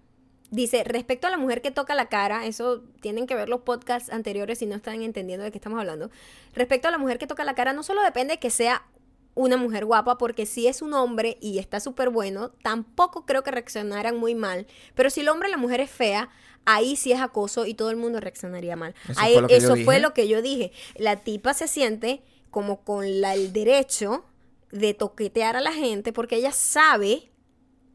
[0.51, 4.11] Dice, respecto a la mujer que toca la cara, eso tienen que ver los podcasts
[4.11, 6.11] anteriores si no están entendiendo de qué estamos hablando.
[6.55, 8.87] Respecto a la mujer que toca la cara, no solo depende de que sea
[9.35, 13.51] una mujer guapa, porque si es un hombre y está súper bueno, tampoco creo que
[13.51, 14.67] reaccionaran muy mal.
[14.95, 16.31] Pero si el hombre y la mujer es fea,
[16.65, 18.95] ahí sí es acoso y todo el mundo reaccionaría mal.
[19.09, 20.73] Eso, ahí, fue, lo que, eso fue lo que yo dije.
[20.97, 24.25] La tipa se siente como con la, el derecho
[24.71, 27.31] de toquetear a la gente porque ella sabe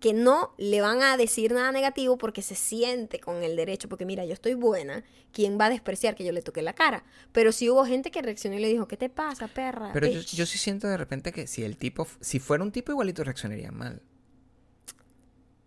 [0.01, 4.03] que no le van a decir nada negativo porque se siente con el derecho, porque
[4.03, 7.03] mira, yo estoy buena, ¿quién va a despreciar que yo le toque la cara?
[7.31, 9.91] Pero sí hubo gente que reaccionó y le dijo, ¿qué te pasa, perra?
[9.93, 12.91] Pero yo, yo, sí siento de repente que si el tipo, si fuera un tipo
[12.91, 14.01] igualito reaccionaría mal.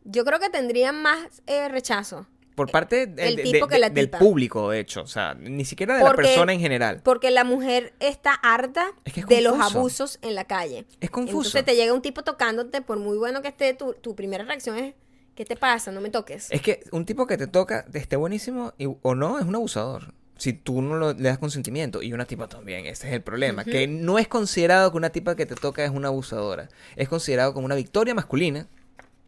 [0.02, 5.03] Yo creo que tendrían más eh, rechazo por parte del público, de hecho.
[5.03, 7.01] O sea, ni siquiera de la persona en general.
[7.03, 8.93] Porque la mujer está harta
[9.29, 10.85] de los abusos en la calle.
[11.01, 11.49] Es confuso.
[11.49, 14.77] Entonces te llega un tipo tocándote, por muy bueno que esté, tu, tu primera reacción
[14.77, 14.95] es,
[15.35, 15.91] ¿qué te pasa?
[15.91, 16.49] No me toques.
[16.51, 18.73] Es que un tipo que te toca, esté buenísimo
[19.03, 20.15] o no, es un abusador.
[20.37, 22.03] Si tú no le das consentimiento.
[22.03, 23.65] Y una tipa también, ese es el problema.
[23.65, 26.69] Que no es considerado que una tipa que te toca es una abusadora.
[26.97, 28.69] Es considerado como una victoria masculina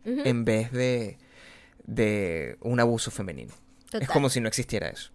[0.04, 1.18] en vez de
[1.86, 3.54] de un abuso femenino.
[3.92, 5.10] Es como si no existiera eso.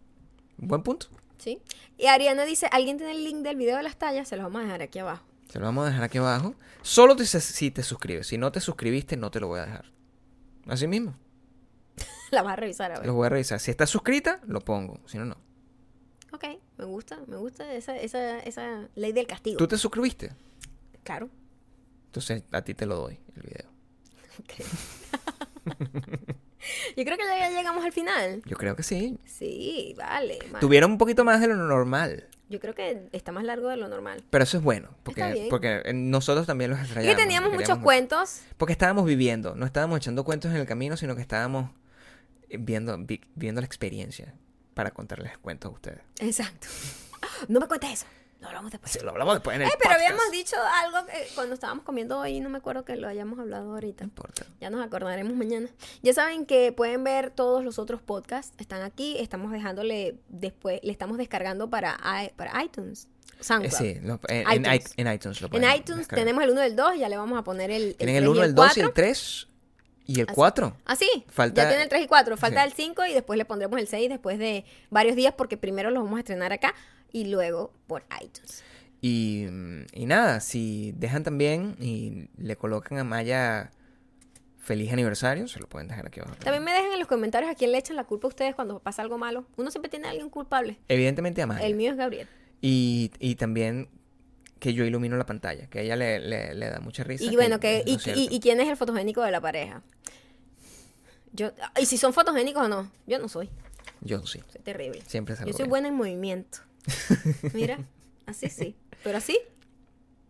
[0.57, 1.07] Buen punto.
[1.37, 1.61] Sí.
[1.97, 4.27] Y Ariana dice, ¿alguien tiene el link del video de las tallas?
[4.27, 5.23] Se los vamos a dejar aquí abajo.
[5.49, 6.55] Se lo vamos a dejar aquí abajo.
[6.81, 8.27] Solo si te suscribes.
[8.27, 9.85] Si no te suscribiste, no te lo voy a dejar.
[10.67, 11.13] Así mismo.
[12.31, 13.05] La vas a revisar ahora.
[13.05, 13.59] Lo voy a revisar.
[13.59, 14.99] Si estás suscrita, lo pongo.
[15.07, 15.37] Si no, no.
[16.31, 16.45] Ok,
[16.77, 19.57] me gusta, me gusta esa, esa, esa ley del castigo.
[19.57, 20.31] ¿Tú te suscribiste?
[21.03, 21.29] Claro.
[22.05, 23.69] Entonces a ti te lo doy, el video.
[24.39, 24.53] Ok.
[26.97, 28.41] Yo creo que ya llegamos al final.
[28.45, 29.17] Yo creo que sí.
[29.25, 30.39] Sí, vale.
[30.59, 32.27] Tuvieron un poquito más de lo normal.
[32.49, 34.23] Yo creo que está más largo de lo normal.
[34.29, 37.13] Pero eso es bueno, porque, porque nosotros también los extrañamos.
[37.13, 38.41] Y teníamos muchos cuentos.
[38.57, 41.71] Porque estábamos viviendo, no estábamos echando cuentos en el camino, sino que estábamos
[42.49, 42.99] viendo,
[43.35, 44.33] viendo la experiencia
[44.73, 46.01] para contarles cuentos a ustedes.
[46.19, 46.67] Exacto.
[47.47, 48.05] No me cuentes eso.
[48.41, 48.91] Lo hablamos después.
[48.91, 52.19] Sí, lo hablamos después en el eh, pero habíamos dicho algo que cuando estábamos comiendo
[52.19, 54.03] hoy, no me acuerdo que lo hayamos hablado ahorita.
[54.03, 54.45] No importa.
[54.59, 55.69] Ya nos acordaremos mañana.
[56.01, 58.53] Ya saben que pueden ver todos los otros podcasts.
[58.57, 59.15] Están aquí.
[59.19, 61.97] Estamos dejándole después, le estamos descargando para,
[62.35, 63.07] para iTunes.
[63.39, 63.77] SoundCloud.
[63.77, 64.93] sí, en, iTunes.
[64.97, 65.41] en, iTunes.
[65.41, 67.95] lo En iTunes tenemos el 1 del 2, ya le vamos a poner el.
[67.95, 69.47] Tienen el 1, el 2 y el 3.
[70.07, 70.75] ¿Y el 4?
[70.85, 71.25] Ah, sí.
[71.29, 71.61] Falta...
[71.61, 72.35] Ya tiene el 3 y 4.
[72.37, 75.91] Falta el 5 y después le pondremos el 6 después de varios días porque primero
[75.91, 76.73] los vamos a estrenar acá
[77.11, 78.63] y luego por iTunes.
[79.01, 79.47] Y,
[79.93, 83.71] y nada, si dejan también y le colocan a Maya
[84.59, 86.35] feliz aniversario, se lo pueden dejar aquí abajo.
[86.35, 88.79] También me dejan en los comentarios a quién le echan la culpa a ustedes cuando
[88.79, 89.47] pasa algo malo.
[89.57, 90.77] Uno siempre tiene a alguien culpable.
[90.87, 91.65] Evidentemente a Maya.
[91.65, 92.27] El mío es Gabriel.
[92.61, 93.89] Y, y también
[94.59, 97.23] que yo ilumino la pantalla, que a ella le, le, le da mucha risa.
[97.23, 99.81] Y bueno, que, y, y, y, quién es el fotogénico de la pareja.
[101.33, 103.49] Yo, y si son fotogénicos o no, yo no soy.
[104.01, 104.39] Yo sí.
[104.51, 105.01] Soy terrible.
[105.07, 106.59] Siempre Yo soy buena en movimiento.
[107.53, 107.79] Mira,
[108.25, 108.75] así sí.
[109.03, 109.37] Pero así,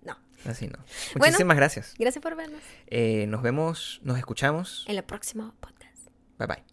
[0.03, 0.18] no.
[0.45, 0.80] Así no.
[1.15, 1.94] Muchísimas gracias.
[1.98, 2.61] Gracias por vernos.
[2.88, 4.86] Eh, nos vemos, nos escuchamos.
[4.88, 6.07] En el próximo podcast.
[6.38, 6.70] Bye bye.